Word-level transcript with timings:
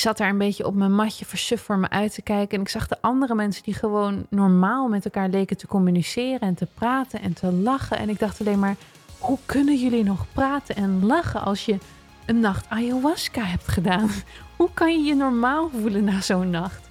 zat 0.00 0.16
daar 0.16 0.28
een 0.28 0.38
beetje 0.38 0.66
op 0.66 0.74
mijn 0.74 0.94
matje 0.94 1.24
versuf 1.24 1.62
voor 1.62 1.78
me 1.78 1.88
uit 1.88 2.14
te 2.14 2.22
kijken. 2.22 2.56
En 2.56 2.64
ik 2.64 2.68
zag 2.68 2.88
de 2.88 2.96
andere 3.00 3.34
mensen 3.34 3.62
die 3.62 3.74
gewoon 3.74 4.26
normaal 4.30 4.88
met 4.88 5.04
elkaar 5.04 5.28
leken 5.28 5.56
te 5.56 5.66
communiceren 5.66 6.40
en 6.40 6.54
te 6.54 6.66
praten 6.74 7.20
en 7.20 7.32
te 7.32 7.52
lachen. 7.52 7.98
En 7.98 8.08
ik 8.08 8.18
dacht 8.18 8.40
alleen 8.40 8.58
maar, 8.58 8.76
hoe 9.18 9.38
kunnen 9.46 9.76
jullie 9.76 10.04
nog 10.04 10.26
praten 10.32 10.76
en 10.76 11.06
lachen 11.06 11.40
als 11.40 11.64
je 11.64 11.78
een 12.26 12.40
nacht 12.40 12.68
ayahuasca 12.68 13.42
hebt 13.42 13.68
gedaan? 13.68 14.10
Hoe 14.56 14.70
kan 14.74 14.92
je 14.92 15.08
je 15.08 15.14
normaal 15.14 15.70
voelen 15.70 16.04
na 16.04 16.20
zo'n 16.20 16.50
nacht? 16.50 16.88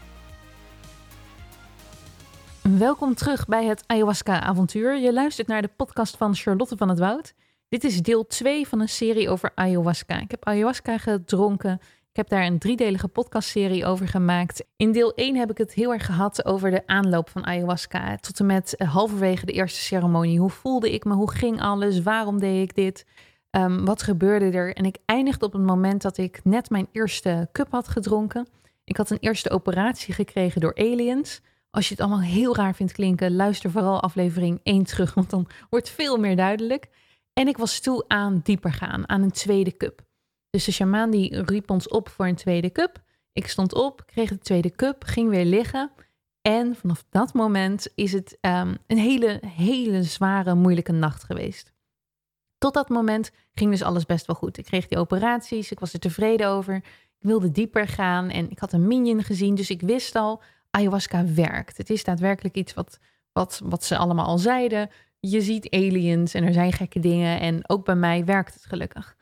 Welkom 2.62 3.16
terug 3.16 3.46
bij 3.46 3.66
het 3.66 3.84
ayahuasca-avontuur. 3.88 4.98
Je 4.98 5.14
luistert 5.14 5.48
naar 5.48 5.62
de 5.62 5.70
podcast 5.76 6.18
van 6.18 6.36
Charlotte 6.36 6.78
van 6.78 6.90
het 6.90 7.00
Woud. 7.00 7.34
Dit 7.70 7.84
is 7.84 8.02
deel 8.02 8.28
2 8.28 8.68
van 8.68 8.80
een 8.80 8.90
serie 8.90 9.30
over 9.30 9.52
ayahuasca. 9.56 10.20
Ik 10.20 10.32
heb 10.32 10.46
ayahuasca 10.46 10.98
gedronken. 10.98 11.80
Ik 12.10 12.16
heb 12.16 12.30
daar 12.30 12.46
een 12.46 12.60
driedelige 12.60 13.08
podcastserie 13.08 13.86
over 13.86 14.08
gemaakt. 14.08 14.66
In 14.76 14.92
deel 14.92 15.14
1 15.14 15.36
heb 15.36 15.52
ik 15.52 15.58
het 15.58 15.74
heel 15.74 15.94
erg 15.94 16.06
gehad 16.06 16.46
over 16.46 16.72
de 16.72 16.88
aanloop 16.88 17.30
van 17.30 17.46
ayahuasca. 17.46 18.16
Tot 18.16 18.40
en 18.40 18.46
met 18.46 18.76
eh, 18.76 18.94
halverwege 18.94 19.46
de 19.46 19.52
eerste 19.52 19.80
ceremonie. 19.80 20.40
Hoe 20.40 20.50
voelde 20.50 20.94
ik 20.94 21.04
me? 21.04 21.14
Hoe 21.14 21.32
ging 21.32 21.62
alles? 21.62 22.02
Waarom 22.02 22.40
deed 22.40 22.70
ik 22.70 22.76
dit? 22.76 23.06
Um, 23.52 23.86
wat 23.86 24.04
gebeurde 24.04 24.50
er? 24.52 24.76
En 24.76 24.86
ik 24.86 24.98
eindigde 25.06 25.46
op 25.46 25.54
het 25.54 25.62
moment 25.62 26.02
dat 26.02 26.18
ik 26.18 26.40
net 26.44 26.70
mijn 26.70 26.88
eerste 26.92 27.50
cup 27.52 27.72
had 27.72 27.88
gedronken. 27.88 28.48
Ik 28.84 28.98
had 28.98 29.10
een 29.10 29.20
eerste 29.20 29.50
operatie 29.50 30.14
gekregen 30.14 30.62
door 30.62 30.76
aliens. 30.76 31.42
Als 31.72 31.88
je 31.88 31.94
het 31.94 32.04
allemaal 32.04 32.22
heel 32.22 32.56
raar 32.56 32.76
vindt 32.76 32.94
klinken, 32.94 33.36
luister 33.36 33.72
vooral 33.72 34.02
aflevering 34.02 34.60
1 34.64 34.84
terug, 34.84 35.14
want 35.14 35.30
dan 35.30 35.48
wordt 35.70 35.90
veel 35.90 36.18
meer 36.18 36.36
duidelijk. 36.36 36.90
En 37.34 37.48
ik 37.48 37.58
was 37.58 37.80
toe 37.80 38.04
aan 38.08 38.40
dieper 38.44 38.74
gaan, 38.74 39.10
aan 39.10 39.22
een 39.22 39.32
tweede 39.32 39.78
cup. 39.78 40.08
Dus 40.50 40.66
de 40.66 40.72
shamaan 40.72 41.12
die 41.12 41.42
riep 41.42 41.70
ons 41.70 41.88
op 41.88 42.10
voor 42.10 42.28
een 42.28 42.36
tweede 42.36 42.72
cup. 42.72 43.02
Ik 43.34 43.48
stond 43.48 43.74
op, 43.74 44.04
kreeg 44.06 44.30
de 44.30 44.38
tweede 44.38 44.72
cup, 44.72 45.04
ging 45.04 45.30
weer 45.30 45.46
liggen. 45.46 45.92
En 46.42 46.76
vanaf 46.76 47.06
dat 47.10 47.34
moment 47.34 47.88
is 47.96 48.12
het 48.12 48.38
um, 48.42 48.78
een 48.88 48.98
hele, 48.98 49.42
hele 49.46 50.04
zware, 50.04 50.56
moeilijke 50.56 50.92
nacht 50.92 51.24
geweest. 51.24 51.74
Tot 52.58 52.74
dat 52.74 52.90
moment 52.90 53.32
ging 53.54 53.72
dus 53.72 53.82
alles 53.82 54.06
best 54.06 54.26
wel 54.26 54.36
goed. 54.36 54.58
Ik 54.58 54.66
kreeg 54.66 54.88
die 54.88 54.98
operaties, 54.98 55.72
ik 55.72 55.80
was 55.80 55.94
er 55.94 56.00
tevreden 56.00 56.48
over. 56.48 56.76
Ik 56.76 57.28
wilde 57.28 57.52
dieper 57.52 57.88
gaan 57.88 58.30
en 58.30 58.50
ik 58.50 58.60
had 58.60 58.74
een 58.74 58.88
minion 58.88 59.24
gezien, 59.24 59.56
dus 59.56 59.70
ik 59.70 59.82
wist 59.82 60.16
al, 60.16 60.42
ayahuasca 60.70 61.26
werkt. 61.34 61.78
Het 61.78 61.90
is 61.90 62.04
daadwerkelijk 62.04 62.56
iets 62.56 62.74
wat, 62.74 63.00
wat, 63.32 63.62
wat 63.64 63.84
ze 63.84 63.98
allemaal 63.98 64.26
al 64.26 64.38
zeiden. 64.38 64.90
Je 65.20 65.42
ziet 65.42 65.70
aliens 65.70 66.34
en 66.34 66.44
er 66.44 66.54
zijn 66.54 66.74
gekke 66.74 67.00
dingen 67.00 67.40
en 67.40 67.70
ook 67.70 67.86
bij 67.86 67.96
mij 67.96 68.26
werkt 68.26 68.54
het 68.54 68.66
gelukkig. 68.66 69.18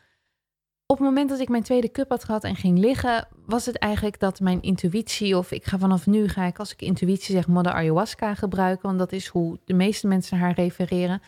Op 0.89 0.97
het 0.97 1.05
moment 1.07 1.29
dat 1.29 1.39
ik 1.39 1.49
mijn 1.49 1.63
tweede 1.63 1.91
cup 1.91 2.09
had 2.09 2.23
gehad 2.23 2.43
en 2.43 2.55
ging 2.55 2.77
liggen, 2.77 3.27
was 3.45 3.65
het 3.65 3.77
eigenlijk 3.77 4.19
dat 4.19 4.39
mijn 4.39 4.61
intuïtie, 4.61 5.37
of 5.37 5.51
ik 5.51 5.65
ga 5.65 5.77
vanaf 5.77 6.05
nu, 6.05 6.27
ga 6.27 6.45
ik 6.45 6.59
als 6.59 6.71
ik 6.71 6.81
intuïtie 6.81 7.35
zeg, 7.35 7.47
modder 7.47 7.73
ayahuasca 7.73 8.35
gebruiken, 8.35 8.87
want 8.87 8.99
dat 8.99 9.11
is 9.11 9.27
hoe 9.27 9.59
de 9.65 9.73
meeste 9.73 10.07
mensen 10.07 10.37
haar 10.37 10.53
refereren, 10.53 11.21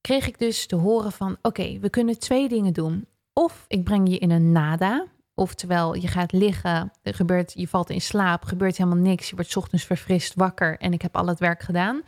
kreeg 0.00 0.26
ik 0.26 0.38
dus 0.38 0.66
te 0.66 0.76
horen 0.76 1.12
van, 1.12 1.36
oké, 1.42 1.78
we 1.78 1.90
kunnen 1.90 2.18
twee 2.18 2.48
dingen 2.48 2.72
doen. 2.72 3.06
Of 3.32 3.64
ik 3.68 3.84
breng 3.84 4.08
je 4.08 4.18
in 4.18 4.30
een 4.30 4.52
nada, 4.52 5.06
oftewel 5.34 5.94
je 5.94 6.08
gaat 6.08 6.32
liggen, 6.32 6.92
gebeurt, 7.02 7.52
je 7.56 7.68
valt 7.68 7.90
in 7.90 8.00
slaap, 8.00 8.44
gebeurt 8.44 8.76
helemaal 8.76 9.02
niks, 9.02 9.28
je 9.28 9.36
wordt 9.36 9.56
ochtends 9.56 9.84
verfrist 9.84 10.34
wakker 10.34 10.78
en 10.78 10.92
ik 10.92 11.02
heb 11.02 11.16
al 11.16 11.26
het 11.26 11.38
werk 11.38 11.62
gedaan. 11.62 12.02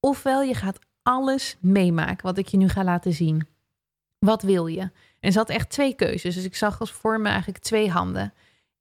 Ofwel 0.00 0.42
je 0.42 0.54
gaat 0.54 0.78
alles 1.02 1.56
meemaken 1.60 2.26
wat 2.26 2.38
ik 2.38 2.48
je 2.48 2.56
nu 2.56 2.68
ga 2.68 2.84
laten 2.84 3.12
zien. 3.12 3.46
Wat 4.18 4.42
wil 4.42 4.66
je? 4.66 4.90
En 5.26 5.32
ze 5.32 5.38
had 5.38 5.48
echt 5.48 5.70
twee 5.70 5.94
keuzes. 5.94 6.34
Dus 6.34 6.44
ik 6.44 6.56
zag 6.56 6.80
als 6.80 6.92
voor 6.92 7.20
me 7.20 7.28
eigenlijk 7.28 7.58
twee 7.58 7.90
handen. 7.90 8.32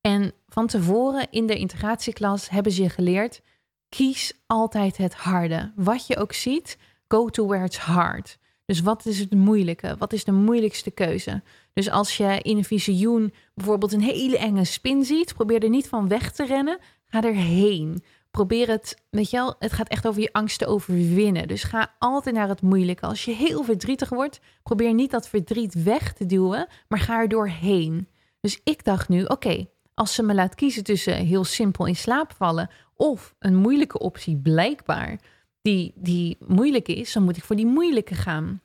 En 0.02 0.34
van 0.48 0.68
tevoren 0.68 1.28
in 1.30 1.48
de 1.48 1.58
integratieklas 1.58 2.50
hebben 2.50 2.72
ze 2.72 2.84
je 2.84 2.90
geleerd: 2.90 3.42
kies 3.90 4.34
altijd 4.48 4.98
het 4.98 5.14
harde. 5.14 5.72
Wat 5.76 6.08
je 6.08 6.18
ook 6.18 6.34
ziet, 6.34 6.78
go 7.08 7.30
to 7.30 7.48
where 7.48 7.66
it's 7.66 7.78
hard. 7.78 8.38
Dus 8.66 8.82
wat 8.82 9.06
is 9.06 9.20
het 9.20 9.32
moeilijke? 9.32 9.96
Wat 9.98 10.14
is 10.14 10.24
de 10.24 10.32
moeilijkste 10.32 10.92
keuze? 10.92 11.44
Dus 11.74 11.90
als 11.90 12.18
je 12.18 12.40
in 12.42 12.58
een 12.58 12.64
visioen 12.64 13.34
bijvoorbeeld 13.54 13.94
een 13.94 14.02
hele 14.02 14.38
enge 14.38 14.66
spin 14.66 15.04
ziet, 15.04 15.34
probeer 15.34 15.64
er 15.64 15.70
niet 15.70 15.88
van 15.88 16.08
weg 16.08 16.32
te 16.32 16.46
rennen. 16.46 16.80
Ga 17.06 17.24
erheen 17.24 18.04
probeer 18.36 18.68
het, 18.68 19.02
weet 19.10 19.30
je 19.30 19.38
wel, 19.38 19.56
het 19.60 19.74
gaat 19.74 19.88
echt 19.88 20.08
over 20.08 20.22
je 20.22 20.34
angst 20.34 20.60
te 20.60 20.66
overwinnen. 20.66 21.48
Dus 21.48 21.64
ga 21.64 21.96
altijd 22.00 22.36
naar 22.36 22.48
het 22.48 22.62
moeilijke. 22.62 23.06
Als 23.06 23.26
je 23.26 23.32
heel 23.32 23.64
verdrietig 23.64 24.10
wordt, 24.10 24.40
probeer 24.64 24.94
niet 24.94 25.12
dat 25.12 25.28
verdriet 25.28 25.84
weg 25.84 26.14
te 26.14 26.26
duwen, 26.26 26.68
maar 26.88 27.00
ga 27.00 27.20
er 27.20 27.28
doorheen. 27.28 28.08
Dus 28.40 28.60
ik 28.64 28.84
dacht 28.84 29.10
nu, 29.10 29.24
oké, 29.24 29.68
als 29.94 30.14
ze 30.14 30.24
me 30.24 30.34
laat 30.34 30.56
kiezen 30.56 30.84
tussen 30.84 31.16
heel 31.16 31.44
simpel 31.44 31.86
in 31.86 31.96
slaap 31.96 32.34
vallen 32.38 32.70
of 32.96 33.36
een 33.40 33.56
moeilijke 33.56 34.00
optie, 34.00 34.38
blijkbaar, 34.38 35.20
die, 35.62 35.94
die 35.96 36.38
moeilijk 36.48 36.88
is, 36.88 37.14
dan 37.14 37.24
moet 37.24 37.38
ik 37.38 37.44
voor 37.44 37.56
die 37.56 37.66
moeilijke 37.66 38.16
gaan. 38.16 38.62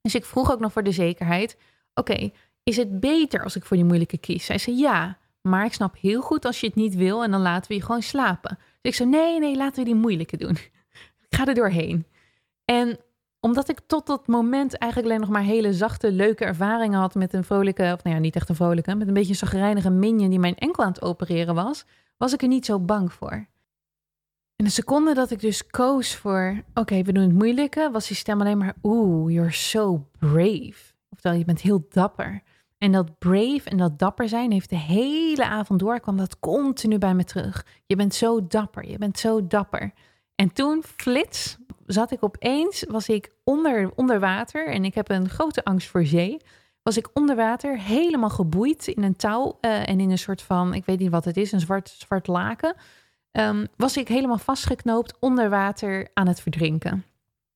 Dus 0.00 0.14
ik 0.14 0.24
vroeg 0.24 0.52
ook 0.52 0.60
nog 0.60 0.72
voor 0.72 0.84
de 0.84 0.92
zekerheid, 0.92 1.56
oké, 1.94 2.30
is 2.62 2.76
het 2.76 3.00
beter 3.00 3.44
als 3.44 3.56
ik 3.56 3.64
voor 3.64 3.76
die 3.76 3.86
moeilijke 3.86 4.18
kies? 4.18 4.44
Zij 4.44 4.58
zei 4.58 4.76
ja, 4.76 5.18
maar 5.40 5.64
ik 5.64 5.72
snap 5.72 5.96
heel 6.00 6.22
goed 6.22 6.44
als 6.44 6.60
je 6.60 6.66
het 6.66 6.76
niet 6.76 6.94
wil 6.94 7.22
en 7.22 7.30
dan 7.30 7.40
laten 7.40 7.68
we 7.68 7.74
je 7.74 7.82
gewoon 7.82 8.02
slapen 8.02 8.58
ik 8.86 8.94
zei, 8.94 9.08
nee, 9.08 9.38
nee, 9.38 9.56
laten 9.56 9.78
we 9.78 9.84
die 9.84 10.00
moeilijke 10.00 10.36
doen. 10.36 10.56
ik 11.28 11.36
ga 11.36 11.46
er 11.46 11.54
doorheen. 11.54 12.06
En 12.64 12.98
omdat 13.40 13.68
ik 13.68 13.80
tot 13.86 14.06
dat 14.06 14.26
moment 14.26 14.78
eigenlijk 14.78 15.12
alleen 15.12 15.26
nog 15.26 15.34
maar 15.36 15.42
hele 15.42 15.72
zachte, 15.72 16.12
leuke 16.12 16.44
ervaringen 16.44 16.98
had 16.98 17.14
met 17.14 17.32
een 17.32 17.44
vrolijke, 17.44 17.92
of 17.96 18.02
nou 18.02 18.16
ja, 18.16 18.22
niet 18.22 18.36
echt 18.36 18.48
een 18.48 18.54
vrolijke, 18.54 18.94
met 18.94 19.08
een 19.08 19.14
beetje 19.14 19.30
een 19.30 19.36
zagrijnige 19.36 19.90
minion 19.90 20.30
die 20.30 20.38
mijn 20.38 20.56
enkel 20.56 20.82
aan 20.82 20.92
het 20.92 21.02
opereren 21.02 21.54
was, 21.54 21.84
was 22.16 22.32
ik 22.32 22.42
er 22.42 22.48
niet 22.48 22.64
zo 22.64 22.80
bang 22.80 23.12
voor. 23.12 23.46
In 24.56 24.64
de 24.64 24.70
seconde 24.70 25.14
dat 25.14 25.30
ik 25.30 25.40
dus 25.40 25.66
koos 25.66 26.14
voor, 26.14 26.62
oké, 26.74 27.02
we 27.02 27.12
doen 27.12 27.22
het 27.22 27.32
moeilijke, 27.32 27.90
was 27.92 28.06
die 28.06 28.16
stem 28.16 28.40
alleen 28.40 28.58
maar, 28.58 28.74
oeh, 28.82 29.32
you're 29.32 29.52
so 29.52 30.08
brave. 30.18 30.94
Oftewel, 31.08 31.38
je 31.38 31.44
bent 31.44 31.60
heel 31.60 31.86
dapper. 31.90 32.42
En 32.78 32.92
dat 32.92 33.18
brave 33.18 33.62
en 33.64 33.76
dat 33.76 33.98
dapper 33.98 34.28
zijn 34.28 34.52
heeft 34.52 34.70
de 34.70 34.76
hele 34.76 35.44
avond 35.44 35.80
door, 35.80 36.00
kwam 36.00 36.16
dat 36.16 36.38
continu 36.38 36.98
bij 36.98 37.14
me 37.14 37.24
terug. 37.24 37.66
Je 37.86 37.96
bent 37.96 38.14
zo 38.14 38.46
dapper, 38.46 38.88
je 38.88 38.98
bent 38.98 39.18
zo 39.18 39.46
dapper. 39.46 39.92
En 40.34 40.52
toen, 40.52 40.82
flits, 40.96 41.56
zat 41.86 42.10
ik 42.10 42.24
opeens, 42.24 42.84
was 42.88 43.08
ik 43.08 43.30
onder, 43.44 43.92
onder 43.94 44.20
water 44.20 44.68
en 44.68 44.84
ik 44.84 44.94
heb 44.94 45.10
een 45.10 45.28
grote 45.28 45.64
angst 45.64 45.88
voor 45.88 46.04
zee. 46.04 46.40
Was 46.82 46.96
ik 46.96 47.08
onder 47.12 47.36
water, 47.36 47.78
helemaal 47.80 48.30
geboeid 48.30 48.86
in 48.86 49.02
een 49.02 49.16
touw 49.16 49.58
uh, 49.60 49.88
en 49.88 50.00
in 50.00 50.10
een 50.10 50.18
soort 50.18 50.42
van, 50.42 50.74
ik 50.74 50.84
weet 50.84 50.98
niet 50.98 51.10
wat 51.10 51.24
het 51.24 51.36
is, 51.36 51.52
een 51.52 51.60
zwart, 51.60 51.88
zwart 51.88 52.26
laken. 52.26 52.74
Um, 53.32 53.66
was 53.76 53.96
ik 53.96 54.08
helemaal 54.08 54.38
vastgeknoopt 54.38 55.16
onder 55.20 55.50
water 55.50 56.08
aan 56.14 56.26
het 56.26 56.40
verdrinken. 56.40 57.04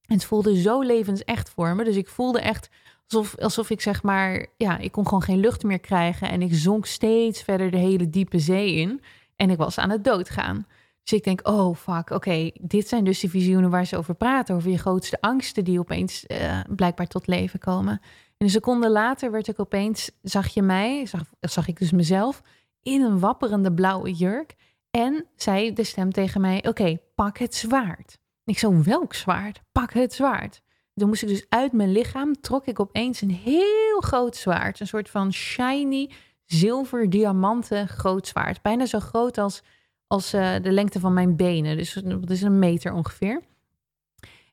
En 0.06 0.14
het 0.14 0.24
voelde 0.24 0.60
zo 0.60 0.80
levensecht 0.80 1.50
voor 1.50 1.74
me. 1.74 1.84
Dus 1.84 1.96
ik 1.96 2.08
voelde 2.08 2.40
echt 2.40 2.70
Alsof, 3.10 3.38
alsof 3.38 3.70
ik 3.70 3.80
zeg 3.80 4.02
maar, 4.02 4.46
ja, 4.56 4.78
ik 4.78 4.92
kon 4.92 5.04
gewoon 5.04 5.22
geen 5.22 5.40
lucht 5.40 5.62
meer 5.62 5.80
krijgen. 5.80 6.30
En 6.30 6.42
ik 6.42 6.54
zonk 6.54 6.86
steeds 6.86 7.42
verder 7.42 7.70
de 7.70 7.76
hele 7.76 8.10
diepe 8.10 8.38
zee 8.38 8.74
in. 8.74 9.00
En 9.36 9.50
ik 9.50 9.56
was 9.56 9.78
aan 9.78 9.90
het 9.90 10.04
doodgaan. 10.04 10.66
Dus 11.02 11.12
ik 11.12 11.24
denk, 11.24 11.48
oh 11.48 11.76
fuck, 11.76 12.10
oké, 12.10 12.50
dit 12.60 12.88
zijn 12.88 13.04
dus 13.04 13.20
de 13.20 13.28
visioenen 13.28 13.70
waar 13.70 13.86
ze 13.86 13.96
over 13.96 14.14
praten. 14.14 14.54
Over 14.54 14.70
je 14.70 14.78
grootste 14.78 15.20
angsten 15.20 15.64
die 15.64 15.78
opeens 15.78 16.24
uh, 16.26 16.60
blijkbaar 16.76 17.06
tot 17.06 17.26
leven 17.26 17.58
komen. 17.58 17.92
En 17.92 18.46
een 18.46 18.50
seconde 18.50 18.90
later 18.90 19.30
werd 19.30 19.48
ik 19.48 19.60
opeens, 19.60 20.10
zag 20.22 20.48
je 20.48 20.62
mij, 20.62 21.06
zag, 21.06 21.22
zag 21.40 21.68
ik 21.68 21.78
dus 21.78 21.90
mezelf, 21.90 22.42
in 22.82 23.02
een 23.02 23.18
wapperende 23.18 23.72
blauwe 23.72 24.12
jurk. 24.12 24.54
En 24.90 25.26
zei 25.36 25.72
de 25.72 25.84
stem 25.84 26.12
tegen 26.12 26.40
mij, 26.40 26.68
oké, 26.68 26.98
pak 27.14 27.38
het 27.38 27.54
zwaard. 27.54 28.18
ik 28.44 28.58
zo, 28.58 28.82
welk 28.82 29.14
zwaard? 29.14 29.60
Pak 29.72 29.92
het 29.92 30.12
zwaard. 30.12 30.62
Toen 31.00 31.08
moest 31.08 31.22
ik 31.22 31.28
dus 31.28 31.46
uit 31.48 31.72
mijn 31.72 31.92
lichaam, 31.92 32.40
trok 32.40 32.66
ik 32.66 32.80
opeens 32.80 33.20
een 33.20 33.30
heel 33.30 34.00
groot 34.00 34.36
zwaard. 34.36 34.80
Een 34.80 34.86
soort 34.86 35.10
van 35.10 35.32
shiny, 35.32 36.10
zilver, 36.44 37.10
diamanten 37.10 37.88
groot 37.88 38.26
zwaard. 38.26 38.62
Bijna 38.62 38.86
zo 38.86 39.00
groot 39.00 39.38
als, 39.38 39.62
als 40.06 40.34
uh, 40.34 40.54
de 40.62 40.70
lengte 40.70 41.00
van 41.00 41.12
mijn 41.12 41.36
benen. 41.36 41.76
Dus 41.76 41.92
dat 41.92 42.30
is 42.30 42.42
een 42.42 42.58
meter 42.58 42.92
ongeveer. 42.92 43.42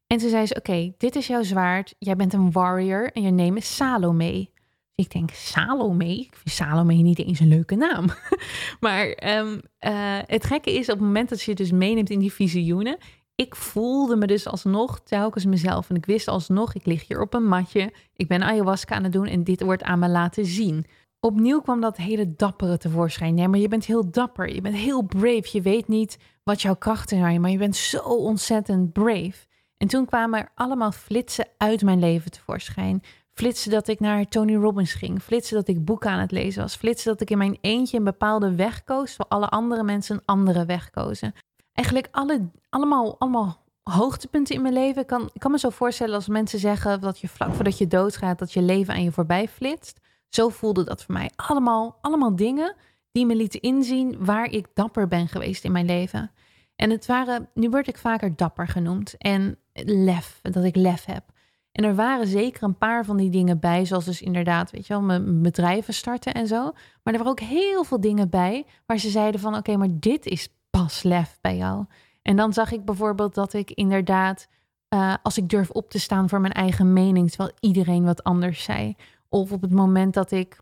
En 0.08 0.20
ze 0.20 0.30
zei 0.30 0.46
ze, 0.46 0.56
oké, 0.56 0.94
dit 0.98 1.16
is 1.16 1.28
jouw 1.28 1.44
zwaard. 1.44 1.96
Jij 2.00 2.16
bent 2.16 2.34
een 2.34 2.52
warrior 2.52 3.12
en 3.12 3.22
je 3.22 3.32
neemt 3.32 3.58
is 3.58 3.76
Salome. 3.76 4.50
Ik 4.96 5.12
denk, 5.12 5.30
Salome? 5.32 6.20
Ik 6.20 6.36
vind 6.36 6.56
Salome 6.56 6.94
niet 6.94 7.20
eens 7.20 7.40
een 7.40 7.48
leuke 7.48 7.76
naam. 7.76 8.06
maar 8.80 9.38
um, 9.38 9.62
uh, 9.80 10.20
het 10.26 10.46
gekke 10.46 10.72
is, 10.72 10.90
op 10.90 10.98
het 10.98 11.06
moment 11.06 11.30
dat 11.30 11.42
je 11.42 11.56
dus 11.56 11.72
meeneemt 11.72 12.10
in 12.10 12.20
die 12.20 12.34
visioenen, 12.34 12.98
ik 13.38 13.56
voelde 13.56 14.16
me 14.16 14.28
dus 14.28 14.48
alsnog 14.48 15.00
telkens 15.00 15.46
mezelf. 15.46 15.90
En 15.90 15.96
ik 15.96 16.06
wist 16.06 16.28
alsnog, 16.28 16.74
ik 16.74 16.86
lig 16.86 17.08
hier 17.08 17.22
op 17.22 17.34
een 17.34 17.48
matje. 17.48 17.94
Ik 18.14 18.28
ben 18.28 18.44
ayahuasca 18.44 18.96
aan 18.96 19.04
het 19.04 19.12
doen 19.12 19.26
en 19.26 19.44
dit 19.44 19.62
wordt 19.62 19.84
aan 19.84 20.00
me 20.00 20.10
laten 20.10 20.46
zien. 20.46 20.86
Opnieuw 21.20 21.62
kwam 21.62 21.82
dat 21.82 21.98
hele 21.98 22.36
dappere 22.36 22.78
tevoorschijn. 22.78 23.34
Nee, 23.34 23.48
maar 23.48 23.60
je 23.60 23.68
bent 23.68 23.86
heel 23.86 24.12
dapper. 24.12 24.54
Je 24.54 24.62
bent 24.62 24.76
heel 24.76 25.02
brave. 25.02 25.50
Je 25.52 25.62
weet 25.62 25.88
niet 25.88 26.18
wat 26.44 26.62
jouw 26.62 26.76
krachten 26.76 27.18
zijn, 27.18 27.42
maar 27.42 27.50
je 27.50 27.58
bent 27.58 27.76
zo 27.76 28.00
ontzettend 28.00 28.94
brave. 28.94 29.46
En 29.78 29.88
toen 29.88 30.06
kwamen 30.06 30.40
er 30.40 30.52
allemaal 30.56 30.92
flitsen 30.92 31.48
uit 31.58 31.82
mijn 31.82 32.00
leven 32.00 32.32
tevoorschijn. 32.32 33.02
Flitsen 33.34 33.72
dat 33.72 33.88
ik 33.88 34.00
naar 34.00 34.26
Tony 34.26 34.56
Robbins 34.56 34.94
ging. 34.94 35.22
Flitsen 35.22 35.56
dat 35.56 35.68
ik 35.68 35.86
boeken 35.86 36.10
aan 36.10 36.20
het 36.20 36.32
lezen 36.32 36.62
was. 36.62 36.76
Flitsen 36.76 37.12
dat 37.12 37.22
ik 37.22 37.30
in 37.30 37.38
mijn 37.38 37.58
eentje 37.62 37.98
een 37.98 38.04
bepaalde 38.04 38.56
weg 38.56 38.84
koos, 38.84 39.16
terwijl 39.16 39.42
alle 39.42 39.50
andere 39.50 39.84
mensen 39.84 40.16
een 40.16 40.22
andere 40.26 40.66
weg 40.66 40.90
kozen. 40.90 41.34
Eigenlijk 41.78 42.08
alle, 42.12 42.50
allemaal, 42.70 43.20
allemaal 43.20 43.64
hoogtepunten 43.84 44.56
in 44.56 44.62
mijn 44.62 44.74
leven. 44.74 45.02
Ik 45.02 45.08
kan, 45.08 45.30
ik 45.34 45.40
kan 45.40 45.52
me 45.52 45.60
zo 45.60 45.70
voorstellen 45.70 46.16
als 46.16 46.28
mensen 46.28 46.60
zeggen 46.60 47.02
dat 47.02 47.20
je 47.20 47.28
vlak 47.28 47.54
voordat 47.54 47.78
je 47.78 47.88
doodgaat, 47.88 48.40
dat 48.40 48.54
je 48.54 48.62
leven 48.62 48.94
aan 48.94 49.04
je 49.04 49.12
voorbij 49.12 49.48
flitst. 49.48 50.00
Zo 50.30 50.50
voelde 50.50 50.84
dat 50.84 51.04
voor 51.04 51.14
mij. 51.14 51.32
Allemaal, 51.36 51.98
allemaal 52.02 52.36
dingen 52.36 52.76
die 53.12 53.26
me 53.26 53.36
lieten 53.36 53.62
inzien 53.62 54.26
waar 54.26 54.50
ik 54.52 54.68
dapper 54.74 55.08
ben 55.08 55.28
geweest 55.28 55.64
in 55.64 55.72
mijn 55.72 55.86
leven. 55.86 56.32
En 56.76 56.90
het 56.90 57.06
waren, 57.06 57.50
nu 57.54 57.70
word 57.70 57.88
ik 57.88 57.98
vaker 57.98 58.36
dapper 58.36 58.68
genoemd 58.68 59.18
en 59.18 59.58
lef, 59.84 60.40
dat 60.42 60.64
ik 60.64 60.76
lef 60.76 61.06
heb. 61.06 61.24
En 61.72 61.84
er 61.84 61.96
waren 61.96 62.28
zeker 62.28 62.64
een 62.64 62.78
paar 62.78 63.06
van 63.06 63.18
die 63.18 63.30
dingen 63.30 63.60
bij, 63.60 63.86
zoals 63.86 64.06
dus 64.06 64.22
inderdaad, 64.22 64.72
weet 64.72 64.88
je 64.88 64.94
wel, 64.94 65.02
mijn 65.02 65.42
bedrijven 65.42 65.94
starten 65.94 66.34
en 66.34 66.48
zo. 66.48 66.64
Maar 67.04 67.14
er 67.14 67.24
waren 67.24 67.32
ook 67.32 67.40
heel 67.40 67.84
veel 67.84 68.00
dingen 68.00 68.30
bij 68.30 68.66
waar 68.86 68.98
ze 68.98 69.10
zeiden 69.10 69.40
van, 69.40 69.56
oké, 69.56 69.78
maar 69.78 69.90
dit 69.92 70.26
is 70.26 70.50
pas 70.80 71.04
lef 71.04 71.38
bij 71.42 71.58
jou. 71.58 71.86
En 72.22 72.36
dan 72.36 72.54
zag 72.54 72.72
ik 72.72 72.86
bijvoorbeeld 72.86 73.36
dat 73.36 73.54
ik 73.54 73.72
inderdaad, 73.72 74.48
uh, 74.90 75.14
als 75.24 75.38
ik 75.38 75.50
durf 75.50 75.70
op 75.70 75.90
te 75.90 76.00
staan 76.00 76.30
voor 76.30 76.42
mijn 76.42 76.54
eigen 76.54 76.94
mening, 76.94 77.30
terwijl 77.30 77.52
iedereen 77.60 78.04
wat 78.04 78.24
anders 78.24 78.64
zei. 78.64 78.96
Of 79.30 79.52
op 79.52 79.62
het 79.62 79.72
moment 79.72 80.14
dat 80.14 80.32
ik 80.32 80.60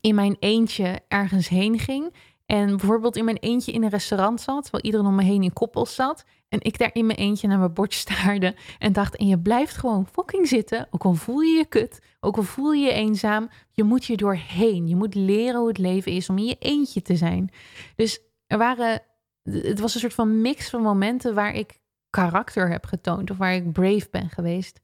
in 0.00 0.14
mijn 0.14 0.36
eentje 0.38 1.00
ergens 1.08 1.48
heen 1.48 1.78
ging 1.78 2.14
en 2.46 2.66
bijvoorbeeld 2.76 3.16
in 3.16 3.24
mijn 3.24 3.36
eentje 3.36 3.72
in 3.72 3.82
een 3.82 3.88
restaurant 3.88 4.40
zat, 4.40 4.62
terwijl 4.62 4.84
iedereen 4.84 5.06
om 5.06 5.14
me 5.14 5.22
heen 5.22 5.42
in 5.42 5.52
koppels 5.52 5.94
zat. 5.94 6.24
En 6.48 6.60
ik 6.62 6.78
daar 6.78 6.90
in 6.92 7.06
mijn 7.06 7.18
eentje 7.18 7.48
naar 7.48 7.58
mijn 7.58 7.72
bord 7.72 7.94
staarde 7.94 8.56
en 8.78 8.92
dacht: 8.92 9.16
en 9.16 9.26
je 9.26 9.38
blijft 9.38 9.76
gewoon 9.76 10.06
fucking 10.12 10.48
zitten. 10.48 10.88
Ook 10.90 11.04
al 11.04 11.14
voel 11.14 11.40
je 11.40 11.56
je 11.56 11.66
kut, 11.66 12.00
ook 12.20 12.36
al 12.36 12.42
voel 12.42 12.72
je 12.72 12.84
je 12.84 12.92
eenzaam. 12.92 13.48
Je 13.70 13.82
moet 13.82 14.04
je 14.04 14.16
doorheen. 14.16 14.88
Je 14.88 14.96
moet 14.96 15.14
leren 15.14 15.58
hoe 15.58 15.68
het 15.68 15.78
leven 15.78 16.12
is 16.12 16.28
om 16.28 16.38
in 16.38 16.44
je 16.44 16.56
eentje 16.58 17.02
te 17.02 17.16
zijn. 17.16 17.50
Dus 17.96 18.20
er 18.46 18.58
waren, 18.58 19.02
het 19.50 19.80
was 19.80 19.94
een 19.94 20.00
soort 20.00 20.14
van 20.14 20.40
mix 20.40 20.70
van 20.70 20.82
momenten 20.82 21.34
waar 21.34 21.54
ik 21.54 21.78
karakter 22.10 22.70
heb 22.70 22.86
getoond 22.86 23.30
of 23.30 23.36
waar 23.36 23.54
ik 23.54 23.72
brave 23.72 24.08
ben 24.10 24.30
geweest. 24.30 24.80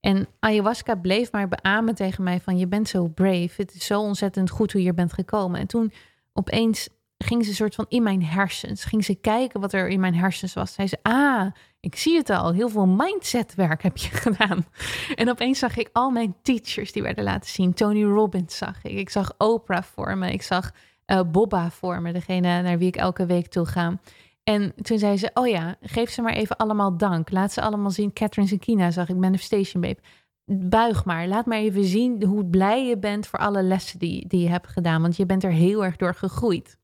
En 0.00 0.26
ayahuasca 0.38 0.94
bleef 0.94 1.32
maar 1.32 1.48
beamen 1.48 1.94
tegen 1.94 2.24
mij 2.24 2.40
van 2.40 2.58
je 2.58 2.66
bent 2.66 2.88
zo 2.88 3.06
brave. 3.08 3.52
Het 3.56 3.74
is 3.74 3.86
zo 3.86 4.00
ontzettend 4.00 4.50
goed 4.50 4.72
hoe 4.72 4.80
je 4.80 4.86
hier 4.86 4.96
bent 4.96 5.12
gekomen. 5.12 5.60
En 5.60 5.66
toen 5.66 5.92
opeens 6.32 6.88
ging 7.18 7.42
ze 7.42 7.48
een 7.48 7.54
soort 7.56 7.74
van 7.74 7.86
in 7.88 8.02
mijn 8.02 8.24
hersens. 8.24 8.84
Ging 8.84 9.04
ze 9.04 9.14
kijken 9.14 9.60
wat 9.60 9.72
er 9.72 9.88
in 9.88 10.00
mijn 10.00 10.14
hersens 10.14 10.54
was. 10.54 10.72
Zei 10.72 10.88
ze, 10.88 10.98
ah, 11.02 11.46
ik 11.80 11.96
zie 11.96 12.16
het 12.16 12.30
al. 12.30 12.52
Heel 12.52 12.68
veel 12.68 12.86
mindsetwerk 12.86 13.82
heb 13.82 13.96
je 13.96 14.08
gedaan. 14.26 14.66
En 15.14 15.30
opeens 15.30 15.58
zag 15.58 15.76
ik 15.76 15.88
al 15.92 16.10
mijn 16.10 16.34
teachers 16.42 16.92
die 16.92 17.02
werden 17.02 17.24
laten 17.24 17.50
zien. 17.50 17.74
Tony 17.74 18.04
Robbins 18.04 18.56
zag 18.56 18.84
ik. 18.84 18.98
Ik 18.98 19.10
zag 19.10 19.34
Oprah 19.38 19.82
voor 19.82 20.18
me. 20.18 20.32
Ik 20.32 20.42
zag 20.42 20.72
uh, 21.06 21.20
Bobba 21.30 21.70
voor 21.70 22.02
me. 22.02 22.12
Degene 22.12 22.62
naar 22.62 22.78
wie 22.78 22.88
ik 22.88 22.96
elke 22.96 23.26
week 23.26 23.46
toe 23.46 23.66
ga. 23.66 23.98
En 24.42 24.72
toen 24.82 24.98
zei 24.98 25.16
ze, 25.16 25.30
oh 25.34 25.46
ja, 25.46 25.76
geef 25.80 26.10
ze 26.10 26.22
maar 26.22 26.32
even 26.32 26.56
allemaal 26.56 26.96
dank. 26.96 27.30
Laat 27.30 27.52
ze 27.52 27.60
allemaal 27.60 27.90
zien. 27.90 28.12
Catherine 28.12 28.48
Zekina 28.48 28.90
zag 28.90 29.08
ik, 29.08 29.16
Manifestation 29.16 29.82
Babe. 29.82 30.00
Buig 30.46 31.04
maar, 31.04 31.28
laat 31.28 31.46
maar 31.46 31.58
even 31.58 31.84
zien 31.84 32.24
hoe 32.24 32.44
blij 32.44 32.86
je 32.86 32.98
bent 32.98 33.26
voor 33.26 33.38
alle 33.38 33.62
lessen 33.62 33.98
die, 33.98 34.28
die 34.28 34.40
je 34.40 34.48
hebt 34.48 34.66
gedaan. 34.66 35.02
Want 35.02 35.16
je 35.16 35.26
bent 35.26 35.44
er 35.44 35.50
heel 35.50 35.84
erg 35.84 35.96
door 35.96 36.14
gegroeid. 36.14 36.78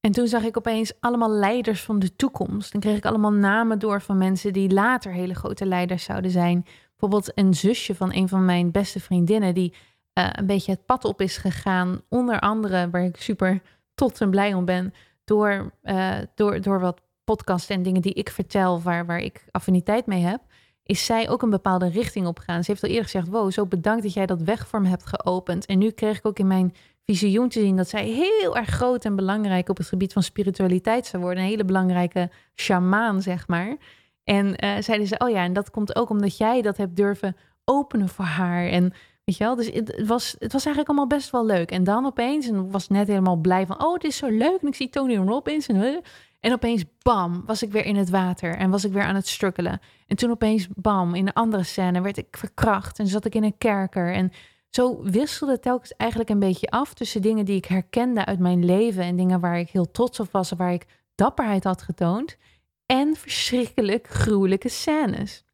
En 0.00 0.12
toen 0.12 0.26
zag 0.26 0.42
ik 0.42 0.56
opeens 0.56 0.92
allemaal 1.00 1.30
leiders 1.30 1.82
van 1.82 1.98
de 1.98 2.16
toekomst. 2.16 2.72
Dan 2.72 2.80
kreeg 2.80 2.96
ik 2.96 3.04
allemaal 3.04 3.32
namen 3.32 3.78
door 3.78 4.02
van 4.02 4.18
mensen 4.18 4.52
die 4.52 4.72
later 4.72 5.12
hele 5.12 5.34
grote 5.34 5.66
leiders 5.66 6.04
zouden 6.04 6.30
zijn. 6.30 6.64
Bijvoorbeeld 6.90 7.38
een 7.38 7.54
zusje 7.54 7.94
van 7.94 8.12
een 8.12 8.28
van 8.28 8.44
mijn 8.44 8.70
beste 8.70 9.00
vriendinnen, 9.00 9.54
die 9.54 9.74
uh, 10.18 10.28
een 10.32 10.46
beetje 10.46 10.72
het 10.72 10.86
pad 10.86 11.04
op 11.04 11.20
is 11.20 11.36
gegaan. 11.36 12.00
Onder 12.08 12.40
andere, 12.40 12.90
waar 12.90 13.04
ik 13.04 13.16
super 13.16 13.62
tot 13.94 14.20
en 14.20 14.30
blij 14.30 14.54
om 14.54 14.64
ben, 14.64 14.94
door, 15.24 15.72
uh, 15.84 16.14
door, 16.34 16.60
door 16.60 16.80
wat 16.80 17.00
podcasts 17.24 17.68
en 17.68 17.82
dingen 17.82 18.02
die 18.02 18.12
ik 18.12 18.30
vertel, 18.30 18.82
waar, 18.82 19.06
waar 19.06 19.20
ik 19.20 19.44
affiniteit 19.50 20.06
mee 20.06 20.22
heb, 20.22 20.40
is 20.82 21.04
zij 21.04 21.28
ook 21.28 21.42
een 21.42 21.50
bepaalde 21.50 21.88
richting 21.88 22.26
op 22.26 22.38
gegaan. 22.38 22.64
Ze 22.64 22.70
heeft 22.70 22.82
al 22.82 22.88
eerder 22.88 23.04
gezegd: 23.04 23.28
Wow, 23.28 23.52
zo 23.52 23.66
bedankt 23.66 24.02
dat 24.02 24.12
jij 24.12 24.26
dat 24.26 24.42
weg 24.42 24.68
voor 24.68 24.80
me 24.80 24.88
hebt 24.88 25.06
geopend. 25.06 25.66
En 25.66 25.78
nu 25.78 25.90
kreeg 25.90 26.18
ik 26.18 26.26
ook 26.26 26.38
in 26.38 26.46
mijn 26.46 26.74
visioen 27.04 27.48
te 27.48 27.60
zien 27.60 27.76
dat 27.76 27.88
zij 27.88 28.04
heel 28.04 28.56
erg 28.56 28.68
groot 28.68 29.04
en 29.04 29.16
belangrijk 29.16 29.68
op 29.68 29.76
het 29.76 29.88
gebied 29.88 30.12
van 30.12 30.22
spiritualiteit 30.22 31.06
zou 31.06 31.22
worden. 31.22 31.42
Een 31.42 31.48
hele 31.48 31.64
belangrijke 31.64 32.30
shamaan, 32.54 33.22
zeg 33.22 33.48
maar. 33.48 33.76
En 34.24 34.46
uh, 34.46 34.76
zeiden 34.80 35.06
ze: 35.06 35.18
Oh 35.18 35.30
ja, 35.30 35.44
en 35.44 35.52
dat 35.52 35.70
komt 35.70 35.96
ook 35.96 36.10
omdat 36.10 36.36
jij 36.36 36.62
dat 36.62 36.76
hebt 36.76 36.96
durven 36.96 37.36
openen 37.64 38.08
voor 38.08 38.24
haar. 38.24 38.66
En 38.66 38.92
Weet 39.26 39.36
je 39.36 39.44
wel? 39.44 39.54
Dus 39.54 39.70
het, 39.72 40.06
was, 40.06 40.36
het 40.38 40.52
was 40.52 40.64
eigenlijk 40.64 40.88
allemaal 40.88 41.18
best 41.18 41.30
wel 41.30 41.46
leuk. 41.46 41.70
En 41.70 41.84
dan 41.84 42.06
opeens, 42.06 42.48
en 42.48 42.70
was 42.70 42.88
net 42.88 43.06
helemaal 43.06 43.36
blij 43.36 43.66
van, 43.66 43.84
oh, 43.84 43.92
het 43.92 44.04
is 44.04 44.16
zo 44.16 44.28
leuk. 44.28 44.60
En 44.60 44.68
ik 44.68 44.74
zie 44.74 44.88
Tony 44.88 45.16
Robbins. 45.16 45.66
En, 45.66 46.02
en 46.40 46.52
opeens, 46.52 46.84
bam, 47.02 47.42
was 47.46 47.62
ik 47.62 47.72
weer 47.72 47.84
in 47.84 47.96
het 47.96 48.10
water. 48.10 48.56
En 48.56 48.70
was 48.70 48.84
ik 48.84 48.92
weer 48.92 49.02
aan 49.02 49.14
het 49.14 49.28
strukkelen. 49.28 49.80
En 50.06 50.16
toen 50.16 50.30
opeens, 50.30 50.68
bam, 50.74 51.14
in 51.14 51.26
een 51.26 51.32
andere 51.32 51.62
scène 51.62 52.00
werd 52.00 52.16
ik 52.16 52.36
verkracht. 52.36 52.98
En 52.98 53.06
zat 53.06 53.24
ik 53.24 53.34
in 53.34 53.44
een 53.44 53.58
kerker. 53.58 54.12
En 54.12 54.32
zo 54.70 55.02
wisselde 55.02 55.58
telkens 55.58 55.92
eigenlijk 55.96 56.30
een 56.30 56.38
beetje 56.38 56.70
af 56.70 56.94
tussen 56.94 57.22
dingen 57.22 57.44
die 57.44 57.56
ik 57.56 57.64
herkende 57.64 58.24
uit 58.24 58.38
mijn 58.38 58.64
leven. 58.64 59.02
En 59.02 59.16
dingen 59.16 59.40
waar 59.40 59.58
ik 59.58 59.70
heel 59.70 59.90
trots 59.90 60.20
op 60.20 60.28
was. 60.30 60.50
Waar 60.50 60.72
ik 60.72 60.86
dapperheid 61.14 61.64
had 61.64 61.82
getoond. 61.82 62.36
En 62.86 63.16
verschrikkelijk 63.16 64.08
gruwelijke 64.08 64.68
scènes. 64.68 65.44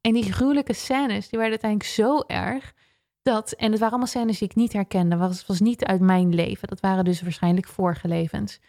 En 0.00 0.12
die 0.12 0.32
gruwelijke 0.32 0.72
scènes, 0.74 1.28
die 1.28 1.38
werden 1.38 1.60
uiteindelijk 1.60 1.90
zo 1.90 2.20
erg 2.26 2.74
dat, 3.22 3.52
en 3.52 3.70
het 3.70 3.80
waren 3.80 3.88
allemaal 3.88 4.06
scènes 4.06 4.38
die 4.38 4.48
ik 4.48 4.54
niet 4.54 4.72
herkende. 4.72 5.16
Het 5.16 5.46
was, 5.46 5.60
niet 5.60 5.84
uit 5.84 6.00
mijn 6.00 6.34
leven. 6.34 6.68
Dat 6.68 6.80
waren 6.80 7.04
dus 7.04 7.22
waarschijnlijk 7.22 7.66
vorige 7.66 8.08
levens. 8.08 8.60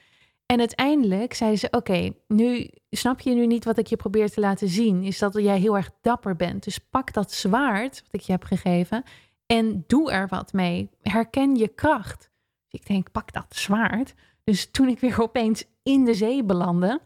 En 0.45 0.59
uiteindelijk 0.59 1.33
zeiden 1.33 1.59
ze: 1.59 1.67
Oké, 1.71 2.11
nu 2.27 2.69
snap 2.89 3.19
je 3.19 3.33
nu 3.33 3.47
niet 3.47 3.65
wat 3.65 3.77
ik 3.77 3.87
je 3.87 3.95
probeer 3.95 4.29
te 4.29 4.39
laten 4.39 4.67
zien. 4.67 5.03
Is 5.03 5.19
dat 5.19 5.33
jij 5.33 5.59
heel 5.59 5.75
erg 5.75 5.91
dapper 6.01 6.35
bent. 6.35 6.63
Dus 6.63 6.77
pak 6.77 7.13
dat 7.13 7.31
zwaard 7.31 8.01
wat 8.03 8.21
ik 8.21 8.21
je 8.21 8.31
heb 8.31 8.43
gegeven 8.43 9.03
en 9.45 9.83
doe 9.87 10.11
er 10.11 10.27
wat 10.27 10.53
mee. 10.53 10.89
Herken 11.01 11.55
je 11.55 11.67
kracht. 11.67 12.29
Ik 12.69 12.87
denk: 12.87 13.11
pak 13.11 13.33
dat 13.33 13.55
zwaard. 13.55 14.13
Dus 14.43 14.71
toen 14.71 14.87
ik 14.87 14.99
weer 14.99 15.21
opeens 15.21 15.63
in 15.83 16.05
de 16.05 16.13
zee 16.13 16.43
belandde, 16.43 17.01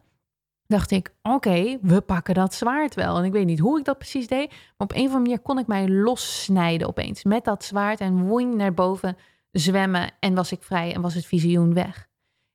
dacht 0.67 0.91
ik, 0.91 1.13
oké, 1.21 1.77
we 1.81 2.01
pakken 2.01 2.33
dat 2.33 2.53
zwaard 2.53 2.95
wel. 2.95 3.17
En 3.17 3.23
ik 3.23 3.31
weet 3.31 3.45
niet 3.45 3.59
hoe 3.59 3.79
ik 3.79 3.85
dat 3.85 3.97
precies 3.97 4.27
deed, 4.27 4.49
maar 4.49 4.87
op 4.87 4.91
een 4.91 4.97
of 4.97 5.05
andere 5.05 5.19
manier 5.19 5.39
kon 5.39 5.59
ik 5.59 5.67
mij 5.67 5.89
lossnijden 5.89 6.87
opeens 6.87 7.23
met 7.23 7.43
dat 7.43 7.63
zwaard 7.63 7.99
en 7.99 8.27
woing 8.27 8.55
naar 8.55 8.73
boven 8.73 9.17
zwemmen 9.51 10.11
en 10.19 10.35
was 10.35 10.51
ik 10.51 10.63
vrij 10.63 10.93
en 10.93 11.01
was 11.01 11.13
het 11.13 11.25
visioen 11.25 11.73
weg. 11.73 12.07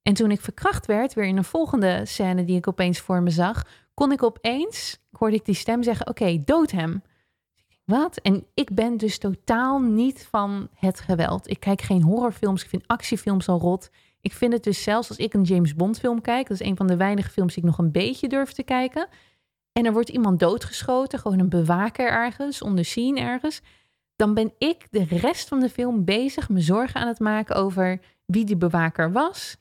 En 0.03 0.14
toen 0.14 0.31
ik 0.31 0.41
verkracht 0.41 0.87
werd, 0.87 1.14
weer 1.14 1.25
in 1.25 1.37
een 1.37 1.44
volgende 1.44 2.00
scène 2.05 2.44
die 2.44 2.56
ik 2.56 2.69
opeens 2.69 3.01
voor 3.01 3.22
me 3.22 3.31
zag, 3.31 3.65
kon 3.94 4.13
ik 4.13 4.22
opeens, 4.22 4.98
hoorde 5.10 5.36
ik 5.36 5.44
die 5.44 5.55
stem 5.55 5.82
zeggen, 5.82 6.08
oké, 6.08 6.39
dood 6.44 6.70
hem. 6.70 7.03
Wat? 7.84 8.17
En 8.17 8.46
ik 8.55 8.75
ben 8.75 8.96
dus 8.96 9.19
totaal 9.19 9.81
niet 9.81 10.27
van 10.31 10.69
het 10.75 11.01
geweld. 11.01 11.51
Ik 11.51 11.60
kijk 11.60 11.81
geen 11.81 12.03
horrorfilms, 12.03 12.63
ik 12.63 12.69
vind 12.69 12.86
actiefilms 12.86 13.48
al 13.48 13.58
rot. 13.58 13.91
Ik 14.22 14.32
vind 14.32 14.52
het 14.52 14.64
dus 14.64 14.82
zelfs 14.82 15.08
als 15.08 15.19
ik 15.19 15.34
een 15.34 15.43
James 15.43 15.74
Bond 15.74 15.98
film 15.98 16.20
kijk, 16.20 16.48
dat 16.48 16.60
is 16.60 16.67
een 16.67 16.76
van 16.76 16.86
de 16.86 16.96
weinige 16.96 17.31
films 17.31 17.55
die 17.55 17.62
ik 17.62 17.69
nog 17.69 17.79
een 17.79 17.93
beetje 17.93 18.29
durf 18.29 18.52
te 18.52 18.62
kijken. 18.62 19.08
En 19.72 19.86
er 19.86 19.93
wordt 19.93 20.08
iemand 20.08 20.38
doodgeschoten, 20.38 21.19
gewoon 21.19 21.38
een 21.38 21.48
bewaker 21.48 22.10
ergens, 22.10 22.62
onder 22.62 22.84
scene 22.84 23.20
ergens. 23.20 23.60
Dan 24.17 24.34
ben 24.34 24.52
ik 24.58 24.86
de 24.91 25.05
rest 25.05 25.48
van 25.48 25.60
de 25.60 25.69
film 25.69 26.05
bezig 26.05 26.48
me 26.48 26.60
zorgen 26.60 27.00
aan 27.00 27.08
het 27.08 27.19
maken 27.19 27.56
over 27.56 28.00
wie 28.26 28.44
die 28.44 28.56
bewaker 28.56 29.12
was. 29.12 29.56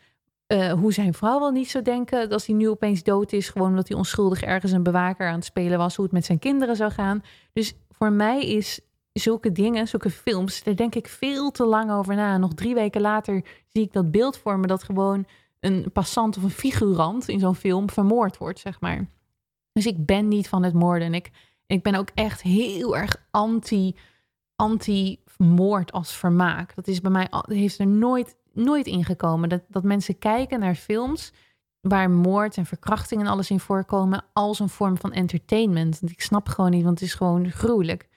Uh, 0.48 0.72
hoe 0.72 0.94
zijn 0.94 1.14
vrouw 1.14 1.40
wel 1.40 1.52
niet 1.52 1.70
zou 1.70 1.84
denken 1.84 2.30
als 2.30 2.46
hij 2.46 2.56
nu 2.56 2.70
opeens 2.70 3.04
dood 3.04 3.32
is, 3.32 3.50
gewoon 3.50 3.70
omdat 3.70 3.88
hij 3.88 3.98
onschuldig 3.98 4.42
ergens 4.42 4.72
een 4.72 4.84
bewaker 4.84 5.28
aan 5.28 5.36
het 5.36 5.46
spelen 5.46 5.78
was, 5.78 5.96
hoe 5.96 6.06
het 6.06 6.14
met 6.14 6.26
zijn 6.26 6.40
kinderen 6.40 6.76
zou 6.76 6.92
gaan. 6.92 7.24
Dus 7.54 7.74
voor 7.90 8.12
mij 8.12 8.46
is 8.46 8.80
zulke 9.14 9.52
dingen, 9.52 9.88
zulke 9.88 10.10
films, 10.10 10.64
daar 10.64 10.76
denk 10.76 10.96
ik 10.96 11.08
veel 11.08 11.52
te 11.52 11.66
lang 11.66 11.92
over 11.92 12.16
na. 12.16 12.38
Nog 12.38 12.54
drie 12.54 12.74
weken 12.74 13.02
later 13.02 13.44
zie 13.68 13.84
ik 13.84 13.94
dat 13.94 14.12
beeld 14.12 14.38
voor 14.38 14.60
me 14.60 14.68
dat 14.68 14.84
gewoon 14.84 15.26
een 15.60 15.92
passant 15.94 16.38
of 16.38 16.44
een 16.44 16.50
figurant 16.50 17.28
in 17.28 17.40
zo'n 17.40 17.56
film 17.56 17.90
vermoord 17.90 18.38
wordt, 18.38 18.60
zeg 18.60 18.80
maar. 18.80 19.10
Dus 19.74 19.86
ik 19.86 20.06
ben 20.06 20.28
niet 20.28 20.50
van 20.50 20.64
het 20.64 20.74
moorden. 20.74 21.08
En 21.08 21.14
ik, 21.14 21.32
ik 21.68 21.84
ben 21.84 21.96
ook 21.96 22.10
echt 22.14 22.42
heel 22.42 22.98
erg 22.98 23.28
anti, 23.32 23.96
anti-moord 24.56 25.92
als 25.92 26.16
vermaak. 26.16 26.76
Dat 26.76 26.88
is 26.88 27.02
bij 27.02 27.12
mij, 27.12 27.28
heeft 27.42 27.80
er 27.80 27.88
nooit, 27.88 28.36
nooit 28.54 28.88
ingekomen. 28.88 29.50
Dat, 29.50 29.62
dat 29.68 29.84
mensen 29.84 30.18
kijken 30.18 30.60
naar 30.60 30.76
films 30.76 31.34
waar 31.82 32.10
moord 32.10 32.58
en 32.58 32.66
verkrachting 32.66 33.22
en 33.22 33.28
alles 33.28 33.50
in 33.50 33.60
voorkomen 33.60 34.24
als 34.34 34.60
een 34.60 34.70
vorm 34.70 34.98
van 34.98 35.12
entertainment. 35.12 36.02
Ik 36.02 36.22
snap 36.22 36.48
gewoon 36.48 36.72
niet, 36.72 36.84
want 36.84 37.00
het 37.00 37.10
is 37.10 37.16
gewoon 37.16 37.52
gruwelijk. 37.52 38.10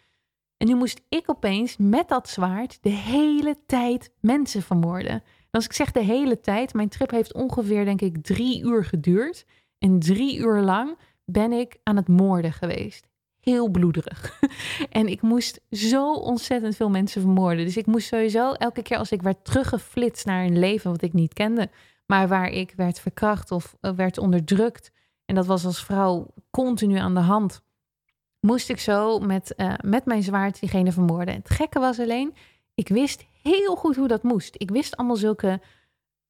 En 0.57 0.67
nu 0.67 0.75
moest 0.75 1.01
ik 1.09 1.31
opeens 1.31 1.77
met 1.77 2.09
dat 2.09 2.29
zwaard 2.29 2.79
de 2.83 2.91
hele 2.91 3.57
tijd 3.67 4.11
mensen 4.21 4.63
vermoorden. 4.63 5.11
En 5.11 5.51
als 5.51 5.65
ik 5.65 5.73
zeg 5.73 5.93
de 5.93 6.03
hele 6.03 6.41
tijd, 6.41 6.75
mijn 6.75 6.89
trip 6.89 7.11
heeft 7.11 7.35
ongeveer, 7.35 7.85
denk 7.85 8.01
ik, 8.01 8.23
drie 8.23 8.63
uur 8.63 8.85
geduurd. 8.85 9.47
En 9.79 9.99
drie 9.99 10.39
uur 10.39 10.61
lang 10.61 10.99
ben 11.25 11.53
ik 11.53 11.79
aan 11.83 11.97
het 11.97 12.09
moorden 12.09 12.53
geweest. 12.53 13.07
heel 13.41 13.69
bloederig. 13.69 14.41
en 14.91 15.07
ik 15.07 15.23
moest 15.23 15.61
zo 15.71 16.13
ontzettend 16.13 16.77
veel 16.77 16.91
mensen 16.91 17.21
vermoorden. 17.21 17.65
Dus 17.65 17.77
ik 17.77 17.87
moest 17.87 18.07
sowieso 18.07 18.53
elke 18.53 18.83
keer 18.83 18.97
als 18.97 19.13
ik 19.13 19.23
werd 19.23 19.45
teruggeflitst 19.45 20.27
naar 20.27 20.45
een 20.45 20.59
leven 20.59 20.91
wat 20.91 21.03
ik 21.03 21.13
niet 21.13 21.33
kende, 21.33 21.71
maar 22.07 22.29
waar 22.29 22.49
ik 22.49 22.73
werd 22.77 23.01
verkracht 23.01 23.51
of 23.51 23.77
eh, 23.81 23.93
werd 23.93 24.19
onderdrukt. 24.19 24.91
En 25.25 25.35
dat 25.35 25.47
was 25.47 25.65
als 25.65 25.85
vrouw 25.85 26.27
continu 26.51 26.97
aan 26.97 27.15
de 27.15 27.21
hand. 27.21 27.63
Moest 28.45 28.71
ik 28.71 28.81
zo 28.81 29.19
met, 29.19 29.55
uh, 29.57 29.75
met 29.85 30.05
mijn 30.05 30.23
zwaard 30.23 30.61
diegene 30.61 30.93
vermoorden. 30.93 31.35
Het 31.35 31.51
gekke 31.51 31.79
was 31.79 31.99
alleen, 31.99 32.35
ik 32.75 32.89
wist 32.89 33.25
heel 33.43 33.77
goed 33.77 33.97
hoe 33.97 34.09
dat 34.09 34.23
moest. 34.23 34.55
Ik 34.59 34.71
wist 34.71 34.97
allemaal 34.97 35.17
zulke 35.17 35.61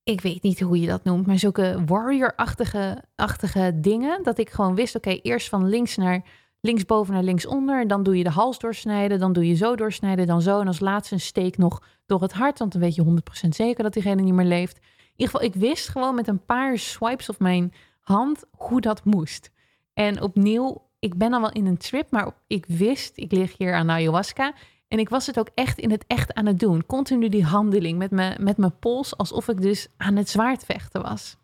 ik 0.04 0.21
weet 0.21 0.42
niet 0.42 0.61
hoe 0.61 0.80
je 0.80 0.87
dat 0.87 1.04
noemt, 1.04 1.26
maar 1.26 1.38
zulke 1.38 1.83
warrior-achtige 1.87 3.02
achtige 3.14 3.73
dingen. 3.75 4.23
Dat 4.23 4.38
ik 4.38 4.50
gewoon 4.50 4.75
wist, 4.75 4.94
oké, 4.94 5.11
eerst 5.11 5.49
van 5.49 5.68
links 5.68 5.97
naar 5.97 6.25
linksboven 6.61 7.14
naar 7.14 7.23
linksonder. 7.23 7.87
Dan 7.87 8.02
doe 8.02 8.18
je 8.18 8.25
de 8.25 8.30
hals 8.30 8.59
doorsnijden, 8.59 9.18
dan 9.18 9.33
doe 9.33 9.49
je 9.49 9.54
zo 9.54 9.76
doorsnijden, 9.76 10.26
dan 10.26 10.42
zo. 10.42 10.61
En 10.61 10.66
als 10.66 10.80
laatste 10.80 11.14
een 11.14 11.21
steek 11.21 11.56
nog 11.56 11.83
door 12.06 12.23
het 12.23 12.33
hart, 12.33 12.59
want 12.59 12.73
dan 12.73 12.80
weet 12.80 12.94
je 12.94 13.04
100% 13.47 13.49
zeker 13.49 13.83
dat 13.83 13.92
diegene 13.92 14.23
niet 14.23 14.35
meer 14.35 14.44
leeft. 14.44 14.76
In 14.76 15.11
ieder 15.16 15.35
geval, 15.35 15.47
ik 15.47 15.54
wist 15.54 15.88
gewoon 15.88 16.14
met 16.14 16.28
een 16.28 16.44
paar 16.44 16.78
swipes 16.78 17.28
op 17.28 17.38
mijn 17.38 17.73
hand 18.00 18.44
hoe 18.50 18.80
dat 18.80 19.04
moest. 19.04 19.50
En 19.94 20.23
opnieuw, 20.23 20.90
ik 21.04 21.16
ben 21.18 21.32
al 21.32 21.40
wel 21.40 21.52
in 21.52 21.66
een 21.66 21.76
trip, 21.76 22.11
maar 22.11 22.32
ik 22.46 22.64
wist, 22.66 23.12
ik 23.14 23.32
lig 23.32 23.58
hier 23.58 23.75
aan 23.75 23.90
ayahuasca. 23.90 24.54
En 24.88 24.99
ik 24.99 25.08
was 25.08 25.26
het 25.26 25.38
ook 25.38 25.49
echt 25.54 25.78
in 25.78 25.90
het 25.90 26.04
echt 26.06 26.34
aan 26.34 26.46
het 26.46 26.58
doen. 26.58 26.87
Continu 26.87 27.28
die 27.28 27.44
handeling 27.44 27.99
met, 27.99 28.11
me, 28.11 28.37
met 28.40 28.56
mijn 28.56 28.78
pols, 28.78 29.16
alsof 29.16 29.49
ik 29.49 29.61
dus 29.61 29.88
aan 29.96 30.16
het 30.16 30.28
zwaard 30.28 30.64
vechten 30.64 31.02
was. 31.02 31.37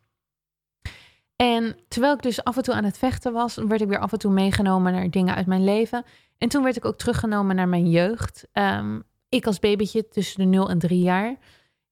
En 1.36 1.76
terwijl 1.88 2.14
ik 2.14 2.22
dus 2.22 2.44
af 2.44 2.56
en 2.56 2.62
toe 2.62 2.74
aan 2.74 2.84
het 2.84 2.98
vechten 2.98 3.32
was, 3.32 3.54
werd 3.54 3.80
ik 3.80 3.88
weer 3.88 3.98
af 3.98 4.12
en 4.12 4.18
toe 4.18 4.32
meegenomen 4.32 4.92
naar 4.92 5.10
dingen 5.10 5.34
uit 5.34 5.46
mijn 5.46 5.64
leven. 5.64 6.04
En 6.38 6.48
toen 6.48 6.62
werd 6.62 6.76
ik 6.76 6.84
ook 6.84 6.98
teruggenomen 6.98 7.56
naar 7.56 7.68
mijn 7.68 7.90
jeugd. 7.90 8.46
Ehm, 8.52 9.00
ik 9.28 9.46
als 9.46 9.58
babytje 9.58 10.08
tussen 10.08 10.40
de 10.40 10.46
0 10.46 10.70
en 10.70 10.78
3 10.78 11.00
jaar. 11.00 11.36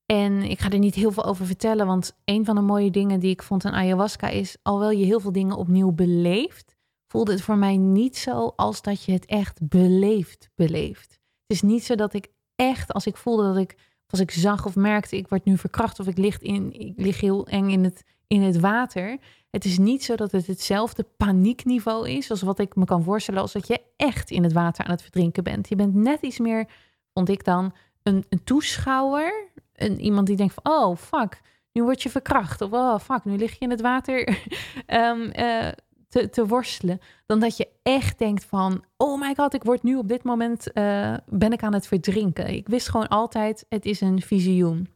En 0.06 0.42
ik 0.42 0.60
ga 0.60 0.70
er 0.70 0.78
niet 0.78 0.94
heel 0.94 1.12
veel 1.12 1.25
over 1.25 1.46
vertellen, 1.46 1.87
want 1.87 2.16
een 2.25 2.44
van 2.44 2.54
de 2.54 2.60
mooie 2.60 2.90
dingen 2.90 3.20
die 3.20 3.30
ik 3.30 3.42
vond 3.42 3.64
aan 3.64 3.72
ayahuasca 3.72 4.28
is, 4.28 4.56
alhoewel 4.62 4.90
je 4.90 5.04
heel 5.04 5.20
veel 5.20 5.32
dingen 5.32 5.56
opnieuw 5.56 5.92
beleeft, 5.92 6.76
voelde 7.09 7.33
het 7.33 7.43
voor 7.43 7.57
mij 7.57 7.77
niet 7.77 8.17
zo 8.17 8.53
als 8.57 8.83
dat 8.83 9.05
je 9.05 9.12
het 9.12 9.27
echt 9.27 9.69
beleeft, 9.69 10.50
beleeft. 10.55 11.11
Het 11.11 11.57
is 11.57 11.62
niet 11.62 11.85
zo 11.85 11.95
dat 11.95 12.15
ik 12.15 12.29
echt, 12.57 12.93
als 12.93 13.07
ik 13.07 13.17
voelde 13.17 13.43
dat 13.43 13.57
ik, 13.57 13.77
als 14.07 14.21
ik 14.21 14.31
zag 14.31 14.67
of 14.67 14.77
merkte, 14.77 15.17
ik 15.17 15.29
word 15.29 15.45
nu 15.45 15.59
verkracht 15.59 16.00
of 16.00 16.07
ik 16.07 16.19
lig, 16.19 16.38
in, 16.38 16.81
ik 16.81 16.93
lig 16.97 17.21
heel 17.21 17.47
eng 17.47 17.71
in 17.71 17.85
het, 17.85 18.05
in 18.27 18.43
het 18.43 18.61
water. 18.61 19.19
Het 19.50 19.65
is 19.65 19.79
niet 19.79 20.05
zo 20.05 20.17
dat 20.17 20.33
het 20.33 20.47
hetzelfde 20.47 21.07
paniekniveau 21.17 22.11
is 22.11 22.31
als 22.31 22.43
wat 22.43 22.59
ik 22.59 22.77
me 22.77 22.85
kan 22.85 23.03
voorstellen 23.03 23.41
als 23.41 23.53
dat 23.53 23.67
je 23.67 23.81
echt 23.97 24.31
in 24.31 24.43
het 24.43 24.53
water 24.53 24.85
aan 24.85 24.91
het 24.91 25.03
verdrinken 25.03 25.45
bent. 25.45 25.69
Je 25.69 25.77
bent 25.77 25.95
net 25.95 26.23
iets 26.23 26.38
meer, 26.38 26.69
vond 27.12 27.29
ik 27.29 27.45
dan, 27.45 27.73
een, 28.03 28.25
een 28.29 28.45
toeschouwer. 28.45 29.47
Een, 29.73 30.00
iemand 30.00 30.27
die 30.27 30.37
denkt 30.37 30.55
van, 30.55 30.73
oh 30.73 30.97
fuck, 30.97 31.41
nu 31.73 31.83
word 31.83 32.03
je 32.03 32.11
verkracht. 32.11 32.61
Of 32.61 32.73
oh 32.73 32.99
fuck, 32.99 33.25
nu 33.25 33.37
lig 33.37 33.53
je 33.53 33.59
in 33.59 33.71
het 33.71 33.81
water. 33.81 34.38
um, 34.87 35.31
te, 36.09 36.31
te 36.31 36.47
worstelen. 36.47 37.00
Dan 37.27 37.41
dat 37.41 37.57
je 37.57 37.69
echt 37.83 38.19
denkt 38.19 38.45
van, 38.45 38.85
oh 38.97 39.21
my 39.21 39.35
god, 39.35 39.55
ik 39.55 39.62
word 39.62 39.83
nu 39.83 39.97
op 39.97 40.09
dit 40.09 40.23
moment, 40.23 40.67
uh, 40.75 41.15
ben 41.27 41.53
ik 41.53 41.62
aan 41.62 41.75
het 41.75 41.87
verdrinken. 41.87 42.49
Ik 42.49 42.69
wist 42.69 42.88
gewoon 42.88 43.09
altijd, 43.09 43.67
het 43.69 43.85
is 43.85 44.00
een 44.00 44.23
visioen. 44.23 44.88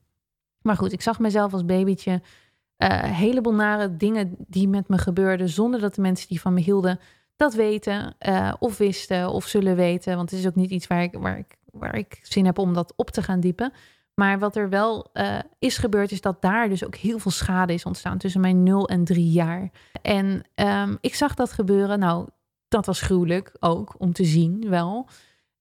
Maar 0.62 0.76
goed, 0.76 0.92
ik 0.92 1.02
zag 1.02 1.19
mezelf 1.19 1.52
als 1.52 1.64
babytje 1.64 2.12
uh, 2.12 2.88
een 3.02 3.14
heleboel 3.14 3.54
nare 3.54 3.97
dingen 3.97 4.35
die 4.38 4.69
met 4.69 4.88
me 4.88 4.99
gebeurden, 4.99 5.49
zonder 5.49 5.81
dat 5.81 5.95
de 5.95 6.00
mensen 6.00 6.28
die 6.28 6.40
van 6.40 6.54
me 6.54 6.61
hielden 6.61 7.00
dat 7.37 7.54
weten 7.54 8.14
uh, 8.28 8.52
of 8.59 8.78
wisten 8.78 9.31
of 9.31 9.47
zullen 9.47 9.76
weten. 9.76 10.16
Want 10.16 10.31
het 10.31 10.38
is 10.38 10.47
ook 10.47 10.54
niet 10.54 10.71
iets 10.71 10.87
waar 10.87 11.02
ik, 11.02 11.12
waar 11.12 11.38
ik, 11.38 11.57
waar 11.71 11.97
ik 11.97 12.19
zin 12.23 12.45
heb 12.45 12.59
om 12.59 12.75
dat 12.75 12.92
op 12.97 13.11
te 13.11 13.23
gaan 13.23 13.40
diepen. 13.40 13.73
Maar 14.14 14.38
wat 14.38 14.57
er 14.57 14.69
wel 14.69 15.11
uh, 15.14 15.38
is 15.59 15.78
gebeurd, 15.78 16.11
is 16.11 16.21
dat 16.21 16.42
daar 16.42 16.69
dus 16.69 16.85
ook 16.85 16.97
heel 16.97 17.19
veel 17.19 17.31
schade 17.31 17.73
is 17.73 17.85
ontstaan 17.85 18.19
tussen 18.19 18.40
mijn 18.40 18.62
0 18.62 18.88
en 18.88 19.04
3 19.04 19.31
jaar. 19.31 19.71
En 20.02 20.45
um, 20.54 20.99
ik 21.00 21.14
zag 21.14 21.35
dat 21.35 21.52
gebeuren. 21.52 21.99
Nou, 21.99 22.28
dat 22.69 22.87
was 22.87 23.00
gruwelijk 23.00 23.57
ook 23.61 23.95
om 23.99 24.12
te 24.12 24.25
zien, 24.25 24.69
wel. 24.69 25.09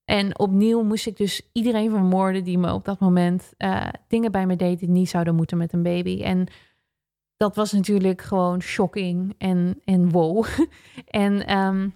En 0.05 0.39
opnieuw 0.39 0.83
moest 0.83 1.07
ik 1.07 1.17
dus 1.17 1.49
iedereen 1.51 1.89
vermoorden 1.89 2.43
die 2.43 2.57
me 2.57 2.73
op 2.73 2.85
dat 2.85 2.99
moment 2.99 3.53
uh, 3.57 3.87
dingen 4.07 4.31
bij 4.31 4.45
me 4.45 4.55
deed 4.55 4.79
die 4.79 4.89
niet 4.89 5.09
zouden 5.09 5.35
moeten 5.35 5.57
met 5.57 5.73
een 5.73 5.83
baby. 5.83 6.21
En 6.21 6.47
dat 7.37 7.55
was 7.55 7.71
natuurlijk 7.71 8.21
gewoon 8.21 8.61
shocking 8.61 9.35
en, 9.37 9.81
en 9.85 10.09
wow. 10.09 10.45
en 11.05 11.57
um, 11.57 11.93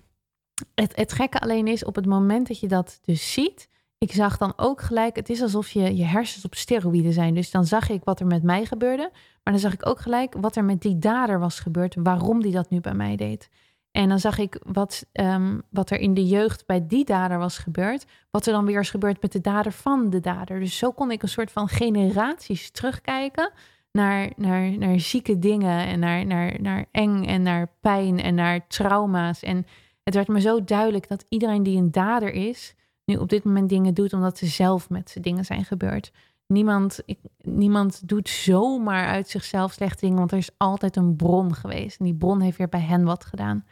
het, 0.76 0.96
het 0.96 1.14
gekke 1.14 1.40
alleen 1.40 1.68
is, 1.68 1.86
op 1.86 1.96
het 1.96 2.06
moment 2.06 2.48
dat 2.48 2.60
je 2.60 2.68
dat 2.68 3.00
dus 3.02 3.34
ziet, 3.34 3.70
ik 3.98 4.12
zag 4.12 4.38
dan 4.38 4.54
ook 4.56 4.82
gelijk, 4.82 5.16
het 5.16 5.30
is 5.30 5.42
alsof 5.42 5.70
je, 5.70 5.96
je 5.96 6.04
hersens 6.04 6.46
op 6.46 6.56
steroïden 6.56 7.14
zijn. 7.14 7.34
Dus 7.34 7.52
dan 7.52 7.66
zag 7.66 7.90
ik 7.90 8.04
wat 8.04 8.20
er 8.20 8.26
met 8.26 8.44
mij 8.44 8.66
gebeurde. 8.66 9.10
Maar 9.44 9.54
dan 9.54 9.60
zag 9.60 9.74
ik 9.74 9.88
ook 9.88 10.00
gelijk 10.00 10.36
wat 10.40 10.56
er 10.56 10.64
met 10.64 10.82
die 10.82 10.98
dader 10.98 11.40
was 11.40 11.60
gebeurd. 11.60 11.96
Waarom 12.00 12.42
die 12.42 12.52
dat 12.52 12.70
nu 12.70 12.82
bij 12.82 12.94
mij 12.94 13.16
deed. 13.16 13.50
En 13.92 14.10
dan 14.10 14.20
zag 14.20 14.38
ik 14.38 14.60
wat, 14.64 15.06
um, 15.14 15.62
wat 15.70 15.90
er 15.90 16.00
in 16.00 16.14
de 16.14 16.26
jeugd 16.26 16.66
bij 16.66 16.88
die 16.88 17.06
dader 17.06 17.38
was 17.38 17.58
gebeurd. 17.58 18.06
Wat 18.32 18.46
er 18.46 18.54
dan 18.54 18.66
weer 18.66 18.80
is 18.80 18.90
gebeurd 18.90 19.22
met 19.22 19.32
de 19.32 19.42
dader 19.42 19.72
van 19.72 20.10
de 20.10 20.20
dader. 20.20 20.60
Dus 20.60 20.78
zo 20.78 20.92
kon 20.92 21.12
ik 21.12 21.22
een 21.22 21.30
soort 21.30 21.52
van 21.52 21.68
generaties 21.68 22.72
terugkijken 22.72 23.52
naar, 23.92 24.32
naar, 24.36 24.78
naar 24.78 25.00
zieke 25.00 25.40
dingen. 25.40 25.88
En 25.88 26.00
naar, 26.00 26.26
naar, 26.26 26.62
naar 26.62 26.86
eng 26.92 27.26
en 27.26 27.42
naar 27.42 27.72
pijn 27.82 28.20
en 28.20 28.36
naar 28.36 28.68
trauma's. 28.68 29.44
En 29.44 29.66
het 30.04 30.14
werd 30.14 30.28
me 30.28 30.42
zo 30.42 30.64
duidelijk 30.64 31.08
dat 31.08 31.26
iedereen 31.30 31.64
die 31.64 31.78
een 31.78 31.92
dader 31.92 32.34
is 32.34 32.75
nu 33.06 33.16
op 33.16 33.30
dit 33.30 33.44
moment 33.44 33.70
dingen 33.70 33.94
doet 33.94 34.14
omdat 34.14 34.38
ze 34.38 34.46
zelf 34.46 34.90
met 34.90 35.10
ze 35.10 35.20
dingen 35.20 35.46
zijn 35.46 35.66
gebeurd. 35.66 36.12
Niemand, 36.48 37.02
niemand 37.42 38.08
doet 38.08 38.30
zomaar 38.30 39.08
uit 39.08 39.30
zichzelf 39.30 39.72
slechte 39.72 40.06
dingen, 40.06 40.18
want 40.18 40.32
er 40.32 40.38
is 40.38 40.52
altijd 40.58 40.96
een 40.96 41.16
bron 41.16 41.56
geweest. 41.56 42.00
En 42.00 42.06
die 42.06 42.16
bron 42.16 42.42
heeft 42.42 42.58
weer 42.58 42.70
bij 42.70 42.80
hen 42.80 43.04
wat 43.04 43.26
gedaan. 43.26 43.66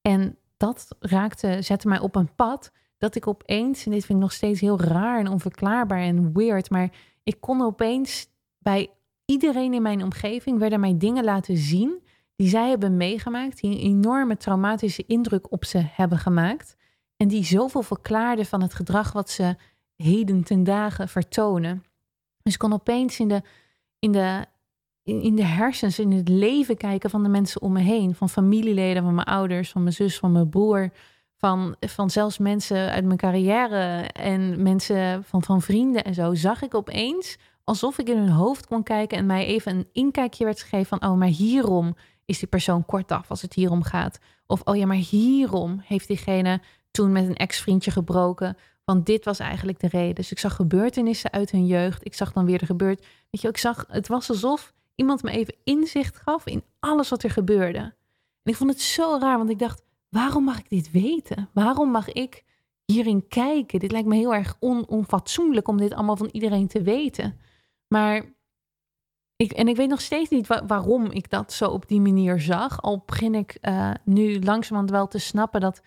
En 0.00 0.36
dat 0.56 0.96
raakte, 0.98 1.62
zette 1.62 1.88
mij 1.88 2.00
op 2.00 2.16
een 2.16 2.34
pad 2.34 2.72
dat 2.98 3.14
ik 3.14 3.26
opeens, 3.26 3.84
en 3.84 3.90
dit 3.90 4.04
vind 4.04 4.18
ik 4.18 4.24
nog 4.24 4.32
steeds 4.32 4.60
heel 4.60 4.80
raar 4.80 5.18
en 5.18 5.28
onverklaarbaar 5.28 6.00
en 6.00 6.32
weird, 6.32 6.70
maar 6.70 6.90
ik 7.22 7.40
kon 7.40 7.62
opeens 7.62 8.26
bij 8.58 8.90
iedereen 9.24 9.74
in 9.74 9.82
mijn 9.82 10.02
omgeving 10.02 10.58
werden 10.58 10.80
mij 10.80 10.98
dingen 10.98 11.24
laten 11.24 11.56
zien 11.56 12.02
die 12.36 12.48
zij 12.48 12.68
hebben 12.68 12.96
meegemaakt, 12.96 13.60
die 13.60 13.70
een 13.70 13.82
enorme 13.82 14.36
traumatische 14.36 15.04
indruk 15.06 15.52
op 15.52 15.64
ze 15.64 15.78
hebben 15.78 16.18
gemaakt. 16.18 16.76
En 17.22 17.28
die 17.28 17.44
zoveel 17.44 17.82
verklaarde 17.82 18.44
van 18.44 18.62
het 18.62 18.74
gedrag 18.74 19.12
wat 19.12 19.30
ze 19.30 19.56
heden 19.96 20.42
ten 20.42 20.64
dagen 20.64 21.08
vertonen. 21.08 21.84
Dus 22.42 22.52
ik 22.52 22.58
kon 22.58 22.72
opeens 22.72 23.20
in 23.20 23.28
de, 23.28 23.42
in, 23.98 24.12
de, 24.12 24.46
in 25.02 25.36
de 25.36 25.44
hersens, 25.44 25.98
in 25.98 26.12
het 26.12 26.28
leven 26.28 26.76
kijken 26.76 27.10
van 27.10 27.22
de 27.22 27.28
mensen 27.28 27.62
om 27.62 27.72
me 27.72 27.80
heen. 27.80 28.14
Van 28.14 28.28
familieleden, 28.28 29.02
van 29.02 29.14
mijn 29.14 29.26
ouders, 29.26 29.70
van 29.70 29.82
mijn 29.82 29.94
zus, 29.94 30.18
van 30.18 30.32
mijn 30.32 30.48
broer. 30.48 30.90
Van, 31.36 31.76
van 31.80 32.10
zelfs 32.10 32.38
mensen 32.38 32.90
uit 32.90 33.04
mijn 33.04 33.18
carrière 33.18 34.08
en 34.12 34.62
mensen 34.62 35.24
van, 35.24 35.42
van 35.42 35.62
vrienden 35.62 36.04
en 36.04 36.14
zo. 36.14 36.34
Zag 36.34 36.62
ik 36.62 36.74
opeens 36.74 37.38
alsof 37.64 37.98
ik 37.98 38.08
in 38.08 38.18
hun 38.18 38.30
hoofd 38.30 38.66
kon 38.66 38.82
kijken 38.82 39.18
en 39.18 39.26
mij 39.26 39.46
even 39.46 39.76
een 39.76 39.88
inkijkje 39.92 40.44
werd 40.44 40.62
gegeven 40.62 40.98
van, 40.98 41.10
oh, 41.10 41.18
maar 41.18 41.28
hierom 41.28 41.96
is 42.24 42.38
die 42.38 42.48
persoon 42.48 42.84
kortaf 42.84 43.30
als 43.30 43.42
het 43.42 43.54
hierom 43.54 43.82
gaat. 43.82 44.18
Of, 44.46 44.60
oh 44.64 44.76
ja, 44.76 44.86
maar 44.86 44.96
hierom 44.96 45.80
heeft 45.84 46.08
diegene 46.08 46.60
toen 46.92 47.12
met 47.12 47.28
een 47.28 47.36
ex-vriendje 47.36 47.90
gebroken. 47.90 48.56
Want 48.84 49.06
dit 49.06 49.24
was 49.24 49.38
eigenlijk 49.38 49.80
de 49.80 49.88
reden. 49.88 50.14
Dus 50.14 50.30
ik 50.30 50.38
zag 50.38 50.56
gebeurtenissen 50.56 51.32
uit 51.32 51.50
hun 51.50 51.66
jeugd. 51.66 52.04
Ik 52.04 52.14
zag 52.14 52.32
dan 52.32 52.46
weer 52.46 52.58
de 52.58 52.66
gebeurt. 52.66 53.06
Weet 53.30 53.40
je, 53.40 53.48
ik 53.48 53.56
zag, 53.56 53.84
het 53.88 54.08
was 54.08 54.28
alsof 54.28 54.72
iemand 54.94 55.22
me 55.22 55.30
even 55.30 55.54
inzicht 55.64 56.16
gaf 56.16 56.46
in 56.46 56.64
alles 56.78 57.08
wat 57.08 57.22
er 57.22 57.30
gebeurde. 57.30 57.78
En 57.78 58.52
ik 58.52 58.56
vond 58.56 58.70
het 58.70 58.80
zo 58.80 59.18
raar, 59.20 59.38
want 59.38 59.50
ik 59.50 59.58
dacht, 59.58 59.82
waarom 60.08 60.44
mag 60.44 60.58
ik 60.58 60.68
dit 60.68 60.90
weten? 60.90 61.48
Waarom 61.52 61.90
mag 61.90 62.12
ik 62.12 62.44
hierin 62.84 63.28
kijken? 63.28 63.78
Dit 63.78 63.92
lijkt 63.92 64.08
me 64.08 64.16
heel 64.16 64.34
erg 64.34 64.56
on, 64.58 64.88
onfatsoenlijk 64.88 65.68
om 65.68 65.76
dit 65.76 65.94
allemaal 65.94 66.16
van 66.16 66.28
iedereen 66.32 66.68
te 66.68 66.82
weten. 66.82 67.40
Maar 67.88 68.34
ik, 69.36 69.52
en 69.52 69.68
ik 69.68 69.76
weet 69.76 69.88
nog 69.88 70.00
steeds 70.00 70.30
niet 70.30 70.46
waarom 70.46 71.10
ik 71.10 71.30
dat 71.30 71.52
zo 71.52 71.68
op 71.68 71.88
die 71.88 72.00
manier 72.00 72.40
zag. 72.40 72.82
Al 72.82 73.02
begin 73.06 73.34
ik 73.34 73.58
uh, 73.60 73.90
nu 74.04 74.40
langzamerhand 74.40 74.90
wel 74.90 75.08
te 75.08 75.18
snappen 75.18 75.60
dat 75.60 75.82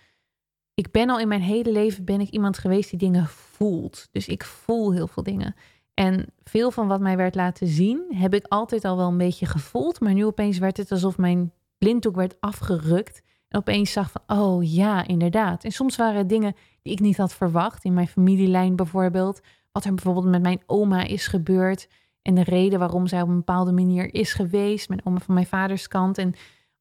ik 0.76 0.92
ben 0.92 1.10
al 1.10 1.20
in 1.20 1.28
mijn 1.28 1.42
hele 1.42 1.72
leven 1.72 2.06
ben 2.06 2.22
ik 2.22 2.30
iemand 2.30 2.58
geweest 2.58 2.90
die 2.90 3.00
dingen 3.00 3.28
voelt. 3.28 4.08
Dus 4.12 4.28
ik 4.28 4.44
voel 4.44 4.94
heel 4.94 5.08
veel 5.08 5.24
dingen. 5.24 5.56
En 5.94 6.26
veel 6.44 6.72
van 6.72 6.88
wat 6.88 7.00
mij 7.00 7.18
werd 7.18 7.36
laten 7.36 7.68
zien, 7.68 8.06
heb 8.10 8.34
ik 8.34 8.46
altijd 8.48 8.86
al 8.86 8.98
wel 8.98 9.08
een 9.08 9.18
beetje 9.18 9.46
gevoeld. 9.46 10.00
Maar 10.00 10.14
nu 10.14 10.26
opeens 10.26 10.58
werd 10.58 10.78
het 10.78 10.92
alsof 10.92 11.18
mijn 11.18 11.52
blinddoek 11.78 12.16
werd 12.16 12.36
afgerukt. 12.40 13.22
En 13.48 13.60
opeens 13.60 13.92
zag 13.92 14.12
van, 14.12 14.38
oh 14.38 14.74
ja, 14.74 15.08
inderdaad. 15.08 15.64
En 15.64 15.72
soms 15.72 15.96
waren 15.96 16.18
het 16.18 16.30
dingen 16.30 16.56
die 16.82 16.94
ik 16.94 17.00
niet 17.00 17.18
had 17.18 17.34
verwacht. 17.34 17.84
In 17.84 17.94
mijn 17.94 18.08
familielijn 18.08 18.76
bijvoorbeeld. 18.76 19.42
Wat 19.72 19.86
er 19.86 19.94
bijvoorbeeld 19.94 20.26
met 20.26 20.42
mijn 20.42 20.62
oma 20.66 21.04
is 21.04 21.28
gebeurd. 21.28 21.88
En 22.22 22.36
de 22.36 22.44
reden 22.44 22.80
waarom 22.80 23.08
zij 23.08 23.22
op 23.22 23.28
een 23.28 23.36
bepaalde 23.36 23.72
manier 23.72 24.14
is 24.14 24.34
geweest. 24.34 24.90
Mijn 24.90 25.02
oma 25.04 25.20
van 25.20 25.34
mijn 25.34 25.48
vaders 25.48 25.88
kant. 25.88 26.18
En 26.18 26.34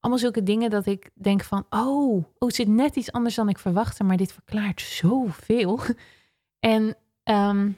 allemaal 0.05 0.23
zulke 0.23 0.43
dingen 0.43 0.71
dat 0.71 0.87
ik 0.87 1.11
denk 1.15 1.43
van, 1.43 1.67
oh, 1.71 2.15
oh, 2.15 2.25
het 2.39 2.55
zit 2.55 2.69
net 2.69 2.97
iets 2.97 3.13
anders 3.13 3.35
dan 3.35 3.49
ik 3.49 3.59
verwachtte, 3.59 4.05
maar 4.05 4.17
dit 4.17 4.33
verklaart 4.33 4.81
zoveel. 4.81 5.81
En, 6.59 6.97
ehm, 7.23 7.71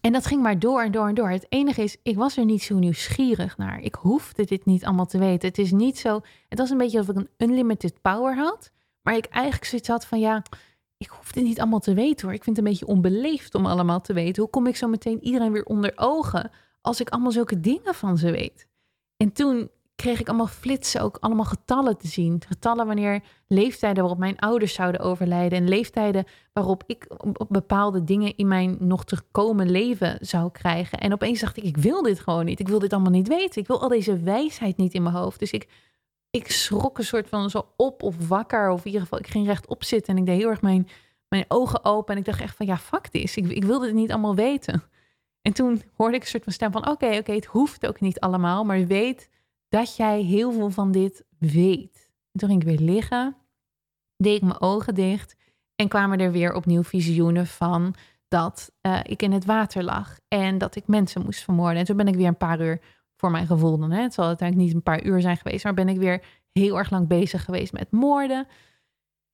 en 0.00 0.12
dat 0.12 0.26
ging 0.26 0.42
maar 0.42 0.58
door 0.58 0.82
en 0.82 0.92
door 0.92 1.08
en 1.08 1.14
door. 1.14 1.30
Het 1.30 1.46
enige 1.48 1.82
is, 1.82 1.96
ik 2.02 2.16
was 2.16 2.36
er 2.36 2.44
niet 2.44 2.62
zo 2.62 2.78
nieuwsgierig 2.78 3.56
naar. 3.56 3.80
Ik 3.80 3.94
hoefde 3.94 4.44
dit 4.44 4.64
niet 4.64 4.84
allemaal 4.84 5.06
te 5.06 5.18
weten. 5.18 5.48
Het 5.48 5.58
is 5.58 5.72
niet 5.72 5.98
zo, 5.98 6.20
het 6.48 6.58
was 6.58 6.70
een 6.70 6.78
beetje 6.78 6.98
alsof 6.98 7.16
ik 7.16 7.20
een 7.20 7.48
unlimited 7.48 8.02
power 8.02 8.36
had, 8.36 8.70
maar 9.02 9.16
ik 9.16 9.26
eigenlijk 9.26 9.64
zoiets 9.64 9.88
had 9.88 10.06
van, 10.06 10.20
ja, 10.20 10.42
ik 10.96 11.08
hoef 11.08 11.32
dit 11.32 11.44
niet 11.44 11.60
allemaal 11.60 11.80
te 11.80 11.94
weten 11.94 12.26
hoor. 12.26 12.36
Ik 12.36 12.44
vind 12.44 12.56
het 12.56 12.64
een 12.64 12.72
beetje 12.72 12.86
onbeleefd 12.86 13.54
om 13.54 13.66
allemaal 13.66 14.00
te 14.00 14.12
weten. 14.12 14.42
Hoe 14.42 14.50
kom 14.50 14.66
ik 14.66 14.76
zo 14.76 14.88
meteen 14.88 15.24
iedereen 15.24 15.52
weer 15.52 15.64
onder 15.64 15.92
ogen 15.94 16.50
als 16.80 17.00
ik 17.00 17.08
allemaal 17.08 17.32
zulke 17.32 17.60
dingen 17.60 17.94
van 17.94 18.18
ze 18.18 18.30
weet? 18.30 18.68
En 19.16 19.32
toen 19.32 19.70
kreeg 19.94 20.20
ik 20.20 20.28
allemaal 20.28 20.46
flitsen, 20.46 21.00
ook 21.00 21.16
allemaal 21.20 21.44
getallen 21.44 21.98
te 21.98 22.06
zien. 22.06 22.42
Getallen 22.48 22.86
wanneer 22.86 23.22
leeftijden 23.46 24.00
waarop 24.00 24.18
mijn 24.18 24.38
ouders 24.38 24.74
zouden 24.74 25.00
overlijden. 25.00 25.58
En 25.58 25.68
leeftijden 25.68 26.24
waarop 26.52 26.82
ik 26.86 27.06
bepaalde 27.48 28.04
dingen 28.04 28.36
in 28.36 28.48
mijn 28.48 28.76
nog 28.80 29.04
te 29.04 29.22
komen 29.30 29.70
leven 29.70 30.18
zou 30.20 30.50
krijgen. 30.50 30.98
En 30.98 31.12
opeens 31.12 31.40
dacht 31.40 31.56
ik, 31.56 31.64
ik 31.64 31.76
wil 31.76 32.02
dit 32.02 32.20
gewoon 32.20 32.44
niet. 32.44 32.60
Ik 32.60 32.68
wil 32.68 32.78
dit 32.78 32.92
allemaal 32.92 33.12
niet 33.12 33.28
weten. 33.28 33.60
Ik 33.60 33.66
wil 33.66 33.80
al 33.80 33.88
deze 33.88 34.18
wijsheid 34.18 34.76
niet 34.76 34.94
in 34.94 35.02
mijn 35.02 35.14
hoofd. 35.14 35.38
Dus 35.38 35.50
ik, 35.50 35.68
ik 36.30 36.50
schrok 36.50 36.98
een 36.98 37.04
soort 37.04 37.28
van 37.28 37.50
zo 37.50 37.66
op 37.76 38.02
of 38.02 38.28
wakker. 38.28 38.70
Of 38.70 38.80
in 38.80 38.86
ieder 38.86 39.00
geval, 39.00 39.18
ik 39.18 39.26
ging 39.26 39.46
rechtop 39.46 39.84
zitten 39.84 40.14
en 40.14 40.20
ik 40.20 40.26
deed 40.26 40.38
heel 40.38 40.50
erg 40.50 40.62
mijn, 40.62 40.88
mijn 41.28 41.44
ogen 41.48 41.84
open. 41.84 42.14
En 42.14 42.20
ik 42.20 42.26
dacht 42.26 42.40
echt 42.40 42.56
van, 42.56 42.66
ja, 42.66 42.78
fuck 42.78 43.06
this. 43.06 43.36
Ik, 43.36 43.50
ik 43.50 43.64
wilde 43.64 43.86
het 43.86 43.94
niet 43.94 44.10
allemaal 44.10 44.34
weten. 44.34 44.82
En 45.42 45.52
toen 45.52 45.82
hoorde 45.96 46.16
ik 46.16 46.22
een 46.22 46.28
soort 46.28 46.44
van 46.44 46.52
stem 46.52 46.72
van, 46.72 46.88
oké, 46.88 47.16
oké, 47.16 47.32
het 47.32 47.44
hoeft 47.44 47.86
ook 47.86 48.00
niet 48.00 48.20
allemaal. 48.20 48.64
Maar 48.64 48.86
weet 48.86 49.28
dat 49.72 49.96
jij 49.96 50.22
heel 50.22 50.52
veel 50.52 50.70
van 50.70 50.92
dit 50.92 51.24
weet. 51.38 52.10
toen 52.32 52.48
ging 52.48 52.60
ik 52.60 52.68
weer 52.68 52.88
liggen, 52.88 53.36
deed 54.16 54.36
ik 54.36 54.42
mijn 54.42 54.60
ogen 54.60 54.94
dicht 54.94 55.36
en 55.74 55.88
kwamen 55.88 56.18
er 56.18 56.32
weer 56.32 56.54
opnieuw 56.54 56.82
visioenen 56.82 57.46
van 57.46 57.94
dat 58.28 58.72
uh, 58.82 59.00
ik 59.02 59.22
in 59.22 59.32
het 59.32 59.44
water 59.44 59.82
lag 59.84 60.18
en 60.28 60.58
dat 60.58 60.76
ik 60.76 60.86
mensen 60.86 61.22
moest 61.22 61.40
vermoorden. 61.40 61.78
En 61.78 61.84
toen 61.84 61.96
ben 61.96 62.08
ik 62.08 62.14
weer 62.14 62.26
een 62.26 62.36
paar 62.36 62.60
uur 62.60 62.80
voor 63.16 63.30
mijn 63.30 63.46
gevoel 63.46 63.78
dan. 63.78 63.90
Hè. 63.90 64.02
Het 64.02 64.14
zal 64.14 64.26
uiteindelijk 64.26 64.68
niet 64.68 64.76
een 64.76 64.92
paar 64.92 65.04
uur 65.04 65.20
zijn 65.20 65.36
geweest, 65.36 65.64
maar 65.64 65.74
ben 65.74 65.88
ik 65.88 65.98
weer 65.98 66.24
heel 66.52 66.78
erg 66.78 66.90
lang 66.90 67.08
bezig 67.08 67.44
geweest 67.44 67.72
met 67.72 67.90
moorden. 67.90 68.46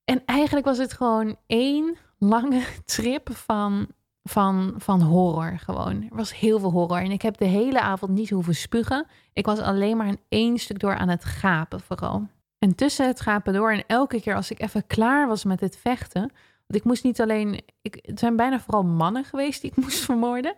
En 0.04 0.22
eigenlijk 0.24 0.66
was 0.66 0.78
het 0.78 0.92
gewoon 0.92 1.36
één 1.46 1.96
lange 2.18 2.64
trip 2.84 3.30
van 3.32 3.88
van, 4.28 4.74
van 4.76 5.02
horror 5.02 5.58
gewoon. 5.58 6.02
Er 6.02 6.16
was 6.16 6.38
heel 6.38 6.60
veel 6.60 6.70
horror. 6.70 6.98
En 6.98 7.10
ik 7.10 7.22
heb 7.22 7.38
de 7.38 7.44
hele 7.44 7.80
avond 7.80 8.12
niet 8.12 8.30
hoeven 8.30 8.54
spugen. 8.54 9.06
Ik 9.32 9.46
was 9.46 9.58
alleen 9.58 9.96
maar 9.96 10.08
een 10.08 10.20
één 10.28 10.58
stuk 10.58 10.78
door 10.78 10.96
aan 10.96 11.08
het 11.08 11.24
gapen 11.24 11.80
vooral. 11.80 12.28
En 12.58 12.74
tussen 12.74 13.06
het 13.06 13.20
gapen 13.20 13.52
door 13.52 13.72
en 13.72 13.84
elke 13.86 14.20
keer 14.20 14.34
als 14.34 14.50
ik 14.50 14.60
even 14.60 14.86
klaar 14.86 15.28
was 15.28 15.44
met 15.44 15.60
het 15.60 15.76
vechten... 15.76 16.32
Want 16.66 16.80
ik 16.80 16.86
moest 16.86 17.04
niet 17.04 17.20
alleen... 17.20 17.60
Ik, 17.82 17.98
het 18.02 18.18
zijn 18.18 18.36
bijna 18.36 18.60
vooral 18.60 18.84
mannen 18.84 19.24
geweest 19.24 19.60
die 19.60 19.70
ik 19.70 19.76
moest 19.84 19.98
vermoorden. 19.98 20.54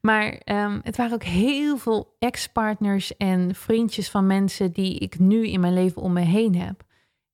Maar 0.00 0.40
um, 0.44 0.80
het 0.82 0.96
waren 0.96 1.12
ook 1.12 1.22
heel 1.22 1.76
veel 1.76 2.16
ex-partners 2.18 3.16
en 3.16 3.54
vriendjes 3.54 4.10
van 4.10 4.26
mensen... 4.26 4.72
die 4.72 4.98
ik 4.98 5.18
nu 5.18 5.48
in 5.48 5.60
mijn 5.60 5.74
leven 5.74 6.02
om 6.02 6.12
me 6.12 6.20
heen 6.20 6.56
heb. 6.56 6.82